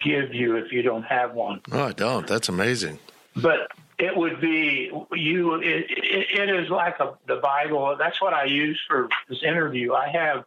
give 0.00 0.34
you 0.34 0.56
if 0.56 0.72
you 0.72 0.82
don't 0.82 1.02
have 1.04 1.34
one. 1.34 1.60
No, 1.70 1.84
I 1.84 1.92
don't. 1.92 2.26
That's 2.26 2.48
amazing. 2.48 2.98
But 3.36 3.70
it 3.98 4.16
would 4.16 4.40
be 4.40 4.90
you. 5.12 5.54
It, 5.54 5.90
it, 5.90 6.40
it 6.40 6.50
is 6.50 6.70
like 6.70 6.98
a, 7.00 7.14
the 7.26 7.36
Bible. 7.36 7.96
That's 7.98 8.20
what 8.20 8.32
I 8.32 8.44
use 8.44 8.80
for 8.88 9.08
this 9.28 9.42
interview. 9.42 9.92
I 9.92 10.08
have. 10.08 10.44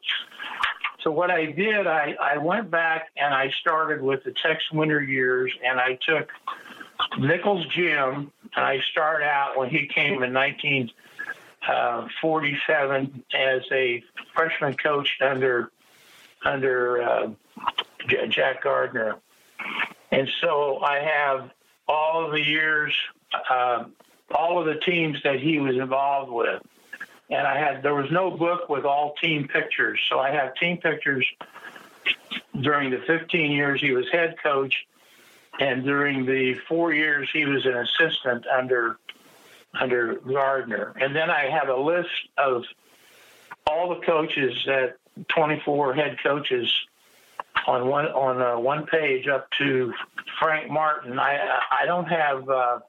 So 1.02 1.12
what 1.12 1.30
I 1.30 1.46
did, 1.46 1.88
I, 1.88 2.16
I 2.20 2.38
went 2.38 2.72
back 2.72 3.10
and 3.16 3.34
I 3.34 3.52
started 3.62 4.02
with 4.02 4.24
the 4.24 4.34
Tex 4.44 4.64
Winter 4.72 5.02
years, 5.02 5.54
and 5.64 5.80
I 5.80 5.98
took 6.06 6.30
Nichols 7.20 7.66
Gym, 7.68 8.32
and 8.56 8.66
I 8.66 8.80
start 8.92 9.22
out 9.22 9.58
when 9.58 9.70
he 9.70 9.88
came 9.88 10.24
in 10.24 10.34
1947 10.34 10.94
uh, 11.68 12.08
as 13.34 13.62
a 13.72 14.04
freshman 14.34 14.74
coach 14.76 15.18
under 15.22 15.72
under 16.46 17.02
uh, 17.02 17.30
Jack 18.30 18.64
Gardner, 18.64 19.16
and 20.12 20.30
so 20.40 20.80
I 20.80 21.00
have 21.00 21.52
all 21.88 22.26
of 22.26 22.32
the 22.32 22.42
years, 22.42 22.94
uh, 23.50 23.86
all 24.34 24.60
of 24.60 24.66
the 24.66 24.80
teams 24.82 25.22
that 25.24 25.40
he 25.40 25.60
was 25.60 25.76
involved 25.76 26.32
with. 26.32 26.62
And 27.30 27.46
I 27.46 27.58
had 27.60 27.84
there 27.84 27.96
was 27.96 28.10
no 28.12 28.32
book 28.32 28.70
with 28.70 28.86
all 28.86 29.14
team 29.22 29.48
pictures, 29.48 30.00
so 30.10 30.20
I 30.20 30.32
have 30.32 30.56
team 30.56 30.78
pictures 30.78 31.28
during 32.62 32.90
the 32.90 33.00
15 33.00 33.52
years 33.52 33.82
he 33.82 33.92
was 33.92 34.06
head 34.12 34.36
coach, 34.42 34.88
and 35.60 35.84
during 35.84 36.26
the 36.26 36.54
four 36.68 36.94
years 36.94 37.30
he 37.34 37.46
was 37.46 37.66
an 37.66 37.76
assistant 37.76 38.46
under 38.48 38.98
under 39.74 40.16
Gardner. 40.16 40.94
And 41.00 41.16
then 41.16 41.30
I 41.30 41.50
have 41.50 41.70
a 41.70 41.76
list 41.76 42.10
of 42.38 42.64
all 43.66 43.90
the 43.90 44.06
coaches 44.06 44.64
that 44.66 44.98
24 45.28 45.94
head 45.94 46.18
coaches 46.24 46.72
on 47.66 47.88
one 47.88 48.06
on 48.08 48.42
uh, 48.42 48.60
one 48.60 48.86
page 48.86 49.28
up 49.28 49.50
to 49.58 49.94
Frank 50.40 50.70
Martin. 50.70 51.20
I 51.20 51.60
I 51.72 51.86
don't 51.86 52.08
have 52.08 52.50
uh, 52.50 52.80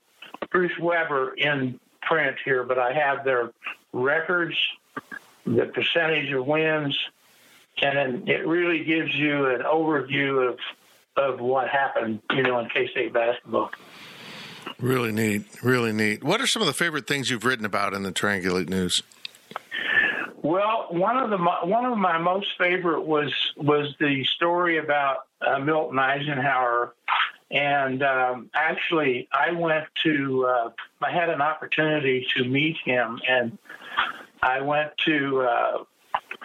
Bruce 0.51 0.79
Weber 0.79 1.35
in 1.35 1.81
print 2.03 2.37
here, 2.45 2.65
but 2.65 2.79
I 2.79 2.93
have 2.93 3.25
their 3.25 3.51
records, 3.93 4.57
the 5.45 5.67
percentage 5.67 6.33
of 6.33 6.47
wins, 6.47 6.99
and 7.81 8.29
it 8.29 8.47
really 8.47 8.85
gives 8.85 9.15
you 9.15 9.47
an 9.47 9.63
overview 9.63 10.49
of 10.49 10.59
of 11.17 11.41
what 11.41 11.69
happened, 11.69 12.21
you 12.31 12.43
know, 12.43 12.59
in 12.61 12.69
K 12.69 12.89
State 12.89 13.13
basketball. 13.13 13.71
Really 14.81 15.13
neat, 15.13 15.45
really 15.63 15.93
neat. 15.93 16.23
What 16.23 16.41
are 16.41 16.47
some 16.47 16.63
of 16.63 16.67
the 16.67 16.75
favorite 16.75 17.07
things 17.07 17.31
you've 17.31 17.45
written 17.45 17.65
about 17.65 17.95
in 17.95 18.05
the 18.05 18.13
Triangulate 18.13 18.69
News? 18.69 19.03
Well, 20.43 20.87
one 20.91 21.19
of 21.19 21.31
the 21.31 21.37
one 21.37 21.85
of 21.85 21.99
my 21.99 22.17
most 22.17 22.47
favorite 22.59 23.03
was 23.03 23.33
was 23.57 23.95
the 23.99 24.25
story 24.37 24.79
about 24.79 25.27
uh, 25.47 25.59
Milton 25.59 25.99
Eisenhower, 25.99 26.95
and 27.51 28.03
um, 28.03 28.51
actually, 28.55 29.29
I 29.33 29.53
went 29.53 29.87
to 30.05 30.47
uh, 30.47 30.71
I 31.03 31.11
had 31.11 31.29
an 31.29 31.43
opportunity 31.43 32.27
to 32.37 32.45
meet 32.45 32.77
him, 32.85 33.21
and 33.29 33.59
I 34.43 34.61
went 34.61 34.93
to 35.07 35.41
uh, 35.41 35.85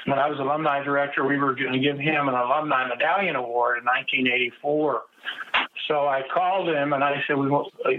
when 0.05 0.19
I 0.19 0.27
was 0.27 0.39
alumni 0.39 0.83
director. 0.83 1.25
We 1.25 1.37
were 1.37 1.53
going 1.55 1.73
to 1.73 1.79
give 1.79 1.99
him 1.99 2.27
an 2.27 2.35
alumni 2.35 2.87
medallion 2.87 3.35
award 3.35 3.77
in 3.77 3.85
1984. 3.85 5.01
So 5.87 6.07
I 6.07 6.23
called 6.27 6.69
him 6.69 6.93
and 6.93 7.03
I 7.03 7.23
said, 7.27 7.37
"We 7.37 7.49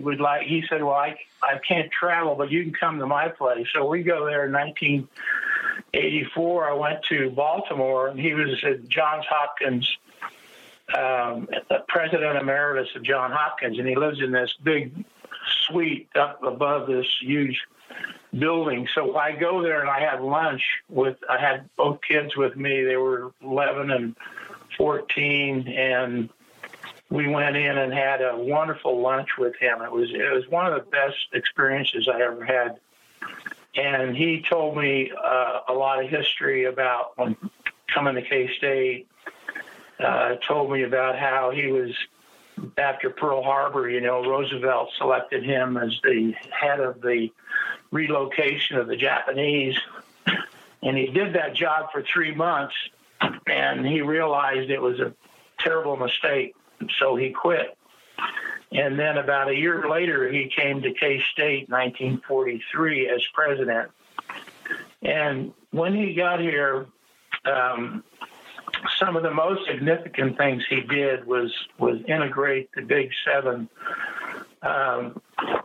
would 0.00 0.20
like." 0.20 0.46
He 0.46 0.64
said, 0.68 0.82
"Well, 0.82 0.94
I 0.94 1.18
I 1.42 1.58
can't 1.58 1.92
travel, 1.92 2.34
but 2.34 2.50
you 2.50 2.62
can 2.62 2.72
come 2.72 2.98
to 2.98 3.06
my 3.06 3.28
place." 3.28 3.66
So 3.72 3.86
we 3.86 4.02
go 4.02 4.24
there 4.24 4.46
in 4.46 4.52
1984. 4.52 6.68
I 6.68 6.72
went 6.72 7.02
to 7.04 7.28
Baltimore, 7.30 8.08
and 8.08 8.18
he 8.18 8.32
was 8.32 8.64
at 8.64 8.88
Johns 8.88 9.26
Hopkins, 9.28 9.98
um, 10.96 11.46
president 11.88 12.38
emeritus 12.38 12.96
of 12.96 13.02
Johns 13.02 13.34
Hopkins, 13.34 13.78
and 13.78 13.86
he 13.86 13.96
lives 13.96 14.22
in 14.22 14.32
this 14.32 14.54
big 14.62 15.04
suite 15.66 16.08
up 16.14 16.42
above 16.42 16.86
this 16.86 17.18
huge 17.20 17.60
building. 18.38 18.88
So 18.94 19.14
I 19.16 19.32
go 19.32 19.60
there 19.62 19.80
and 19.80 19.90
I 19.90 20.00
had 20.00 20.22
lunch 20.22 20.62
with. 20.88 21.18
I 21.28 21.38
had 21.38 21.68
both 21.76 22.00
kids 22.00 22.34
with 22.34 22.56
me. 22.56 22.82
They 22.82 22.96
were 22.96 23.34
11 23.42 23.90
and 23.90 24.16
14, 24.76 25.68
and 25.68 26.30
we 27.10 27.28
went 27.28 27.56
in 27.56 27.78
and 27.78 27.92
had 27.92 28.20
a 28.20 28.36
wonderful 28.36 29.00
lunch 29.00 29.30
with 29.38 29.54
him. 29.56 29.82
It 29.82 29.92
was 29.92 30.10
it 30.12 30.32
was 30.32 30.48
one 30.48 30.66
of 30.66 30.74
the 30.74 30.90
best 30.90 31.16
experiences 31.32 32.08
I 32.08 32.22
ever 32.22 32.44
had 32.44 32.78
and 33.76 34.16
he 34.16 34.44
told 34.48 34.76
me 34.76 35.10
uh, 35.12 35.60
a 35.68 35.72
lot 35.72 36.02
of 36.02 36.08
history 36.08 36.64
about 36.64 37.16
coming 37.92 38.14
to 38.14 38.22
K 38.22 38.50
State. 38.56 39.08
Uh, 39.98 40.34
told 40.46 40.72
me 40.72 40.82
about 40.82 41.16
how 41.16 41.50
he 41.50 41.68
was 41.68 41.90
after 42.76 43.10
Pearl 43.10 43.42
Harbor. 43.44 43.88
You 43.88 44.00
know, 44.00 44.24
Roosevelt 44.24 44.90
selected 44.98 45.44
him 45.44 45.76
as 45.76 45.92
the 46.02 46.34
head 46.50 46.80
of 46.80 47.00
the 47.00 47.30
relocation 47.92 48.76
of 48.76 48.88
the 48.88 48.96
Japanese, 48.96 49.76
and 50.82 50.96
he 50.96 51.06
did 51.06 51.34
that 51.34 51.54
job 51.54 51.92
for 51.92 52.02
three 52.02 52.34
months, 52.34 52.74
and 53.46 53.86
he 53.86 54.02
realized 54.02 54.70
it 54.70 54.82
was 54.82 54.98
a 54.98 55.14
terrible 55.58 55.96
mistake, 55.96 56.54
so 56.98 57.16
he 57.16 57.30
quit. 57.30 57.76
And 58.72 58.98
then 58.98 59.18
about 59.18 59.48
a 59.48 59.54
year 59.54 59.88
later, 59.88 60.30
he 60.30 60.48
came 60.48 60.82
to 60.82 60.92
K 60.92 61.22
State 61.32 61.68
1943 61.68 63.08
as 63.08 63.24
president. 63.32 63.90
And 65.02 65.52
when 65.70 65.94
he 65.94 66.14
got 66.14 66.40
here, 66.40 66.86
um, 67.44 68.02
some 68.98 69.16
of 69.16 69.22
the 69.22 69.30
most 69.30 69.66
significant 69.66 70.36
things 70.36 70.64
he 70.68 70.80
did 70.80 71.26
was 71.26 71.52
was 71.78 72.00
integrate 72.08 72.70
the 72.74 72.82
Big 72.82 73.10
Seven. 73.24 73.68
Um, 74.62 75.20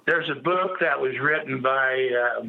there's 0.05 0.29
a 0.29 0.35
book 0.35 0.79
that 0.81 0.99
was 0.99 1.17
written 1.19 1.61
by, 1.61 2.09
uh, 2.09 2.43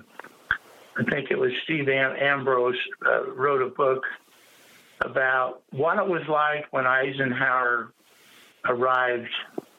I 0.96 1.04
think 1.04 1.30
it 1.30 1.38
was 1.38 1.52
Steve 1.64 1.88
Am- 1.88 2.16
Ambrose, 2.16 2.76
uh, 3.06 3.30
wrote 3.30 3.62
a 3.62 3.68
book 3.68 4.04
about 5.00 5.62
what 5.70 5.98
it 5.98 6.06
was 6.06 6.26
like 6.28 6.66
when 6.72 6.86
Eisenhower 6.86 7.92
arrived 8.66 9.30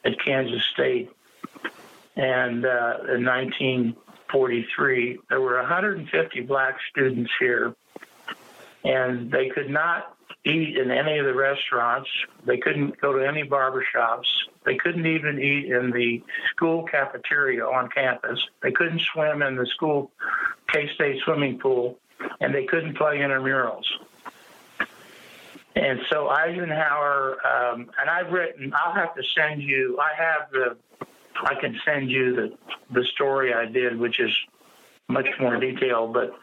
at 0.04 0.18
Kansas 0.24 0.62
State. 0.72 1.10
And 2.16 2.64
uh, 2.66 2.98
in 3.14 3.24
1943, 3.24 5.18
there 5.28 5.40
were 5.40 5.56
150 5.56 6.40
black 6.42 6.76
students 6.90 7.30
here, 7.40 7.74
and 8.84 9.30
they 9.30 9.48
could 9.48 9.70
not 9.70 10.16
eat 10.44 10.76
in 10.76 10.90
any 10.90 11.18
of 11.18 11.26
the 11.26 11.34
restaurants. 11.34 12.10
They 12.44 12.58
couldn't 12.58 13.00
go 13.00 13.12
to 13.12 13.26
any 13.26 13.44
barbershops. 13.44 14.26
They 14.64 14.76
couldn't 14.76 15.06
even 15.06 15.38
eat 15.38 15.66
in 15.66 15.90
the 15.90 16.22
school 16.50 16.84
cafeteria 16.84 17.64
on 17.64 17.88
campus. 17.90 18.40
They 18.62 18.72
couldn't 18.72 19.00
swim 19.00 19.42
in 19.42 19.56
the 19.56 19.66
school 19.66 20.10
K 20.72 20.88
State 20.94 21.20
swimming 21.24 21.58
pool, 21.58 21.98
and 22.40 22.54
they 22.54 22.64
couldn't 22.64 22.96
play 22.96 23.18
intramurals. 23.18 23.84
And 25.74 26.00
so 26.10 26.28
Eisenhower, 26.28 27.38
um, 27.46 27.90
and 27.98 28.10
I've 28.10 28.30
written, 28.30 28.72
I'll 28.76 28.92
have 28.92 29.14
to 29.14 29.22
send 29.34 29.62
you, 29.62 29.98
I 30.00 30.12
have 30.22 30.50
the, 30.50 30.76
I 31.42 31.54
can 31.54 31.80
send 31.84 32.10
you 32.10 32.34
the, 32.34 32.58
the 32.90 33.04
story 33.04 33.54
I 33.54 33.66
did, 33.66 33.98
which 33.98 34.20
is 34.20 34.32
much 35.08 35.28
more 35.40 35.56
detailed. 35.56 36.12
But 36.12 36.34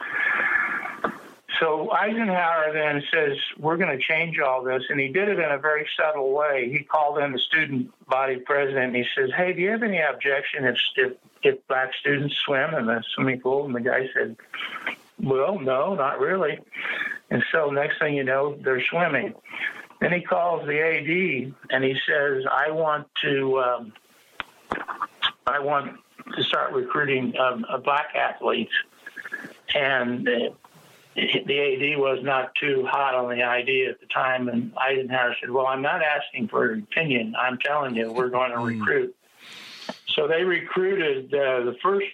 so 1.60 1.92
Eisenhower 1.92 2.74
then 2.74 3.04
says, 3.14 3.38
we're 3.58 3.78
going 3.78 3.96
to 3.96 4.04
change 4.04 4.40
all 4.40 4.64
this. 4.64 4.84
And 4.90 5.00
he 5.00 5.10
did 5.10 5.30
it 5.30 5.40
in 5.40 5.52
a 5.52 5.60
very 5.60 5.88
subtle 5.96 6.32
way. 6.34 6.70
He 6.72 6.84
called 6.84 7.20
in 7.20 7.32
the 7.32 7.40
student 7.40 7.92
body 8.08 8.38
president 8.38 8.88
and 8.88 8.96
he 8.96 9.06
says, 9.16 9.30
hey, 9.36 9.54
do 9.54 9.62
you 9.62 9.70
have 9.72 9.84
any 9.84 10.00
objection 10.00 10.66
if, 10.66 10.78
if, 10.96 11.14
if 11.44 11.68
black 11.68 11.94
students 12.00 12.36
swim 12.38 12.74
in 12.74 12.88
the 12.88 13.04
swimming 13.14 13.42
pool? 13.42 13.66
And 13.66 13.76
the 13.76 13.82
guy 13.82 14.10
said, 14.14 14.38
well, 15.22 15.60
no, 15.60 15.96
not 15.96 16.20
really. 16.20 16.60
And 17.30 17.44
so 17.52 17.70
next 17.70 18.00
thing 18.00 18.16
you 18.16 18.24
know, 18.24 18.58
they're 18.64 18.84
swimming. 18.84 19.34
Then 20.02 20.14
he 20.14 20.22
calls 20.22 20.66
the 20.66 20.80
AD 20.80 21.54
and 21.72 21.84
he 21.84 21.96
says, 22.08 22.46
I 22.50 22.72
want 22.72 23.08
to, 23.22 23.60
um, 23.60 23.94
I 25.46 25.60
want 25.60 26.00
to 26.36 26.44
start 26.44 26.74
recruiting 26.74 27.38
um, 27.38 27.66
black 27.84 28.16
athletes. 28.16 28.72
And 29.76 30.26
the 30.26 30.54
AD 31.26 32.00
was 32.00 32.20
not 32.24 32.56
too 32.56 32.88
hot 32.90 33.14
on 33.14 33.30
the 33.30 33.44
idea 33.44 33.90
at 33.90 34.00
the 34.00 34.06
time. 34.08 34.48
And 34.48 34.72
Eisenhower 34.78 35.36
said, 35.40 35.52
Well, 35.52 35.68
I'm 35.68 35.82
not 35.82 36.02
asking 36.02 36.48
for 36.48 36.72
an 36.72 36.88
opinion. 36.92 37.36
I'm 37.38 37.58
telling 37.58 37.96
you, 37.96 38.12
we're 38.12 38.30
going 38.30 38.52
to 38.52 38.58
hmm. 38.58 38.80
recruit. 38.80 39.16
So 40.08 40.28
they 40.28 40.44
recruited 40.44 41.34
uh, 41.34 41.66
the 41.66 41.76
first 41.84 42.08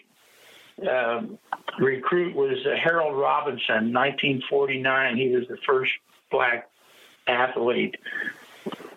um, 0.90 1.38
recruit 1.80 2.36
was 2.36 2.58
uh, 2.66 2.76
Harold 2.76 3.18
Robinson, 3.18 3.94
1949. 3.94 5.18
He 5.18 5.30
was 5.30 5.48
the 5.48 5.58
first 5.66 5.92
black 6.32 6.70
athlete. 7.28 7.96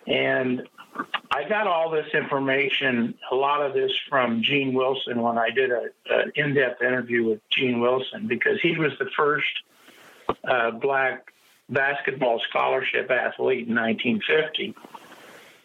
And 0.07 0.67
I 1.31 1.47
got 1.47 1.67
all 1.67 1.89
this 1.89 2.07
information, 2.13 3.13
a 3.31 3.35
lot 3.35 3.61
of 3.61 3.73
this 3.73 3.91
from 4.09 4.41
Gene 4.41 4.73
Wilson 4.73 5.21
when 5.21 5.37
I 5.37 5.49
did 5.51 5.71
an 5.71 6.31
in-depth 6.35 6.81
interview 6.81 7.25
with 7.25 7.39
Gene 7.49 7.79
Wilson 7.79 8.27
because 8.27 8.59
he 8.61 8.77
was 8.77 8.91
the 8.99 9.09
first 9.15 9.47
uh, 10.43 10.71
black 10.71 11.31
basketball 11.69 12.41
scholarship 12.49 13.11
athlete 13.11 13.67
in 13.67 13.75
1950. 13.75 14.75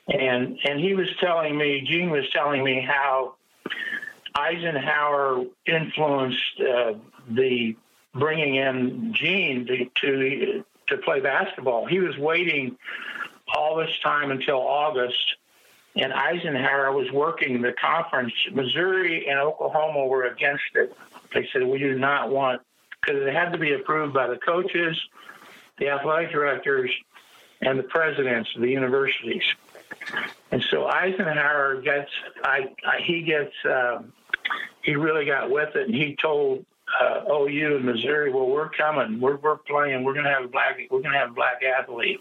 And 0.06 0.58
and 0.64 0.78
he 0.78 0.94
was 0.94 1.08
telling 1.18 1.56
me, 1.56 1.80
Gene 1.80 2.10
was 2.10 2.28
telling 2.30 2.62
me 2.62 2.82
how 2.86 3.36
Eisenhower 4.34 5.44
influenced 5.66 6.60
uh, 6.60 6.94
the 7.28 7.76
bringing 8.14 8.56
in 8.56 9.12
Gene 9.14 9.66
to, 9.66 9.86
to 10.00 10.64
to 10.88 10.98
play 10.98 11.20
basketball. 11.20 11.86
He 11.86 11.98
was 11.98 12.16
waiting 12.18 12.76
all 13.54 13.76
this 13.76 13.96
time 14.02 14.30
until 14.30 14.56
August, 14.56 15.36
and 15.96 16.12
Eisenhower 16.12 16.92
was 16.92 17.10
working 17.10 17.62
the 17.62 17.72
conference. 17.72 18.32
Missouri 18.52 19.28
and 19.28 19.38
Oklahoma 19.38 20.06
were 20.06 20.24
against 20.24 20.64
it. 20.74 20.94
They 21.32 21.48
said 21.52 21.62
we 21.62 21.78
do 21.78 21.98
not 21.98 22.30
want 22.30 22.62
because 23.00 23.22
it 23.22 23.32
had 23.32 23.52
to 23.52 23.58
be 23.58 23.72
approved 23.72 24.14
by 24.14 24.26
the 24.26 24.36
coaches, 24.36 24.98
the 25.78 25.88
athletic 25.88 26.32
directors, 26.32 26.90
and 27.60 27.78
the 27.78 27.82
presidents 27.82 28.50
of 28.54 28.62
the 28.62 28.70
universities. 28.70 29.42
And 30.50 30.62
so 30.70 30.86
Eisenhower 30.86 31.80
gets, 31.82 32.10
I, 32.42 32.74
I 32.86 33.00
he 33.02 33.22
gets, 33.22 33.52
um, 33.64 34.12
he 34.82 34.96
really 34.96 35.24
got 35.24 35.50
with 35.50 35.74
it, 35.76 35.86
and 35.86 35.94
he 35.94 36.16
told 36.20 36.64
uh, 37.00 37.22
OU 37.30 37.76
in 37.76 37.84
Missouri, 37.84 38.32
"Well, 38.32 38.46
we're 38.48 38.70
coming. 38.70 39.20
We're 39.20 39.36
we're 39.36 39.56
playing. 39.56 40.04
We're 40.04 40.12
going 40.12 40.26
to 40.26 40.32
have 40.32 40.44
a 40.44 40.48
black. 40.48 40.78
We're 40.90 41.00
going 41.00 41.12
to 41.12 41.18
have 41.18 41.30
a 41.30 41.34
black 41.34 41.62
athlete." 41.62 42.20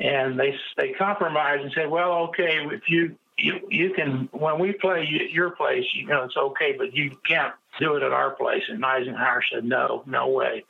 And 0.00 0.38
they 0.38 0.56
they 0.76 0.92
compromised 0.92 1.62
and 1.62 1.72
said, 1.72 1.90
"Well, 1.90 2.12
okay, 2.28 2.66
if 2.70 2.88
you 2.88 3.16
you 3.36 3.60
you 3.70 3.92
can 3.94 4.28
when 4.32 4.58
we 4.58 4.72
play 4.72 5.06
your 5.30 5.50
place, 5.50 5.84
you 5.94 6.06
know 6.06 6.24
it's 6.24 6.36
okay, 6.36 6.74
but 6.76 6.94
you 6.94 7.16
can't 7.26 7.54
do 7.78 7.96
it 7.96 8.02
at 8.02 8.12
our 8.12 8.30
place." 8.30 8.64
And 8.68 8.84
Eisenhower 8.84 9.42
said, 9.52 9.64
"No, 9.64 10.02
no 10.06 10.28
way." 10.28 10.64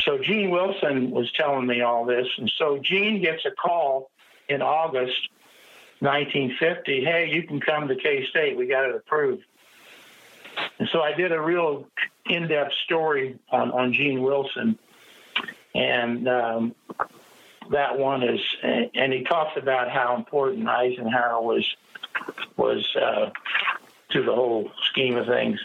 So 0.00 0.18
Gene 0.18 0.50
Wilson 0.50 1.10
was 1.10 1.30
telling 1.32 1.66
me 1.66 1.80
all 1.80 2.04
this, 2.04 2.26
and 2.36 2.52
so 2.58 2.78
Gene 2.78 3.22
gets 3.22 3.44
a 3.46 3.50
call 3.50 4.10
in 4.48 4.60
August 4.60 5.30
1950. 6.00 7.04
Hey, 7.04 7.30
you 7.32 7.44
can 7.44 7.60
come 7.60 7.88
to 7.88 7.96
K 7.96 8.26
State. 8.26 8.56
We 8.56 8.66
got 8.66 8.84
it 8.84 8.94
approved. 8.94 9.44
And 10.78 10.88
so 10.92 11.00
I 11.00 11.12
did 11.12 11.32
a 11.32 11.40
real 11.40 11.86
in-depth 12.26 12.72
story 12.84 13.38
on, 13.50 13.70
on 13.72 13.92
Gene 13.92 14.22
Wilson, 14.22 14.78
and 15.74 16.28
um, 16.28 16.74
that 17.70 17.98
one 17.98 18.22
is, 18.22 18.40
and 18.62 19.12
he 19.12 19.24
talks 19.24 19.56
about 19.56 19.90
how 19.90 20.16
important 20.16 20.68
Eisenhower 20.68 21.42
was 21.42 21.76
was 22.56 22.88
uh, 22.96 23.30
to 24.10 24.22
the 24.22 24.32
whole 24.32 24.70
scheme 24.90 25.16
of 25.16 25.26
things. 25.26 25.58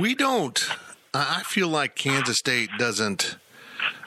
We 0.00 0.14
don't. 0.14 0.68
I 1.12 1.42
feel 1.44 1.68
like 1.68 1.96
Kansas 1.96 2.38
State 2.38 2.70
doesn't. 2.78 3.36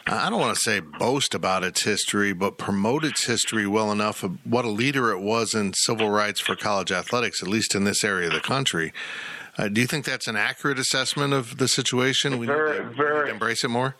I 0.10 0.30
don't 0.30 0.39
want 0.39 0.55
to 0.55 0.62
say 0.62 0.80
boast 0.80 1.36
about 1.36 1.66
its 1.66 1.84
history, 1.84 2.32
but 2.32 2.58
promote 2.58 3.03
its 3.03 3.26
history 3.26 3.68
well 3.68 3.91
enough 3.91 4.24
of 4.24 4.38
what 4.45 4.64
a 4.64 4.70
leader 4.70 5.12
it 5.12 5.20
was 5.20 5.53
in 5.53 5.74
civil 5.74 6.10
rights 6.10 6.39
for 6.39 6.55
college 6.55 6.91
athletics, 6.91 7.43
at 7.43 7.49
least 7.49 7.76
in 7.76 7.84
this 7.84 8.03
area 8.05 8.28
of 8.28 8.34
the 8.34 8.39
country. 8.39 8.93
Uh, 9.58 9.68
do 9.68 9.82
you 9.82 9.88
think 9.88 10.05
that's 10.05 10.28
an 10.28 10.38
accurate 10.38 10.80
assessment 10.80 11.34
of 11.34 11.58
the 11.58 11.68
situation? 11.68 12.38
We 12.38 12.45
very, 12.47 12.80
need 12.80 12.89
to, 12.89 12.95
very, 12.95 13.20
need 13.20 13.26
to 13.26 13.32
embrace 13.34 13.64
it 13.66 13.70
more. 13.70 13.95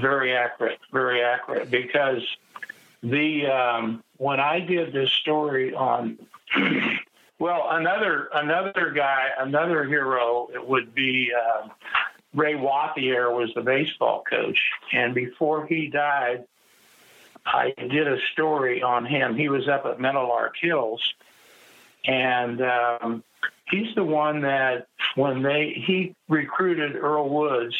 Very 0.00 0.36
accurate, 0.36 0.78
very 0.92 1.22
accurate. 1.22 1.70
Because 1.70 2.22
the 3.02 3.46
um, 3.46 4.04
when 4.18 4.38
I 4.38 4.60
did 4.60 4.92
this 4.92 5.10
story 5.10 5.74
on, 5.74 6.18
well, 7.38 7.66
another 7.70 8.28
another 8.32 8.92
guy, 8.94 9.28
another 9.38 9.84
hero, 9.84 10.48
it 10.54 10.64
would 10.64 10.94
be. 10.94 11.32
Uh, 11.36 11.68
Ray 12.34 12.54
Wauthier 12.54 13.34
was 13.34 13.52
the 13.54 13.60
baseball 13.60 14.24
coach, 14.28 14.58
and 14.92 15.14
before 15.14 15.66
he 15.66 15.86
died, 15.86 16.44
I 17.46 17.72
did 17.76 18.08
a 18.08 18.18
story 18.32 18.82
on 18.82 19.06
him. 19.06 19.36
He 19.36 19.48
was 19.48 19.68
up 19.68 19.86
at 19.86 20.00
Meadowlark 20.00 20.56
Hills, 20.60 21.14
and 22.04 22.60
um, 22.60 23.24
he's 23.70 23.94
the 23.94 24.04
one 24.04 24.40
that 24.42 24.88
when 25.14 25.42
they 25.42 25.80
he 25.86 26.16
recruited 26.28 26.96
Earl 26.96 27.28
Woods, 27.28 27.76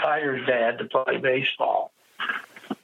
Tiger's 0.00 0.46
dad, 0.46 0.78
to 0.78 0.84
play 0.84 1.16
baseball, 1.18 1.90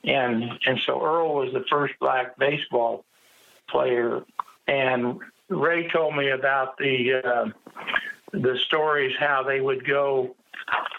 and 0.02 0.58
and 0.66 0.80
so 0.80 1.04
Earl 1.04 1.34
was 1.34 1.52
the 1.52 1.64
first 1.70 1.94
black 2.00 2.36
baseball 2.36 3.04
player, 3.68 4.24
and 4.66 5.20
Ray 5.48 5.88
told 5.88 6.16
me 6.16 6.30
about 6.30 6.78
the 6.78 7.22
uh, 7.24 7.50
the 8.32 8.58
stories 8.58 9.14
how 9.18 9.44
they 9.44 9.60
would 9.60 9.86
go 9.86 10.34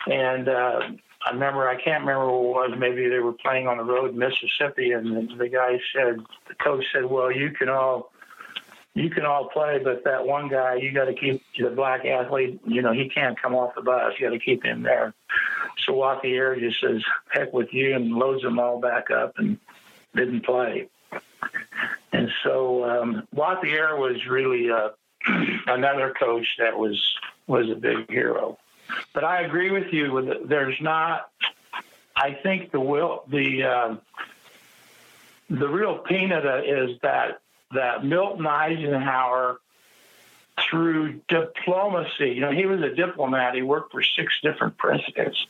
and 0.07 0.47
uh, 0.47 0.79
I 1.25 1.31
remember, 1.31 1.67
I 1.67 1.81
can't 1.81 2.01
remember 2.01 2.27
what 2.27 2.65
it 2.65 2.71
was. 2.71 2.79
Maybe 2.79 3.07
they 3.07 3.19
were 3.19 3.33
playing 3.33 3.67
on 3.67 3.77
the 3.77 3.83
road 3.83 4.11
in 4.11 4.17
Mississippi, 4.17 4.91
and 4.91 5.39
the 5.39 5.47
guy 5.47 5.79
said, 5.93 6.17
the 6.47 6.55
coach 6.55 6.85
said, 6.93 7.05
"Well, 7.05 7.31
you 7.31 7.51
can 7.51 7.69
all." 7.69 8.11
You 8.95 9.09
can 9.09 9.25
all 9.25 9.49
play, 9.49 9.79
but 9.83 10.03
that 10.03 10.27
one 10.27 10.49
guy, 10.49 10.75
you 10.75 10.91
got 10.91 11.05
to 11.05 11.15
keep 11.15 11.41
the 11.57 11.71
black 11.71 12.05
athlete. 12.05 12.61
You 12.63 12.83
know, 12.83 12.91
he 12.91 13.09
can't 13.09 13.41
come 13.41 13.55
off 13.55 13.73
the 13.73 13.81
bus. 13.81 14.13
You 14.19 14.27
got 14.27 14.33
to 14.33 14.39
keep 14.39 14.63
him 14.63 14.83
there. 14.83 15.15
So 15.83 15.93
Wauthier 15.93 16.59
just 16.59 16.79
says, 16.79 17.01
"Heck 17.31 17.51
with 17.53 17.73
you," 17.73 17.95
and 17.95 18.13
loads 18.13 18.43
them 18.43 18.59
all 18.59 18.79
back 18.79 19.09
up 19.09 19.33
and 19.39 19.57
didn't 20.15 20.45
play. 20.45 20.89
And 22.11 22.29
so 22.43 22.85
um, 22.85 23.27
Wauthier 23.35 23.97
was 23.97 24.27
really 24.27 24.69
uh, 24.69 24.89
another 25.67 26.13
coach 26.17 26.45
that 26.59 26.77
was 26.77 27.01
was 27.47 27.69
a 27.71 27.75
big 27.75 28.09
hero. 28.11 28.59
But 29.13 29.23
I 29.23 29.41
agree 29.41 29.71
with 29.71 29.93
you. 29.93 30.11
With 30.11 30.47
there's 30.47 30.79
not. 30.81 31.29
I 32.15 32.33
think 32.33 32.71
the 32.71 32.79
will 32.79 33.23
the 33.27 33.63
uh, 33.63 33.95
the 35.49 35.67
real 35.67 35.99
peanut 35.99 36.45
is 36.65 36.99
that 37.01 37.41
that 37.73 38.05
Milton 38.05 38.45
Eisenhower 38.45 39.59
through 40.69 41.21
diplomacy. 41.27 42.29
You 42.29 42.41
know, 42.41 42.51
he 42.51 42.65
was 42.65 42.81
a 42.81 42.93
diplomat. 42.93 43.55
He 43.55 43.61
worked 43.61 43.91
for 43.91 44.03
six 44.03 44.39
different 44.41 44.77
presidents, 44.77 45.45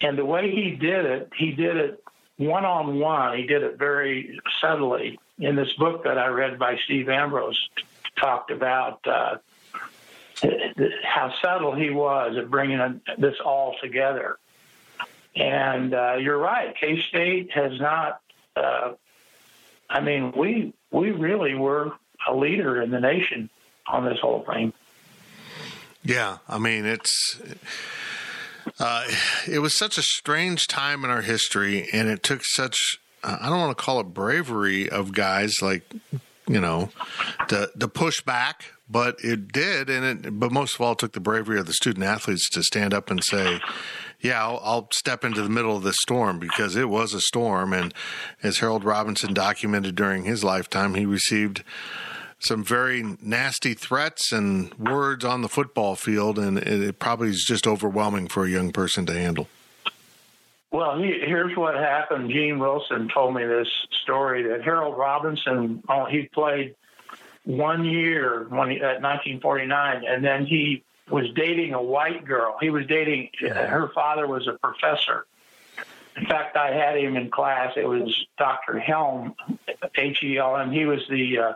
and 0.00 0.18
the 0.18 0.24
way 0.24 0.50
he 0.50 0.72
did 0.72 1.04
it, 1.04 1.30
he 1.36 1.52
did 1.52 1.76
it 1.76 2.04
one 2.36 2.64
on 2.64 2.98
one. 2.98 3.36
He 3.38 3.46
did 3.46 3.62
it 3.62 3.78
very 3.78 4.40
subtly. 4.60 5.18
In 5.38 5.54
this 5.54 5.72
book 5.74 6.04
that 6.04 6.16
I 6.16 6.28
read 6.28 6.58
by 6.58 6.78
Steve 6.84 7.08
Ambrose, 7.08 7.68
talked 8.16 8.50
about. 8.50 9.06
Uh, 9.06 9.36
how 11.04 11.32
subtle 11.42 11.74
he 11.74 11.90
was 11.90 12.36
at 12.36 12.50
bringing 12.50 13.00
this 13.18 13.36
all 13.44 13.74
together. 13.80 14.38
And 15.34 15.94
uh, 15.94 16.16
you're 16.18 16.38
right, 16.38 16.74
K 16.78 17.00
State 17.08 17.52
has 17.52 17.78
not. 17.80 18.20
Uh, 18.54 18.92
I 19.88 20.00
mean, 20.00 20.32
we 20.36 20.72
we 20.90 21.10
really 21.10 21.54
were 21.54 21.92
a 22.26 22.34
leader 22.34 22.80
in 22.80 22.90
the 22.90 23.00
nation 23.00 23.50
on 23.86 24.04
this 24.04 24.18
whole 24.20 24.44
thing. 24.44 24.72
Yeah, 26.02 26.38
I 26.48 26.58
mean 26.58 26.86
it's. 26.86 27.40
Uh, 28.80 29.04
it 29.48 29.60
was 29.60 29.76
such 29.78 29.96
a 29.96 30.02
strange 30.02 30.66
time 30.66 31.04
in 31.04 31.10
our 31.10 31.22
history, 31.22 31.88
and 31.92 32.08
it 32.08 32.22
took 32.22 32.40
such. 32.44 32.76
I 33.22 33.48
don't 33.48 33.58
want 33.58 33.76
to 33.76 33.82
call 33.82 34.00
it 34.00 34.14
bravery 34.14 34.88
of 34.88 35.12
guys 35.12 35.60
like 35.60 35.84
you 36.46 36.60
know, 36.60 36.90
to 37.48 37.70
to 37.78 37.88
push 37.88 38.20
back, 38.22 38.72
but 38.88 39.16
it 39.22 39.52
did, 39.52 39.90
and 39.90 40.26
it. 40.26 40.38
But 40.38 40.52
most 40.52 40.74
of 40.74 40.80
all, 40.80 40.92
it 40.92 40.98
took 40.98 41.12
the 41.12 41.20
bravery 41.20 41.58
of 41.58 41.66
the 41.66 41.72
student 41.72 42.04
athletes 42.04 42.48
to 42.50 42.62
stand 42.62 42.94
up 42.94 43.10
and 43.10 43.22
say, 43.22 43.60
"Yeah, 44.20 44.42
I'll, 44.42 44.60
I'll 44.62 44.88
step 44.92 45.24
into 45.24 45.42
the 45.42 45.48
middle 45.48 45.76
of 45.76 45.82
this 45.82 45.96
storm 46.00 46.38
because 46.38 46.76
it 46.76 46.88
was 46.88 47.14
a 47.14 47.20
storm." 47.20 47.72
And 47.72 47.92
as 48.42 48.58
Harold 48.58 48.84
Robinson 48.84 49.34
documented 49.34 49.94
during 49.94 50.24
his 50.24 50.44
lifetime, 50.44 50.94
he 50.94 51.06
received 51.06 51.64
some 52.38 52.62
very 52.62 53.16
nasty 53.20 53.74
threats 53.74 54.30
and 54.30 54.72
words 54.74 55.24
on 55.24 55.42
the 55.42 55.48
football 55.48 55.96
field, 55.96 56.38
and 56.38 56.58
it 56.58 56.98
probably 56.98 57.30
is 57.30 57.44
just 57.46 57.66
overwhelming 57.66 58.28
for 58.28 58.44
a 58.44 58.50
young 58.50 58.72
person 58.72 59.06
to 59.06 59.12
handle. 59.12 59.48
Well, 60.76 60.98
he, 60.98 61.06
here's 61.24 61.56
what 61.56 61.74
happened. 61.74 62.30
Gene 62.30 62.58
Wilson 62.58 63.08
told 63.08 63.34
me 63.34 63.46
this 63.46 63.66
story 64.02 64.42
that 64.48 64.62
Harold 64.62 64.98
Robinson, 64.98 65.82
oh, 65.88 66.04
he 66.04 66.24
played 66.24 66.74
one 67.44 67.86
year 67.86 68.44
when 68.50 68.68
he, 68.68 68.76
at 68.76 69.00
1949, 69.00 70.04
and 70.06 70.22
then 70.22 70.44
he 70.44 70.84
was 71.08 71.30
dating 71.34 71.72
a 71.72 71.82
white 71.82 72.26
girl. 72.26 72.58
He 72.60 72.68
was 72.68 72.84
dating, 72.88 73.30
her 73.40 73.90
father 73.94 74.26
was 74.26 74.46
a 74.48 74.52
professor. 74.52 75.24
In 76.14 76.26
fact, 76.26 76.58
I 76.58 76.72
had 76.72 76.98
him 76.98 77.16
in 77.16 77.30
class. 77.30 77.72
It 77.74 77.88
was 77.88 78.26
Dr. 78.36 78.78
Helm, 78.78 79.34
H 79.94 80.22
E 80.22 80.36
L 80.36 80.58
M. 80.58 80.72
He 80.72 80.84
was 80.84 81.00
the, 81.08 81.38
uh, 81.38 81.52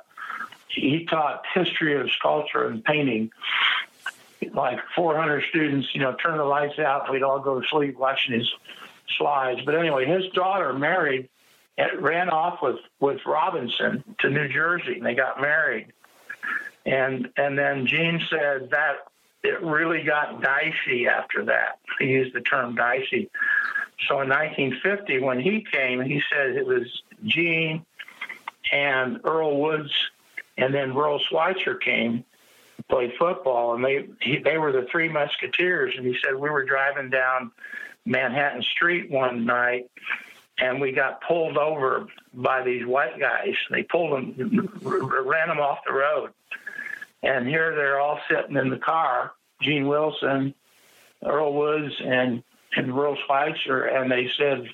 he 0.68 1.04
taught 1.04 1.44
history 1.52 2.00
of 2.00 2.10
sculpture 2.10 2.68
and 2.68 2.82
painting. 2.82 3.32
Like 4.54 4.78
400 4.96 5.44
students, 5.50 5.88
you 5.92 6.00
know, 6.00 6.14
turn 6.14 6.38
the 6.38 6.44
lights 6.44 6.78
out. 6.78 7.12
We'd 7.12 7.22
all 7.22 7.40
go 7.40 7.60
to 7.60 7.68
sleep 7.68 7.98
watching 7.98 8.38
his 8.38 8.50
slides. 9.16 9.60
But 9.64 9.74
anyway, 9.74 10.06
his 10.06 10.30
daughter 10.32 10.72
married 10.72 11.28
ran 11.98 12.28
off 12.28 12.60
with 12.62 12.78
with 13.00 13.20
Robinson 13.26 14.04
to 14.20 14.30
New 14.30 14.48
Jersey, 14.48 14.94
and 14.94 15.06
they 15.06 15.14
got 15.14 15.40
married. 15.40 15.92
And 16.86 17.28
and 17.36 17.58
then 17.58 17.86
Gene 17.86 18.20
said 18.30 18.70
that 18.70 19.06
it 19.42 19.62
really 19.62 20.02
got 20.02 20.42
dicey 20.42 21.06
after 21.06 21.44
that. 21.46 21.78
He 21.98 22.06
used 22.06 22.34
the 22.34 22.40
term 22.40 22.74
dicey. 22.74 23.30
So 24.08 24.20
in 24.20 24.28
1950, 24.28 25.20
when 25.20 25.40
he 25.40 25.64
came, 25.70 26.00
he 26.00 26.22
said 26.32 26.56
it 26.56 26.66
was 26.66 27.02
Gene 27.24 27.84
and 28.72 29.20
Earl 29.24 29.60
Woods, 29.60 29.92
and 30.56 30.72
then 30.72 30.92
Veryl 30.92 31.20
Switzer 31.28 31.74
came, 31.74 32.24
played 32.88 33.12
football, 33.18 33.74
and 33.74 33.84
they 33.84 34.08
he, 34.20 34.38
they 34.38 34.58
were 34.58 34.72
the 34.72 34.86
three 34.90 35.08
musketeers. 35.08 35.94
And 35.96 36.06
he 36.06 36.16
said 36.22 36.34
we 36.34 36.50
were 36.50 36.64
driving 36.64 37.10
down 37.10 37.52
Manhattan 38.04 38.62
Street 38.62 39.10
one 39.10 39.44
night, 39.44 39.90
and 40.58 40.80
we 40.80 40.92
got 40.92 41.20
pulled 41.22 41.56
over 41.56 42.06
by 42.32 42.62
these 42.62 42.86
white 42.86 43.18
guys. 43.18 43.54
They 43.70 43.82
pulled 43.82 44.12
them, 44.12 44.80
ran 44.82 45.48
them 45.48 45.60
off 45.60 45.80
the 45.86 45.92
road, 45.92 46.30
and 47.22 47.46
here 47.46 47.74
they're 47.74 48.00
all 48.00 48.20
sitting 48.28 48.56
in 48.56 48.70
the 48.70 48.78
car, 48.78 49.32
Gene 49.62 49.86
Wilson, 49.86 50.54
Earl 51.24 51.52
Woods, 51.54 51.94
and 52.04 52.42
and 52.76 52.86
Veryl 52.92 53.16
Switzer, 53.26 53.84
and 53.84 54.10
they 54.10 54.30
said 54.36 54.68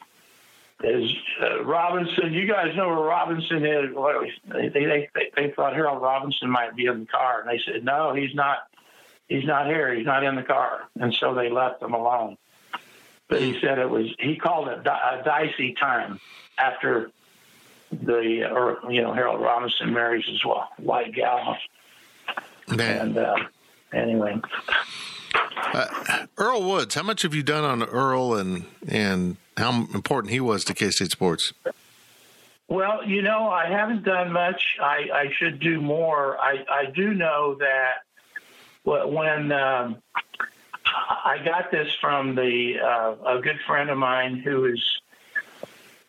is 0.84 1.10
uh, 1.42 1.64
Robinson. 1.64 2.32
You 2.32 2.46
guys 2.46 2.76
know 2.76 2.88
where 2.88 2.98
Robinson 2.98 3.64
is. 3.64 3.94
They, 4.52 4.68
they, 4.68 5.08
they, 5.14 5.30
they 5.34 5.50
thought 5.52 5.74
Harold 5.74 6.02
Robinson 6.02 6.50
might 6.50 6.76
be 6.76 6.86
in 6.86 7.00
the 7.00 7.06
car, 7.06 7.40
and 7.40 7.48
they 7.48 7.60
said, 7.64 7.84
no, 7.84 8.14
he's 8.14 8.34
not. 8.34 8.58
He's 9.28 9.44
not 9.44 9.66
here. 9.66 9.92
He's 9.92 10.06
not 10.06 10.22
in 10.22 10.36
the 10.36 10.42
car. 10.42 10.82
And 11.00 11.12
so 11.12 11.34
they 11.34 11.50
left 11.50 11.82
him 11.82 11.94
alone. 11.94 12.36
But 13.28 13.42
he 13.42 13.58
said 13.60 13.78
it 13.78 13.90
was. 13.90 14.06
He 14.18 14.36
called 14.36 14.68
it 14.68 14.86
a 14.86 15.22
dicey 15.24 15.74
time 15.80 16.20
after 16.58 17.10
the, 17.90 18.48
or 18.50 18.78
you 18.90 19.02
know, 19.02 19.12
Harold 19.12 19.40
Robinson 19.40 19.92
marries 19.92 20.24
his 20.26 20.44
well 20.44 20.68
white 20.78 21.12
gal. 21.12 21.56
And 22.68 23.18
uh, 23.18 23.36
anyway. 23.92 24.40
Uh, 25.56 26.26
Earl 26.38 26.62
Woods, 26.62 26.94
how 26.94 27.02
much 27.02 27.22
have 27.22 27.34
you 27.34 27.42
done 27.42 27.64
on 27.64 27.82
Earl 27.82 28.34
and 28.34 28.66
and 28.86 29.36
how 29.56 29.86
important 29.92 30.32
he 30.32 30.40
was 30.40 30.64
to 30.64 30.74
K 30.74 30.90
State 30.90 31.10
sports? 31.10 31.52
Well, 32.68 33.04
you 33.06 33.22
know, 33.22 33.48
I 33.48 33.68
haven't 33.68 34.02
done 34.02 34.32
much. 34.32 34.76
I, 34.82 35.08
I 35.14 35.32
should 35.38 35.60
do 35.60 35.80
more. 35.80 36.36
I, 36.38 36.64
I 36.68 36.86
do 36.86 37.14
know 37.14 37.56
that 37.60 38.02
when 38.82 39.52
um, 39.52 40.02
I 40.86 41.38
got 41.44 41.70
this 41.70 41.88
from 42.00 42.34
the 42.34 42.78
uh, 42.82 43.36
a 43.38 43.40
good 43.40 43.58
friend 43.66 43.90
of 43.90 43.98
mine 43.98 44.36
who 44.36 44.66
is 44.66 44.82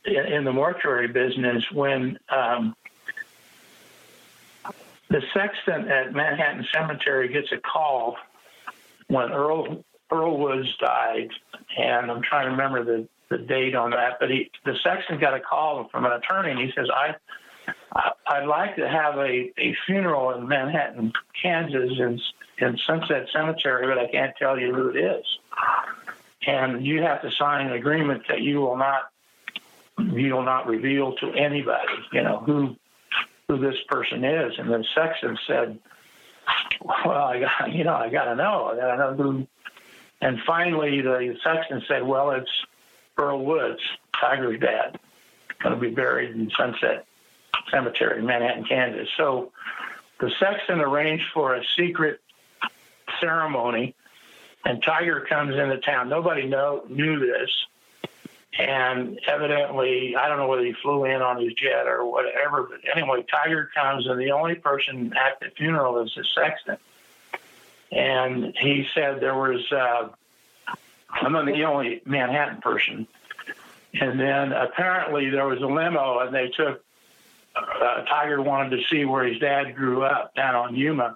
in, 0.06 0.44
the 0.44 0.54
mortuary 0.54 1.08
business, 1.08 1.70
when 1.72 2.18
um, 2.30 2.76
the 5.10 5.22
sexton 5.34 5.90
at 5.90 6.14
Manhattan 6.14 6.66
Cemetery 6.74 7.28
gets 7.28 7.52
a 7.52 7.58
call 7.58 8.18
when 9.08 9.32
Earl 9.32 9.84
Earl 10.12 10.38
Woods 10.38 10.70
died, 10.80 11.30
and 11.78 12.10
I'm 12.12 12.22
trying 12.22 12.46
to 12.46 12.52
remember 12.52 12.84
the 12.84 13.08
the 13.30 13.38
date 13.38 13.76
on 13.76 13.92
that, 13.92 14.20
but 14.22 14.30
he, 14.30 14.50
the 14.64 14.76
sexton 14.84 15.20
got 15.20 15.34
a 15.34 15.40
call 15.40 15.90
from 15.90 16.06
an 16.06 16.14
attorney, 16.14 16.52
and 16.52 16.60
he 16.60 16.72
says, 16.74 16.88
"I, 16.94 17.16
I 18.30 18.42
would 18.42 18.50
like 18.50 18.76
to 18.76 18.88
have 18.88 19.18
a, 19.18 19.52
a 19.58 19.76
funeral 19.86 20.32
in 20.32 20.48
Manhattan, 20.48 21.14
Kansas, 21.42 21.92
in 21.98 22.20
in 22.60 22.78
Sunset 22.86 23.28
Cemetery, 23.32 23.88
but 23.88 23.98
I 23.98 24.08
can't 24.08 24.36
tell 24.38 24.60
you 24.60 24.74
who 24.74 24.90
it 24.90 24.98
is, 24.98 25.26
and 26.46 26.86
you 26.86 27.02
have 27.04 27.22
to 27.22 27.32
sign 27.32 27.68
an 27.68 27.74
agreement 27.74 28.24
that 28.30 28.42
you 28.42 28.60
will 28.60 28.78
not 28.78 29.10
you 29.98 30.34
will 30.34 30.44
not 30.44 30.68
reveal 30.68 31.16
to 31.18 31.34
anybody, 31.34 31.94
you 32.12 32.24
know 32.24 32.40
who 32.40 32.76
who 33.48 33.58
this 33.60 33.78
person 33.88 34.24
is." 34.24 34.54
And 34.58 34.70
the 34.70 34.84
sexton 34.94 35.38
said, 35.48 35.80
"Well, 36.84 37.24
I 37.24 37.40
got 37.40 37.72
you 37.72 37.84
know 37.84 37.96
I 37.96 38.10
got 38.10 38.26
to 38.26 38.36
know, 38.36 38.66
I 38.66 38.76
got 38.76 38.92
to 38.92 38.98
know 38.98 39.14
who." 39.16 39.48
And 40.20 40.40
finally, 40.48 41.02
the 41.02 41.38
sexton 41.44 41.84
said, 41.88 42.04
"Well, 42.04 42.32
it's." 42.32 42.52
Earl 43.20 43.44
Woods, 43.44 43.80
Tiger's 44.14 44.60
dad, 44.60 45.00
going 45.64 45.74
to 45.74 45.82
be 45.82 45.90
buried 45.90 46.36
in 46.36 46.52
Sunset 46.56 47.08
Cemetery 47.72 48.20
in 48.20 48.26
Manhattan, 48.26 48.66
Kansas. 48.66 49.10
So 49.18 49.52
the 50.20 50.32
sexton 50.40 50.80
arranged 50.80 51.26
for 51.34 51.56
a 51.56 51.64
secret 51.76 52.22
ceremony, 53.20 53.96
and 54.66 54.82
Tiger 54.82 55.26
comes 55.28 55.56
into 55.56 55.78
town. 55.80 56.10
Nobody 56.10 56.46
know, 56.46 56.84
knew 56.90 57.20
this. 57.20 57.50
And 58.58 59.20
evidently, 59.28 60.16
I 60.16 60.28
don't 60.28 60.38
know 60.38 60.48
whether 60.48 60.66
he 60.66 60.74
flew 60.74 61.06
in 61.06 61.22
on 61.22 61.42
his 61.42 61.54
jet 61.54 61.86
or 61.86 62.10
whatever, 62.10 62.64
but 62.64 62.80
anyway, 62.96 63.24
Tiger 63.30 63.70
comes, 63.76 64.08
and 64.08 64.20
the 64.20 64.32
only 64.32 64.56
person 64.56 65.14
at 65.14 65.40
the 65.40 65.52
funeral 65.56 66.02
is 66.02 66.12
the 66.16 66.24
sexton. 66.24 66.78
And 67.92 68.56
he 68.60 68.88
said 68.94 69.20
there 69.20 69.38
was 69.38 69.72
uh, 69.72 70.10
I'm 71.10 71.34
not 71.34 71.46
the 71.46 71.64
only 71.64 72.02
Manhattan 72.06 72.62
person. 72.62 73.08
And 73.94 74.20
then 74.20 74.52
apparently 74.52 75.30
there 75.30 75.48
was 75.48 75.62
a 75.62 75.68
limo, 75.68 76.20
and 76.20 76.34
they 76.34 76.50
took. 76.50 76.84
Uh, 77.58 78.04
Tiger 78.06 78.42
wanted 78.42 78.78
to 78.78 78.84
see 78.88 79.06
where 79.06 79.26
his 79.26 79.40
dad 79.40 79.76
grew 79.76 80.04
up 80.04 80.36
down 80.36 80.56
on 80.56 80.76
Yuma, 80.76 81.16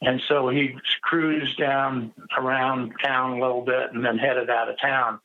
and 0.00 0.20
so 0.28 0.48
he 0.48 0.76
cruised 1.02 1.58
down 1.58 2.12
around 2.36 2.92
town 3.02 3.38
a 3.38 3.40
little 3.40 3.62
bit, 3.62 3.92
and 3.92 4.04
then 4.04 4.18
headed 4.18 4.50
out 4.50 4.68
of 4.68 4.78
town. 4.80 5.20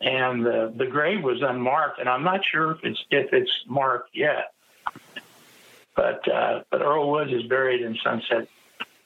And 0.00 0.44
the 0.44 0.72
the 0.76 0.86
grave 0.86 1.22
was 1.22 1.42
unmarked, 1.42 1.98
and 1.98 2.08
I'm 2.08 2.22
not 2.22 2.44
sure 2.44 2.72
if 2.72 2.84
it's 2.84 3.04
if 3.10 3.32
it's 3.32 3.52
marked 3.66 4.14
yet. 4.14 4.52
But 5.96 6.26
uh, 6.28 6.62
but 6.70 6.82
Earl 6.82 7.10
Woods 7.10 7.32
is 7.32 7.44
buried 7.44 7.82
in 7.82 7.96
Sunset 8.02 8.48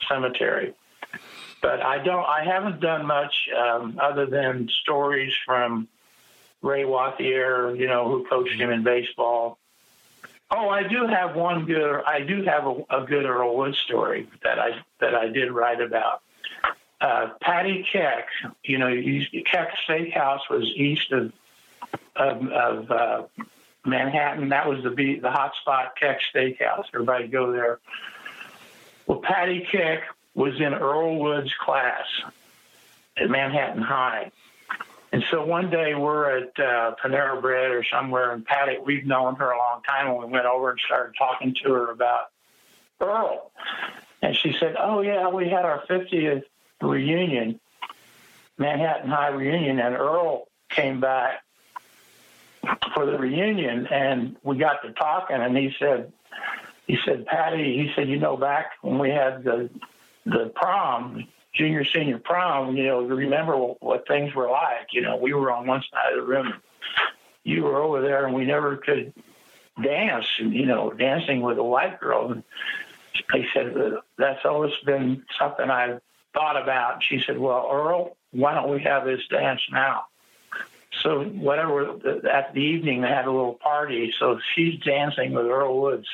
Cemetery 0.08 0.74
but 1.62 1.80
I 1.80 2.02
don't. 2.02 2.24
I 2.26 2.44
haven't 2.44 2.80
done 2.80 3.06
much 3.06 3.48
um, 3.56 3.98
other 4.02 4.26
than 4.26 4.68
stories 4.82 5.32
from 5.46 5.88
Ray 6.60 6.82
Wauthier, 6.82 7.78
you 7.78 7.86
know, 7.86 8.08
who 8.10 8.26
coached 8.28 8.60
him 8.60 8.70
in 8.70 8.82
baseball. 8.82 9.58
Oh, 10.54 10.68
I 10.68 10.82
do 10.82 11.06
have 11.06 11.34
one 11.34 11.64
good. 11.64 12.02
I 12.06 12.20
do 12.20 12.42
have 12.42 12.66
a, 12.66 12.84
a 12.90 13.06
good 13.06 13.24
Earl 13.24 13.56
Wood 13.56 13.74
story 13.74 14.28
that 14.44 14.58
I 14.58 14.82
that 15.00 15.14
I 15.14 15.28
did 15.28 15.50
write 15.50 15.80
about. 15.80 16.20
Uh, 17.00 17.30
Patty 17.40 17.86
Keck, 17.90 18.28
you 18.62 18.78
know, 18.78 18.94
Keck 19.46 19.74
Steakhouse 19.88 20.48
was 20.50 20.64
east 20.76 21.10
of 21.10 21.32
of, 22.14 22.48
of 22.48 22.90
uh, 22.90 23.22
Manhattan. 23.86 24.50
That 24.50 24.68
was 24.68 24.82
the 24.84 24.90
the 24.90 25.30
hot 25.30 25.54
spot 25.60 25.94
Keck 25.98 26.20
Steakhouse. 26.34 26.84
Everybody 26.92 27.28
go 27.28 27.50
there. 27.50 27.80
Well, 29.06 29.20
Patty 29.20 29.66
Keck 29.70 30.02
was 30.34 30.60
in 30.60 30.74
Earl 30.74 31.18
Wood's 31.18 31.54
class 31.54 32.04
at 33.16 33.30
Manhattan 33.30 33.82
High. 33.82 34.30
And 35.12 35.22
so 35.30 35.44
one 35.44 35.68
day 35.68 35.94
we're 35.94 36.38
at 36.38 36.58
uh, 36.58 36.94
Panera 37.02 37.40
Bread 37.40 37.70
or 37.70 37.84
somewhere, 37.84 38.32
and 38.32 38.44
Patty, 38.44 38.78
we've 38.82 39.06
known 39.06 39.36
her 39.36 39.50
a 39.50 39.58
long 39.58 39.82
time, 39.86 40.08
and 40.08 40.18
we 40.18 40.24
went 40.24 40.46
over 40.46 40.70
and 40.70 40.80
started 40.80 41.14
talking 41.18 41.54
to 41.62 41.72
her 41.72 41.90
about 41.90 42.30
Earl. 42.98 43.52
And 44.22 44.34
she 44.34 44.56
said, 44.58 44.76
Oh, 44.78 45.02
yeah, 45.02 45.28
we 45.28 45.50
had 45.50 45.66
our 45.66 45.84
50th 45.86 46.44
reunion, 46.80 47.60
Manhattan 48.56 49.10
High 49.10 49.28
reunion, 49.28 49.78
and 49.78 49.94
Earl 49.94 50.48
came 50.70 51.00
back 51.00 51.42
for 52.94 53.04
the 53.04 53.18
reunion, 53.18 53.86
and 53.88 54.36
we 54.42 54.56
got 54.56 54.82
to 54.82 54.92
talking, 54.92 55.36
and 55.36 55.56
he 55.56 55.74
said, 55.78 56.12
he 56.86 56.96
said, 57.04 57.26
Patty, 57.26 57.76
he 57.76 57.92
said, 57.94 58.08
you 58.08 58.18
know, 58.18 58.36
back 58.36 58.72
when 58.80 58.98
we 58.98 59.10
had 59.10 59.44
the 59.44 59.68
the 60.24 60.52
prom, 60.54 61.26
junior 61.54 61.84
senior 61.84 62.18
prom, 62.18 62.76
you 62.76 62.86
know, 62.86 63.02
remember 63.02 63.56
what 63.56 64.06
things 64.06 64.34
were 64.34 64.50
like. 64.50 64.88
You 64.92 65.02
know, 65.02 65.16
we 65.16 65.34
were 65.34 65.50
on 65.52 65.66
one 65.66 65.82
side 65.92 66.12
of 66.12 66.24
the 66.24 66.30
room, 66.30 66.54
you 67.44 67.64
were 67.64 67.80
over 67.80 68.00
there, 68.00 68.26
and 68.26 68.34
we 68.34 68.44
never 68.44 68.76
could 68.76 69.12
dance. 69.82 70.26
You 70.38 70.66
know, 70.66 70.90
dancing 70.90 71.40
with 71.40 71.58
a 71.58 71.64
white 71.64 72.00
girl. 72.00 72.32
And 72.32 72.42
I 73.30 73.46
said 73.52 73.74
that's 74.16 74.44
always 74.44 74.72
been 74.84 75.24
something 75.38 75.68
I've 75.68 76.00
thought 76.34 76.60
about. 76.60 77.02
She 77.02 77.20
said, 77.20 77.38
"Well, 77.38 77.68
Earl, 77.70 78.16
why 78.30 78.54
don't 78.54 78.70
we 78.70 78.80
have 78.82 79.04
this 79.04 79.26
dance 79.28 79.60
now?" 79.70 80.06
So 81.00 81.24
whatever 81.24 81.90
at 82.28 82.54
the 82.54 82.60
evening 82.60 83.00
they 83.00 83.08
had 83.08 83.26
a 83.26 83.30
little 83.30 83.54
party. 83.54 84.14
So 84.18 84.38
she's 84.54 84.78
dancing 84.80 85.32
with 85.32 85.46
Earl 85.46 85.80
Woods 85.80 86.06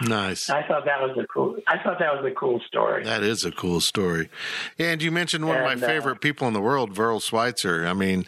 Nice. 0.00 0.48
I 0.48 0.66
thought 0.66 0.84
that 0.86 1.00
was 1.00 1.16
a 1.22 1.26
cool. 1.26 1.56
I 1.68 1.78
thought 1.82 1.98
that 1.98 2.14
was 2.14 2.24
a 2.24 2.34
cool 2.34 2.60
story. 2.66 3.04
That 3.04 3.22
is 3.22 3.44
a 3.44 3.52
cool 3.52 3.80
story. 3.80 4.30
And 4.78 5.02
you 5.02 5.10
mentioned 5.10 5.46
one 5.46 5.58
and, 5.58 5.66
of 5.66 5.80
my 5.80 5.86
uh, 5.86 5.88
favorite 5.88 6.20
people 6.20 6.48
in 6.48 6.54
the 6.54 6.60
world, 6.60 6.94
Veryl 6.94 7.20
Switzer. 7.20 7.86
I 7.86 7.92
mean, 7.92 8.26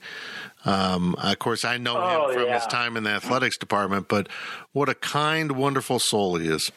um, 0.64 1.14
of 1.16 1.38
course, 1.38 1.64
I 1.64 1.78
know 1.78 1.96
oh, 1.96 2.28
him 2.28 2.34
from 2.34 2.46
yeah. 2.46 2.54
his 2.54 2.66
time 2.66 2.96
in 2.96 3.04
the 3.04 3.10
athletics 3.10 3.56
department, 3.58 4.08
but 4.08 4.28
what 4.72 4.88
a 4.88 4.94
kind, 4.94 5.52
wonderful 5.52 5.98
soul 5.98 6.36
he 6.36 6.48
is. 6.48 6.70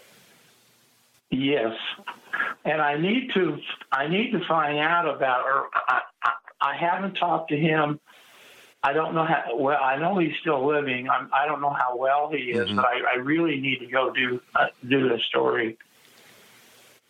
Yes, 1.30 1.76
and 2.64 2.82
I 2.82 2.98
need 2.98 3.32
to. 3.34 3.58
I 3.92 4.08
need 4.08 4.32
to 4.32 4.40
find 4.48 4.80
out 4.80 5.14
about. 5.14 5.46
Or 5.46 5.68
I, 5.88 6.02
I, 6.24 6.32
I 6.62 6.76
haven't 6.78 7.16
talked 7.16 7.50
to 7.50 7.58
him 7.58 8.00
I 8.84 8.94
don't 8.94 9.16
know 9.16 9.26
how 9.26 9.56
well. 9.58 9.80
I 9.82 9.98
know 9.98 10.18
he's 10.20 10.36
still 10.40 10.66
living. 10.66 11.10
I'm, 11.10 11.30
I 11.34 11.46
don't 11.48 11.62
know 11.62 11.72
how 11.74 11.98
well 11.98 12.30
he 12.32 12.52
is, 12.52 12.68
Mm-hmm. 12.68 12.76
but 12.78 12.86
I, 12.86 13.14
I 13.14 13.16
really 13.18 13.60
need 13.60 13.80
to 13.80 13.88
go 13.88 14.12
do 14.14 14.40
uh, 14.56 14.68
do 14.88 15.10
the 15.10 15.20
story 15.28 15.78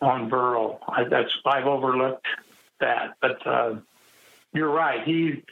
on 0.00 0.30
Veryl. 0.30 0.78
I, 0.88 1.04
that's 1.04 1.30
I've 1.44 1.66
overlooked 1.66 2.26
that, 2.80 3.16
but 3.20 3.46
uh, 3.46 3.74
you're 4.52 4.70
right. 4.70 5.04
He, 5.04 5.42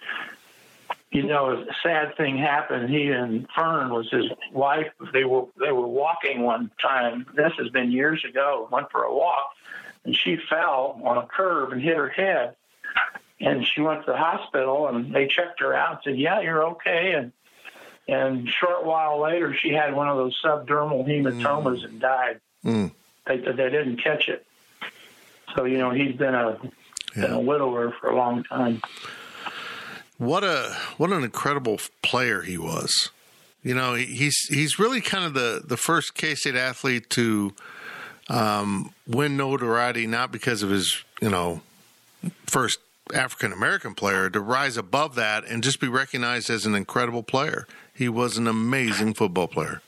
you 1.13 1.23
know, 1.25 1.51
a 1.51 1.67
sad 1.83 2.17
thing 2.17 2.39
happened. 2.39 2.89
He 2.91 3.09
and 3.11 3.47
Fern 3.55 3.91
was 3.91 4.09
his 4.11 4.25
wife. 4.53 4.91
They 5.13 5.25
were 5.25 5.47
they 5.61 5.71
were 5.73 5.87
walking 5.87 6.43
one 6.43 6.71
time. 6.81 7.27
This 7.35 7.53
has 7.59 7.69
been 7.69 7.93
years 7.93 8.25
ago. 8.25 8.69
Went 8.73 8.91
for 8.91 9.03
a 9.03 9.15
walk, 9.15 9.51
and 10.05 10.17
she 10.17 10.39
fell 10.49 11.01
on 11.05 11.19
a 11.19 11.27
curb 11.27 11.73
and 11.73 11.81
hit 11.83 11.97
her 11.97 12.09
head. 12.09 12.57
And 13.41 13.67
she 13.67 13.83
went 13.83 14.07
to 14.07 14.13
the 14.13 14.17
hospital, 14.17 14.89
and 14.89 15.15
they 15.15 15.27
checked 15.27 15.61
her 15.61 15.75
out. 15.75 15.91
and 15.91 16.01
Said, 16.05 16.19
"Yeah, 16.19 16.41
you're 16.41 16.65
okay." 16.69 17.13
And 17.13 17.33
and 18.09 18.49
short 18.49 18.85
while 18.85 19.21
later, 19.21 19.55
she 19.55 19.71
had 19.71 19.95
one 19.95 20.09
of 20.09 20.17
those 20.17 20.41
subdermal 20.43 21.07
hematomas 21.07 21.85
and 21.85 22.01
died. 22.01 22.41
Mm. 22.65 22.93
They 23.27 23.39
they 23.39 23.71
didn't 23.71 24.03
catch 24.03 24.29
it. 24.29 24.47
So 25.55 25.65
you 25.65 25.79
know 25.79 25.91
he's 25.91 26.17
been 26.17 26.35
a 26.35 26.59
been 27.15 27.33
a 27.33 27.41
widower 27.41 27.93
for 28.01 28.11
a 28.11 28.17
long 28.17 28.45
time. 28.45 28.81
What 30.19 30.45
a 30.45 30.77
what 30.97 31.11
an 31.13 31.25
incredible 31.25 31.79
player 32.03 32.43
he 32.43 32.57
was. 32.57 33.11
You 33.63 33.75
know, 33.75 33.95
he's 33.95 34.39
he's 34.49 34.79
really 34.79 35.01
kind 35.01 35.25
of 35.25 35.35
the 35.35 35.63
the 35.65 35.77
first 35.77 36.15
K 36.15 36.35
State 36.35 36.55
athlete 36.55 37.11
to 37.11 37.53
um, 38.29 38.95
win 39.07 39.37
notoriety, 39.37 40.07
not 40.07 40.31
because 40.31 40.63
of 40.63 40.71
his 40.71 41.05
you 41.21 41.31
know 41.31 41.63
first 42.47 42.79
African 43.15 43.53
American 43.53 43.95
player, 43.95 44.29
to 44.31 44.41
rise 44.41 44.77
above 44.77 45.15
that 45.15 45.45
and 45.45 45.63
just 45.63 45.81
be 45.81 45.89
recognized 45.89 46.51
as 46.51 46.67
an 46.67 46.75
incredible 46.75 47.23
player. 47.23 47.67
He 47.93 48.09
was 48.09 48.37
an 48.37 48.47
amazing 48.47 49.15
football 49.15 49.49
player. 49.49 49.81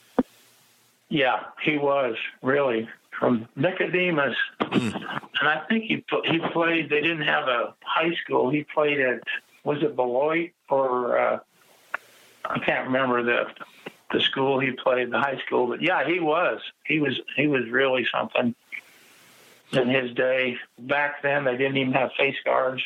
Yeah, 1.09 1.43
he 1.61 1.77
was 1.77 2.15
really 2.41 2.87
from 3.19 3.47
Nicodemus, 3.55 4.35
and 4.59 4.93
I 5.41 5.61
think 5.67 5.85
he 5.85 6.03
he 6.25 6.39
played. 6.39 6.89
They 6.89 7.01
didn't 7.01 7.23
have 7.23 7.47
a 7.47 7.73
high 7.81 8.13
school. 8.23 8.49
He 8.49 8.63
played 8.63 8.99
at 8.99 9.21
was 9.63 9.83
it 9.83 9.95
Beloit 9.95 10.51
or 10.69 11.17
uh, 11.19 11.39
I 12.45 12.59
can't 12.59 12.87
remember 12.87 13.23
the 13.23 13.47
the 14.11 14.21
school 14.21 14.59
he 14.59 14.71
played, 14.71 15.11
the 15.11 15.19
high 15.19 15.39
school. 15.45 15.67
But 15.67 15.81
yeah, 15.81 16.07
he 16.07 16.19
was. 16.19 16.61
He 16.85 16.99
was. 16.99 17.19
He 17.35 17.47
was 17.47 17.69
really 17.69 18.07
something. 18.11 18.55
In 19.71 19.87
his 19.87 20.15
day, 20.15 20.57
back 20.79 21.21
then 21.21 21.43
they 21.43 21.55
didn't 21.55 21.77
even 21.77 21.93
have 21.93 22.11
face 22.17 22.37
guards. 22.43 22.81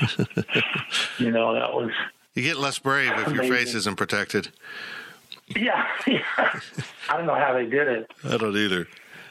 you 1.18 1.30
know 1.30 1.54
that 1.54 1.72
was 1.72 1.90
You 2.34 2.42
get 2.42 2.56
less 2.58 2.78
brave 2.78 3.12
if 3.16 3.32
your 3.32 3.44
face 3.44 3.74
isn't 3.74 3.96
protected. 3.96 4.48
yeah. 5.54 5.86
yeah. 6.06 6.22
I 7.08 7.16
don't 7.16 7.26
know 7.26 7.34
how 7.34 7.54
they 7.54 7.66
did 7.66 7.88
it. 7.88 8.10
I 8.24 8.36
don't 8.36 8.56
either. 8.56 8.86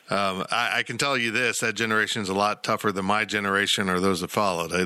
Um, 0.07 0.45
I, 0.51 0.79
I 0.79 0.83
can 0.83 0.97
tell 0.99 1.17
you 1.17 1.31
this: 1.31 1.59
that 1.61 1.73
generation 1.73 2.21
is 2.21 2.29
a 2.29 2.33
lot 2.35 2.63
tougher 2.63 2.91
than 2.91 3.05
my 3.05 3.25
generation 3.25 3.89
or 3.89 3.99
those 3.99 4.21
that 4.21 4.29
followed. 4.29 4.71
I, 4.71 4.85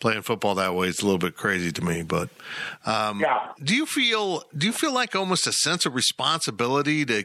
playing 0.00 0.22
football 0.22 0.54
that 0.54 0.74
way 0.74 0.88
is 0.88 1.00
a 1.00 1.04
little 1.04 1.18
bit 1.18 1.36
crazy 1.36 1.70
to 1.72 1.84
me. 1.84 2.02
But 2.02 2.30
um, 2.86 3.20
Yeah. 3.20 3.48
do 3.62 3.74
you 3.76 3.84
feel 3.84 4.42
do 4.56 4.66
you 4.66 4.72
feel 4.72 4.92
like 4.94 5.14
almost 5.14 5.46
a 5.46 5.52
sense 5.52 5.84
of 5.84 5.94
responsibility 5.94 7.04
to 7.04 7.24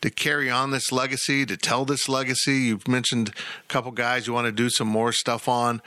to 0.00 0.10
carry 0.10 0.50
on 0.50 0.72
this 0.72 0.90
legacy, 0.90 1.46
to 1.46 1.56
tell 1.56 1.84
this 1.84 2.08
legacy? 2.08 2.54
You've 2.56 2.88
mentioned 2.88 3.28
a 3.28 3.68
couple 3.72 3.92
guys 3.92 4.26
you 4.26 4.32
want 4.32 4.46
to 4.46 4.52
do 4.52 4.68
some 4.68 4.88
more 4.88 5.12
stuff 5.12 5.46
on. 5.48 5.80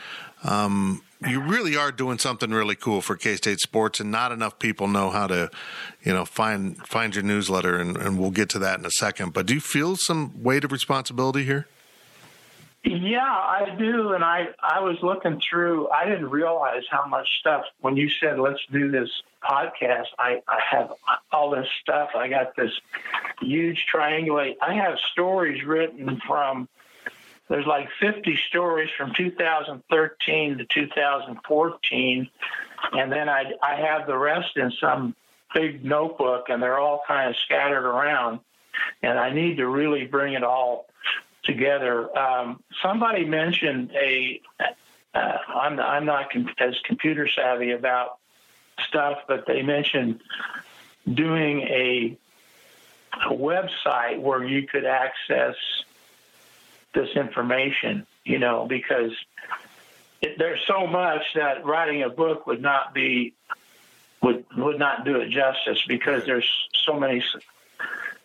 Um, 0.43 1.01
you 1.27 1.41
really 1.41 1.75
are 1.75 1.91
doing 1.91 2.19
something 2.19 2.51
really 2.51 2.75
cool 2.75 3.01
for 3.01 3.15
K 3.15 3.35
State 3.35 3.59
sports, 3.59 3.99
and 3.99 4.11
not 4.11 4.31
enough 4.31 4.59
people 4.59 4.87
know 4.87 5.09
how 5.09 5.27
to, 5.27 5.49
you 6.03 6.13
know, 6.13 6.25
find 6.25 6.77
find 6.85 7.15
your 7.15 7.23
newsletter, 7.23 7.77
and, 7.77 7.97
and 7.97 8.19
we'll 8.19 8.31
get 8.31 8.49
to 8.49 8.59
that 8.59 8.77
in 8.77 8.85
a 8.85 8.91
second. 8.91 9.33
But 9.33 9.47
do 9.47 9.55
you 9.55 9.59
feel 9.59 9.95
some 9.95 10.43
weight 10.43 10.63
of 10.63 10.71
responsibility 10.71 11.43
here? 11.43 11.67
Yeah, 12.83 13.19
I 13.19 13.75
do. 13.77 14.13
And 14.13 14.23
I, 14.23 14.49
I 14.61 14.79
was 14.79 14.97
looking 15.01 15.41
through, 15.49 15.89
I 15.89 16.05
didn't 16.05 16.29
realize 16.29 16.83
how 16.89 17.05
much 17.05 17.27
stuff, 17.39 17.65
when 17.81 17.97
you 17.97 18.09
said, 18.09 18.39
let's 18.39 18.61
do 18.71 18.89
this 18.89 19.09
podcast, 19.43 20.05
I, 20.17 20.41
I 20.47 20.59
have 20.69 20.93
all 21.31 21.49
this 21.49 21.67
stuff. 21.81 22.11
I 22.15 22.29
got 22.29 22.55
this 22.55 22.71
huge 23.41 23.85
triangulate. 23.93 24.55
I 24.61 24.75
have 24.75 24.99
stories 25.11 25.65
written 25.65 26.21
from, 26.25 26.69
there's 27.49 27.65
like 27.65 27.89
50 27.99 28.37
stories 28.49 28.89
from 28.97 29.13
2013 29.15 30.57
to 30.57 30.65
2014. 30.65 32.29
And 32.93 33.11
then 33.11 33.29
I, 33.29 33.53
I 33.63 33.75
have 33.75 34.07
the 34.07 34.17
rest 34.17 34.57
in 34.57 34.71
some 34.71 35.15
big 35.53 35.83
notebook 35.83 36.49
and 36.49 36.61
they're 36.61 36.79
all 36.79 37.03
kind 37.07 37.29
of 37.29 37.37
scattered 37.37 37.85
around. 37.85 38.41
And 39.01 39.17
I 39.17 39.31
need 39.31 39.57
to 39.57 39.67
really 39.67 40.05
bring 40.05 40.33
it 40.33 40.43
all 40.43 40.87
together. 41.43 42.15
Um, 42.17 42.61
somebody 42.83 43.25
mentioned 43.25 43.91
a. 43.95 44.41
Uh, 45.15 45.37
I'm 45.55 45.79
I'm 45.79 46.05
not 46.05 46.31
com- 46.31 46.53
as 46.59 46.75
computer 46.83 47.27
savvy 47.27 47.71
about 47.71 48.19
stuff, 48.87 49.19
but 49.27 49.47
they 49.47 49.63
mentioned 49.63 50.21
doing 51.11 51.61
a, 51.61 52.17
a 53.25 53.33
website 53.33 54.19
where 54.19 54.43
you 54.43 54.67
could 54.67 54.85
access 54.85 55.55
this 56.99 57.15
information. 57.15 58.05
You 58.23 58.39
know, 58.39 58.65
because 58.67 59.13
it, 60.21 60.37
there's 60.37 60.61
so 60.67 60.87
much 60.87 61.23
that 61.35 61.65
writing 61.65 62.03
a 62.03 62.09
book 62.09 62.47
would 62.47 62.61
not 62.61 62.93
be 62.93 63.33
would 64.21 64.45
would 64.57 64.79
not 64.79 65.05
do 65.05 65.17
it 65.17 65.29
justice 65.29 65.83
because 65.87 66.25
there's 66.25 66.49
so 66.73 66.99
many 66.99 67.23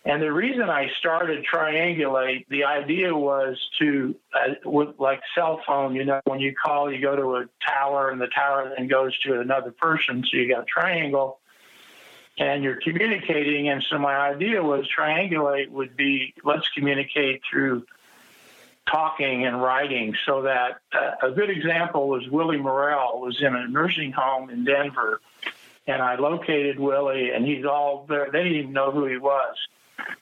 and 0.05 0.21
the 0.21 0.33
reason 0.33 0.63
I 0.63 0.91
started 0.99 1.45
Triangulate, 1.45 2.47
the 2.49 2.65
idea 2.65 3.15
was 3.15 3.57
to, 3.79 4.17
uh, 4.35 4.55
with 4.65 4.99
like 4.99 5.23
cell 5.33 5.61
phone, 5.65 5.95
you 5.95 6.05
know, 6.05 6.21
when 6.25 6.41
you 6.41 6.55
call, 6.55 6.93
you 6.93 7.01
go 7.01 7.15
to 7.15 7.37
a 7.37 7.45
tower 7.65 8.11
and 8.11 8.21
the 8.21 8.27
tower 8.27 8.73
then 8.77 8.89
goes 8.89 9.17
to 9.21 9.41
another 9.41 9.71
person. 9.71 10.25
So 10.29 10.37
you 10.37 10.49
got 10.49 10.63
a 10.63 10.67
triangle 10.67 11.39
and 12.37 12.65
you're 12.65 12.81
communicating. 12.81 13.69
And 13.69 13.85
so 13.89 13.97
my 13.97 14.17
idea 14.17 14.61
was 14.61 14.89
Triangulate 14.89 15.71
would 15.71 15.97
be 15.97 16.35
let's 16.43 16.69
communicate 16.71 17.43
through 17.49 17.87
talking 18.91 19.47
and 19.47 19.63
writing 19.63 20.15
so 20.27 20.43
that 20.43 20.81
uh, 20.93 21.29
a 21.29 21.31
good 21.31 21.51
example 21.51 22.09
was 22.09 22.29
Willie 22.29 22.59
Murrell 22.59 23.21
was 23.21 23.41
in 23.41 23.55
a 23.55 23.69
nursing 23.69 24.13
home 24.13 24.51
in 24.51 24.65
Denver. 24.65 25.21
And 25.87 26.01
I 26.01 26.15
located 26.15 26.79
Willie, 26.79 27.31
and 27.31 27.45
he's 27.45 27.65
all 27.65 28.07
there. 28.09 28.29
They 28.31 28.45
didn't 28.45 28.59
even 28.59 28.73
know 28.73 28.93
who 28.93 29.07
he 29.07 29.17
was 29.17 29.57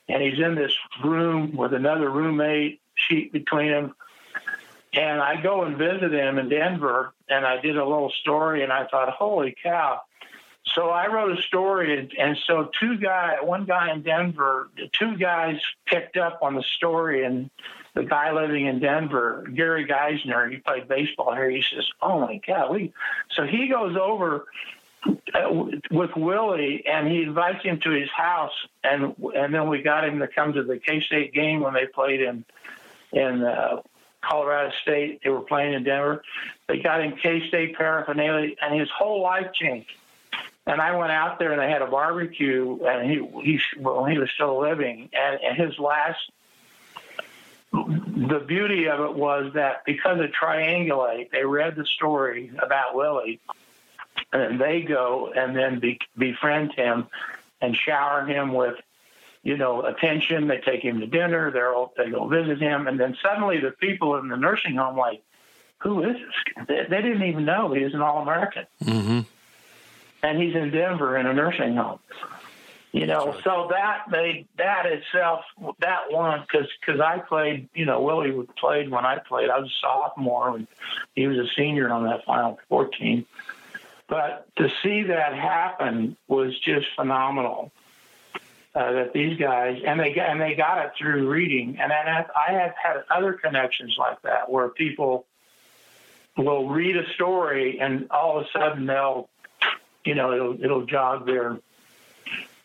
and 0.09 0.23
he's 0.23 0.39
in 0.39 0.55
this 0.55 0.73
room 1.05 1.57
with 1.57 1.73
another 1.73 2.11
roommate 2.11 2.81
sheet 2.95 3.33
between 3.33 3.71
them. 3.71 3.95
And 4.93 5.21
I 5.21 5.41
go 5.41 5.63
and 5.63 5.77
visit 5.77 6.13
him 6.13 6.39
in 6.39 6.49
Denver, 6.49 7.13
and 7.29 7.47
I 7.47 7.61
did 7.61 7.77
a 7.77 7.85
little 7.85 8.11
story, 8.11 8.65
and 8.65 8.73
I 8.73 8.87
thought, 8.87 9.09
holy 9.11 9.55
cow! 9.63 10.01
So 10.75 10.91
I 10.91 11.07
wrote 11.07 11.39
a 11.39 11.43
story, 11.43 11.99
and, 11.99 12.13
and 12.19 12.37
so 12.47 12.71
two 12.79 12.99
guy, 12.99 13.37
one 13.41 13.65
guy 13.65 13.93
in 13.93 14.03
Denver, 14.03 14.69
two 14.93 15.17
guys 15.17 15.61
picked 15.87 16.17
up 16.17 16.41
on 16.43 16.55
the 16.55 16.63
story, 16.63 17.25
and 17.25 17.51
the 17.95 18.05
guy 18.05 18.33
living 18.33 18.67
in 18.67 18.81
Denver, 18.81 19.45
Gary 19.55 19.87
Geisner, 19.87 20.51
he 20.51 20.59
played 20.59 20.89
baseball 20.89 21.35
here. 21.35 21.51
He 21.51 21.63
says, 21.63 21.89
"Oh 22.01 22.21
my 22.21 22.41
God!" 22.47 22.71
We 22.71 22.93
so 23.31 23.45
he 23.45 23.69
goes 23.69 23.97
over 23.97 24.47
uh, 25.07 25.65
with 25.91 26.11
Willie, 26.17 26.85
and 26.87 27.09
he 27.09 27.23
invites 27.23 27.65
him 27.65 27.81
to 27.81 27.91
his 27.91 28.11
house, 28.11 28.53
and 28.85 29.15
and 29.35 29.55
then 29.55 29.69
we 29.69 29.83
got 29.83 30.05
him 30.05 30.19
to 30.19 30.29
come 30.29 30.53
to 30.53 30.63
the 30.63 30.79
K 30.79 31.01
State 31.01 31.33
game 31.33 31.61
when 31.61 31.75
they 31.75 31.87
played 31.87 32.21
in 32.21 32.45
in 33.13 33.43
uh, 33.43 33.83
Colorado 34.21 34.73
State. 34.83 35.21
They 35.25 35.31
were 35.31 35.41
playing 35.41 35.75
in 35.75 35.85
Denver. 35.85 36.23
They 36.69 36.79
got 36.79 37.01
him 37.01 37.17
K 37.21 37.49
State 37.49 37.77
paraphernalia, 37.77 38.55
and 38.61 38.79
his 38.79 38.91
whole 38.91 39.23
life 39.23 39.53
changed. 39.55 39.91
And 40.67 40.81
I 40.81 40.95
went 40.95 41.11
out 41.11 41.39
there, 41.39 41.53
and 41.53 41.61
they 41.61 41.71
had 41.71 41.83
a 41.83 41.87
barbecue, 41.87 42.79
and 42.85 43.11
he 43.11 43.17
he 43.43 43.61
well, 43.79 44.05
he 44.05 44.19
was 44.19 44.31
still 44.35 44.61
living, 44.61 45.09
and, 45.13 45.41
and 45.43 45.57
his 45.57 45.79
last. 45.79 46.21
The 47.73 48.43
beauty 48.47 48.89
of 48.89 49.01
it 49.01 49.15
was 49.15 49.53
that 49.55 49.85
because 49.85 50.21
of 50.21 50.31
Triangulate, 50.31 51.31
they 51.31 51.45
read 51.45 51.77
the 51.77 51.87
story 51.87 52.51
about 52.61 52.95
Willie, 52.95 53.41
and 54.33 54.61
they 54.61 54.83
go 54.83 55.33
and 55.35 55.57
then 55.57 55.79
be, 55.79 55.99
befriend 56.19 56.73
him 56.73 57.07
and 57.61 57.77
shower 57.77 58.27
him 58.27 58.53
with 58.53 58.77
you 59.43 59.57
know 59.57 59.85
attention. 59.85 60.49
They 60.49 60.59
take 60.59 60.83
him 60.83 61.01
to 61.01 61.07
dinner. 61.07 61.51
They're 61.51 61.75
all, 61.75 61.93
they 61.97 62.11
go 62.11 62.27
visit 62.27 62.61
him. 62.61 62.87
And 62.87 62.99
then 62.99 63.17
suddenly 63.23 63.59
the 63.61 63.71
people 63.71 64.17
in 64.17 64.29
the 64.29 64.37
nursing 64.37 64.77
home 64.77 64.97
like 64.97 65.23
who 65.81 66.03
is 66.03 66.17
this 66.17 66.67
they, 66.69 66.87
they 66.89 67.03
didn't 67.03 67.23
even 67.23 67.45
know 67.45 67.73
he 67.73 67.85
was 67.85 67.95
an 67.95 68.03
all-american. 68.03 68.67
Mm-hmm. 68.85 69.21
and 70.23 70.43
he's 70.43 70.55
in 70.55 70.71
denver 70.71 71.17
in 71.17 71.27
a 71.27 71.33
nursing 71.33 71.77
home 71.77 71.99
you 72.93 73.07
know 73.07 73.37
so 73.45 73.69
that 73.71 74.11
made 74.11 74.49
that 74.59 74.87
itself 74.87 75.45
that 75.79 76.11
one 76.11 76.41
because 76.41 76.69
because 76.81 77.01
i 77.01 77.19
played 77.19 77.69
you 77.75 77.85
know 77.85 78.01
willie 78.01 78.33
played 78.59 78.91
when 78.91 79.05
i 79.05 79.19
played. 79.19 79.49
I 79.51 79.59
was 79.59 79.69
a 79.69 79.81
sophomore 79.81 80.57
and 80.57 80.67
he 81.15 81.27
was 81.27 81.39
a 81.39 81.49
senior 81.57 81.91
on 81.91 82.05
that 82.05 82.25
final 82.25 82.59
14 82.69 83.25
But 84.11 84.49
to 84.57 84.69
see 84.83 85.05
that 85.05 85.35
happen 85.35 86.17
was 86.27 86.59
just 86.59 86.87
phenomenal. 86.97 87.71
Uh, 88.73 88.93
that 88.93 89.13
these 89.13 89.37
guys 89.37 89.81
and 89.85 89.99
they 89.99 90.13
got 90.13 90.31
and 90.31 90.41
they 90.41 90.55
got 90.55 90.85
it 90.85 90.93
through 90.97 91.29
reading, 91.29 91.77
and 91.81 91.91
then 91.91 92.07
I 92.07 92.53
have 92.53 92.75
had 92.81 93.03
other 93.11 93.33
connections 93.33 93.97
like 93.99 94.23
that 94.23 94.49
where 94.49 94.69
people 94.69 95.27
will 96.37 96.69
read 96.69 96.97
a 96.97 97.05
story 97.15 97.81
and 97.81 98.09
all 98.13 98.39
of 98.39 98.47
a 98.47 98.49
sudden 98.53 98.87
they'll, 98.87 99.29
you 100.05 100.15
know, 100.15 100.33
it'll 100.33 100.65
it'll 100.65 100.87
jog 100.87 101.27
their 101.27 101.59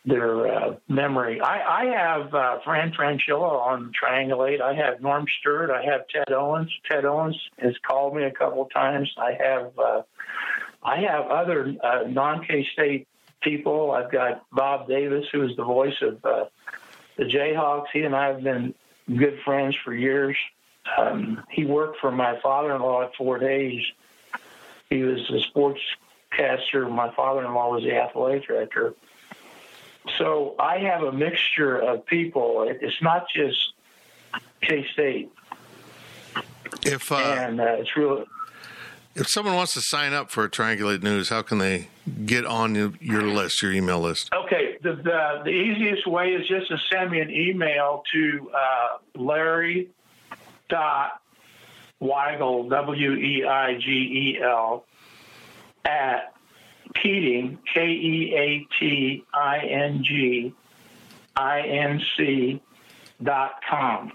their 0.05 0.47
uh, 0.47 0.75
memory. 0.87 1.41
I, 1.41 1.81
I 1.81 1.85
have 1.85 2.33
uh, 2.33 2.59
Fran 2.63 2.91
Fraschilla 2.91 3.59
on 3.65 3.91
Triangulate. 3.91 4.61
I 4.61 4.73
have 4.75 5.01
Norm 5.01 5.25
Stewart. 5.39 5.71
I 5.71 5.83
have 5.83 6.07
Ted 6.07 6.31
Owens. 6.31 6.71
Ted 6.89 7.05
Owens 7.05 7.37
has 7.59 7.73
called 7.85 8.15
me 8.15 8.23
a 8.23 8.31
couple 8.31 8.65
times. 8.65 9.11
I 9.17 9.33
have 9.41 9.79
uh, 9.79 10.01
I 10.83 10.97
have 11.01 11.25
other 11.27 11.75
uh, 11.83 12.03
non 12.07 12.45
K 12.45 12.67
State 12.73 13.07
people. 13.41 13.91
I've 13.91 14.11
got 14.11 14.45
Bob 14.51 14.87
Davis, 14.87 15.25
who 15.31 15.43
is 15.43 15.55
the 15.55 15.63
voice 15.63 15.95
of 16.01 16.23
uh, 16.23 16.45
the 17.17 17.23
Jayhawks. 17.23 17.87
He 17.91 18.01
and 18.01 18.15
I 18.15 18.27
have 18.27 18.43
been 18.43 18.75
good 19.07 19.39
friends 19.43 19.75
for 19.83 19.93
years. 19.93 20.35
Um, 20.97 21.43
he 21.49 21.65
worked 21.65 21.99
for 21.99 22.11
my 22.11 22.39
father-in-law 22.41 23.03
at 23.03 23.15
Fort 23.15 23.41
Hays. 23.41 23.83
He 24.91 25.01
was 25.01 25.19
a 25.29 25.41
sportscaster. 25.49 26.89
My 26.91 27.11
father-in-law 27.15 27.73
was 27.73 27.83
the 27.83 27.95
athletic 27.95 28.45
director 28.45 28.93
so 30.17 30.55
I 30.59 30.79
have 30.79 31.03
a 31.03 31.11
mixture 31.11 31.77
of 31.77 32.05
people. 32.05 32.65
It's 32.69 33.01
not 33.01 33.27
just 33.33 33.73
K 34.61 34.85
State. 34.93 35.31
If 36.85 37.11
uh, 37.11 37.15
and 37.15 37.59
uh, 37.59 37.77
it's 37.79 37.95
really. 37.95 38.25
If 39.15 39.29
someone 39.29 39.55
wants 39.55 39.73
to 39.75 39.81
sign 39.81 40.11
up 40.11 40.29
for 40.29 40.49
Triangulate 40.49 41.01
News, 41.01 41.29
how 41.29 41.41
can 41.41 41.57
they 41.57 41.87
get 42.25 42.45
on 42.45 42.75
your 42.99 43.21
list, 43.21 43.61
your 43.61 43.71
email 43.71 43.99
list? 44.01 44.29
Okay, 44.33 44.77
the 44.83 44.93
the, 44.95 45.41
the 45.45 45.51
easiest 45.51 46.05
way 46.05 46.33
is 46.33 46.45
just 46.47 46.67
to 46.67 46.77
send 46.91 47.11
me 47.11 47.21
an 47.21 47.31
email 47.31 48.03
to 48.11 48.51
uh, 48.53 48.97
Larry 49.15 49.89
dot 50.67 51.21
Weigel 52.01 52.69
W 52.69 53.13
E 53.13 53.45
I 53.45 53.75
G 53.75 53.89
E 53.89 54.41
L 54.43 54.85
at 55.85 56.34
Keating, 57.01 57.59
K 57.73 57.87
E 57.87 58.35
A 58.35 58.67
T 58.79 59.25
I 59.33 59.59
N 59.59 60.03
G 60.03 60.53
I 61.35 61.61
N 61.61 62.01
C 62.17 62.61
dot 63.21 63.61
com. 63.69 64.11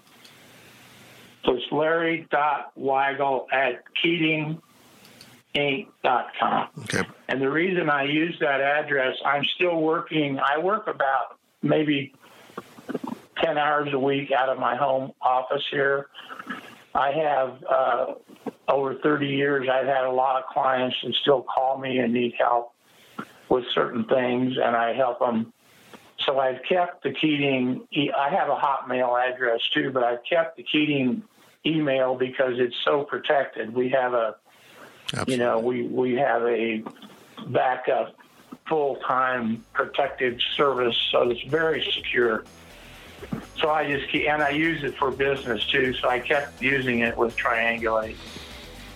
So 1.44 1.54
it's 1.54 1.72
Larry 1.72 2.26
dot 2.30 2.72
Weigel 2.78 3.46
at 3.52 3.82
Keating 4.02 4.60
Inc. 5.54 5.88
com. 6.38 6.68
Okay. 6.80 7.02
And 7.28 7.40
the 7.40 7.50
reason 7.50 7.90
I 7.90 8.04
use 8.04 8.36
that 8.40 8.60
address, 8.60 9.16
I'm 9.24 9.44
still 9.56 9.80
working. 9.80 10.38
I 10.38 10.58
work 10.58 10.86
about 10.86 11.38
maybe 11.62 12.14
10 13.42 13.58
hours 13.58 13.92
a 13.92 13.98
week 13.98 14.30
out 14.32 14.48
of 14.48 14.58
my 14.58 14.76
home 14.76 15.12
office 15.20 15.64
here. 15.70 16.08
I 16.94 17.12
have 17.12 17.64
uh, 17.64 18.14
over 18.70 18.94
30 18.94 19.26
years, 19.26 19.68
I've 19.70 19.86
had 19.86 20.04
a 20.04 20.10
lot 20.10 20.40
of 20.40 20.48
clients 20.48 20.96
that 21.02 21.14
still 21.20 21.42
call 21.42 21.78
me 21.78 21.98
and 21.98 22.12
need 22.12 22.34
help 22.38 22.72
with 23.48 23.64
certain 23.74 24.04
things, 24.04 24.56
and 24.62 24.76
I 24.76 24.94
help 24.94 25.18
them. 25.18 25.52
So 26.20 26.38
I've 26.38 26.62
kept 26.68 27.02
the 27.02 27.12
Keating. 27.12 27.86
I 28.16 28.30
have 28.30 28.48
a 28.48 28.56
Hotmail 28.56 29.18
address 29.18 29.60
too, 29.74 29.90
but 29.90 30.04
I've 30.04 30.22
kept 30.28 30.56
the 30.56 30.62
Keating 30.62 31.22
email 31.66 32.14
because 32.14 32.54
it's 32.58 32.76
so 32.84 33.04
protected. 33.04 33.74
We 33.74 33.88
have 33.90 34.14
a, 34.14 34.36
Absolutely. 35.12 35.32
you 35.34 35.38
know, 35.38 35.58
we 35.58 35.86
we 35.86 36.14
have 36.14 36.42
a 36.42 36.84
backup 37.48 38.14
full 38.68 38.96
time 39.06 39.64
protected 39.72 40.40
service, 40.56 40.96
so 41.10 41.28
it's 41.30 41.42
very 41.48 41.84
secure. 41.94 42.44
So 43.60 43.70
I 43.70 43.86
just 43.90 44.10
keep, 44.10 44.28
and 44.28 44.42
I 44.42 44.50
use 44.50 44.84
it 44.84 44.94
for 44.98 45.10
business 45.10 45.64
too. 45.66 45.92
So 45.94 46.08
I 46.08 46.20
kept 46.20 46.62
using 46.62 47.00
it 47.00 47.16
with 47.16 47.34
Triangulate. 47.36 48.16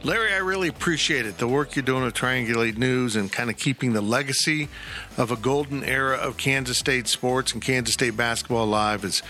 Larry, 0.04 0.34
I 0.34 0.38
really 0.38 0.68
appreciate 0.68 1.24
it. 1.24 1.38
The 1.38 1.48
work 1.48 1.74
you're 1.74 1.82
doing 1.82 2.04
with 2.04 2.12
Triangulate 2.12 2.76
News 2.76 3.16
and 3.16 3.32
kind 3.32 3.48
of 3.48 3.56
keeping 3.56 3.94
the 3.94 4.02
legacy 4.02 4.68
of 5.16 5.30
a 5.30 5.36
golden 5.36 5.82
era 5.82 6.18
of 6.18 6.36
Kansas 6.36 6.76
State 6.76 7.08
sports 7.08 7.54
and 7.54 7.62
Kansas 7.62 7.94
State 7.94 8.14
basketball 8.14 8.64
alive 8.64 9.02
is 9.02 9.22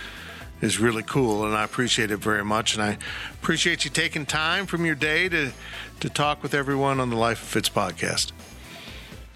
is 0.60 0.80
really 0.80 1.04
cool, 1.04 1.44
and 1.44 1.54
I 1.54 1.62
appreciate 1.62 2.10
it 2.10 2.16
very 2.16 2.44
much. 2.44 2.74
And 2.74 2.82
I 2.82 2.98
appreciate 3.34 3.84
you 3.84 3.90
taking 3.90 4.26
time 4.26 4.66
from 4.66 4.84
your 4.84 4.96
day 4.96 5.28
to 5.28 5.52
to 6.00 6.10
talk 6.10 6.42
with 6.42 6.54
everyone 6.54 6.98
on 6.98 7.08
the 7.08 7.16
Life 7.16 7.40
of 7.40 7.48
Fitz 7.48 7.68
podcast. 7.68 8.32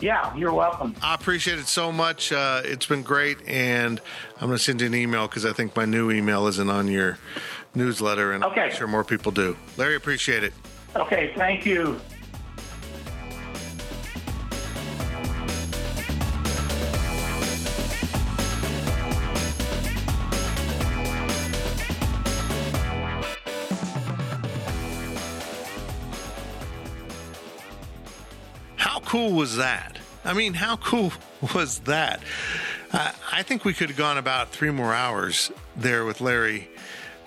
Yeah, 0.00 0.34
you're 0.34 0.54
welcome. 0.54 0.96
I 1.00 1.14
appreciate 1.14 1.60
it 1.60 1.68
so 1.68 1.92
much. 1.92 2.32
Uh, 2.32 2.62
it's 2.64 2.86
been 2.86 3.04
great, 3.04 3.46
and 3.46 4.00
I'm 4.40 4.48
going 4.48 4.58
to 4.58 4.62
send 4.62 4.80
you 4.80 4.88
an 4.88 4.94
email 4.94 5.28
because 5.28 5.46
I 5.46 5.52
think 5.52 5.76
my 5.76 5.84
new 5.84 6.10
email 6.10 6.48
isn't 6.48 6.68
on 6.68 6.88
your 6.88 7.16
newsletter, 7.76 8.32
and 8.32 8.42
okay. 8.42 8.62
I'm 8.62 8.72
sure 8.72 8.88
more 8.88 9.04
people 9.04 9.30
do. 9.30 9.56
Larry, 9.76 9.94
appreciate 9.94 10.42
it. 10.42 10.52
Okay, 10.96 11.32
thank 11.36 11.64
you. 11.66 12.00
How 28.76 29.00
cool 29.00 29.32
was 29.32 29.56
that? 29.56 29.98
I 30.24 30.32
mean, 30.32 30.54
how 30.54 30.76
cool 30.76 31.12
was 31.54 31.80
that? 31.80 32.20
I 32.92 33.42
think 33.42 33.64
we 33.64 33.74
could 33.74 33.90
have 33.90 33.98
gone 33.98 34.18
about 34.18 34.50
three 34.50 34.70
more 34.70 34.94
hours 34.94 35.52
there 35.76 36.04
with 36.04 36.20
Larry. 36.20 36.68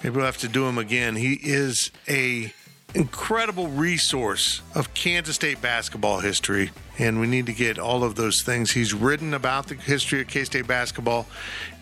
Maybe 0.03 0.15
we'll 0.15 0.25
have 0.25 0.37
to 0.39 0.47
do 0.47 0.67
him 0.67 0.77
again. 0.77 1.15
He 1.15 1.33
is 1.33 1.91
a 2.09 2.51
incredible 2.93 3.67
resource 3.67 4.61
of 4.75 4.93
Kansas 4.93 5.35
State 5.35 5.61
basketball 5.61 6.19
history, 6.19 6.71
and 6.97 7.19
we 7.19 7.27
need 7.27 7.45
to 7.45 7.53
get 7.53 7.79
all 7.79 8.03
of 8.03 8.15
those 8.15 8.41
things. 8.41 8.71
He's 8.71 8.93
written 8.93 9.33
about 9.33 9.67
the 9.67 9.75
history 9.75 10.21
of 10.21 10.27
K 10.27 10.43
State 10.43 10.67
basketball 10.67 11.27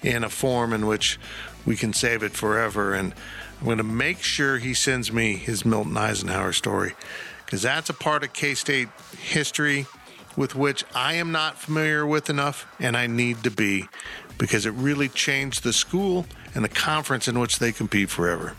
in 0.04 0.24
a 0.24 0.30
form 0.30 0.74
in 0.74 0.86
which 0.86 1.20
we 1.66 1.76
can 1.76 1.94
save 1.94 2.24
it 2.24 2.34
forever. 2.34 2.94
And 2.94 3.14
I'm 3.60 3.66
going 3.66 3.78
to 3.78 3.84
make 3.84 4.22
sure 4.22 4.58
he 4.58 4.74
sends 4.74 5.12
me 5.12 5.36
his 5.36 5.66
Milton 5.66 5.98
Eisenhower 5.98 6.54
story 6.54 6.94
because 7.46 7.62
that's 7.62 7.90
a 7.90 7.94
part 7.94 8.24
of 8.24 8.34
K 8.34 8.54
State 8.54 8.90
history 9.20 9.86
with 10.36 10.56
which 10.56 10.86
I 10.96 11.16
am 11.16 11.32
not 11.32 11.58
familiar 11.58 12.06
with 12.06 12.30
enough, 12.30 12.66
and 12.80 12.96
I 12.96 13.08
need 13.08 13.44
to 13.44 13.52
be 13.52 13.90
because 14.38 14.66
it 14.66 14.72
really 14.72 15.10
changed 15.10 15.64
the 15.64 15.74
school 15.74 16.26
and 16.56 16.64
the 16.64 16.70
conference 16.70 17.28
in 17.28 17.40
which 17.40 17.60
they 17.60 17.72
compete 17.72 18.10
forever. 18.10 18.56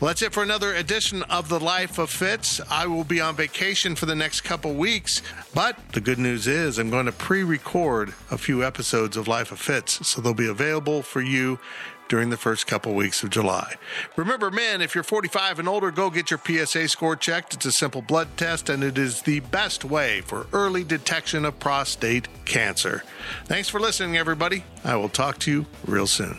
Well, 0.00 0.08
that's 0.08 0.22
it 0.22 0.32
for 0.32 0.42
another 0.42 0.74
edition 0.74 1.24
of 1.24 1.50
The 1.50 1.60
Life 1.60 1.98
of 1.98 2.08
Fitz. 2.08 2.58
I 2.70 2.86
will 2.86 3.04
be 3.04 3.20
on 3.20 3.36
vacation 3.36 3.94
for 3.94 4.06
the 4.06 4.14
next 4.14 4.40
couple 4.40 4.72
weeks, 4.72 5.20
but 5.52 5.76
the 5.92 6.00
good 6.00 6.18
news 6.18 6.46
is 6.46 6.78
I'm 6.78 6.88
going 6.88 7.04
to 7.04 7.12
pre 7.12 7.42
record 7.42 8.14
a 8.30 8.38
few 8.38 8.64
episodes 8.64 9.18
of 9.18 9.28
Life 9.28 9.52
of 9.52 9.60
Fitz, 9.60 10.08
so 10.08 10.22
they'll 10.22 10.32
be 10.32 10.48
available 10.48 11.02
for 11.02 11.20
you 11.20 11.58
during 12.08 12.30
the 12.30 12.38
first 12.38 12.66
couple 12.66 12.94
weeks 12.94 13.22
of 13.22 13.28
July. 13.28 13.74
Remember, 14.16 14.50
men, 14.50 14.80
if 14.80 14.94
you're 14.94 15.04
45 15.04 15.58
and 15.58 15.68
older, 15.68 15.90
go 15.90 16.08
get 16.08 16.30
your 16.30 16.40
PSA 16.42 16.88
score 16.88 17.14
checked. 17.14 17.52
It's 17.52 17.66
a 17.66 17.72
simple 17.72 18.00
blood 18.00 18.28
test, 18.38 18.70
and 18.70 18.82
it 18.82 18.96
is 18.96 19.20
the 19.20 19.40
best 19.40 19.84
way 19.84 20.22
for 20.22 20.46
early 20.54 20.82
detection 20.82 21.44
of 21.44 21.58
prostate 21.58 22.26
cancer. 22.46 23.04
Thanks 23.44 23.68
for 23.68 23.78
listening, 23.78 24.16
everybody. 24.16 24.64
I 24.82 24.96
will 24.96 25.10
talk 25.10 25.38
to 25.40 25.50
you 25.50 25.66
real 25.86 26.06
soon. 26.06 26.38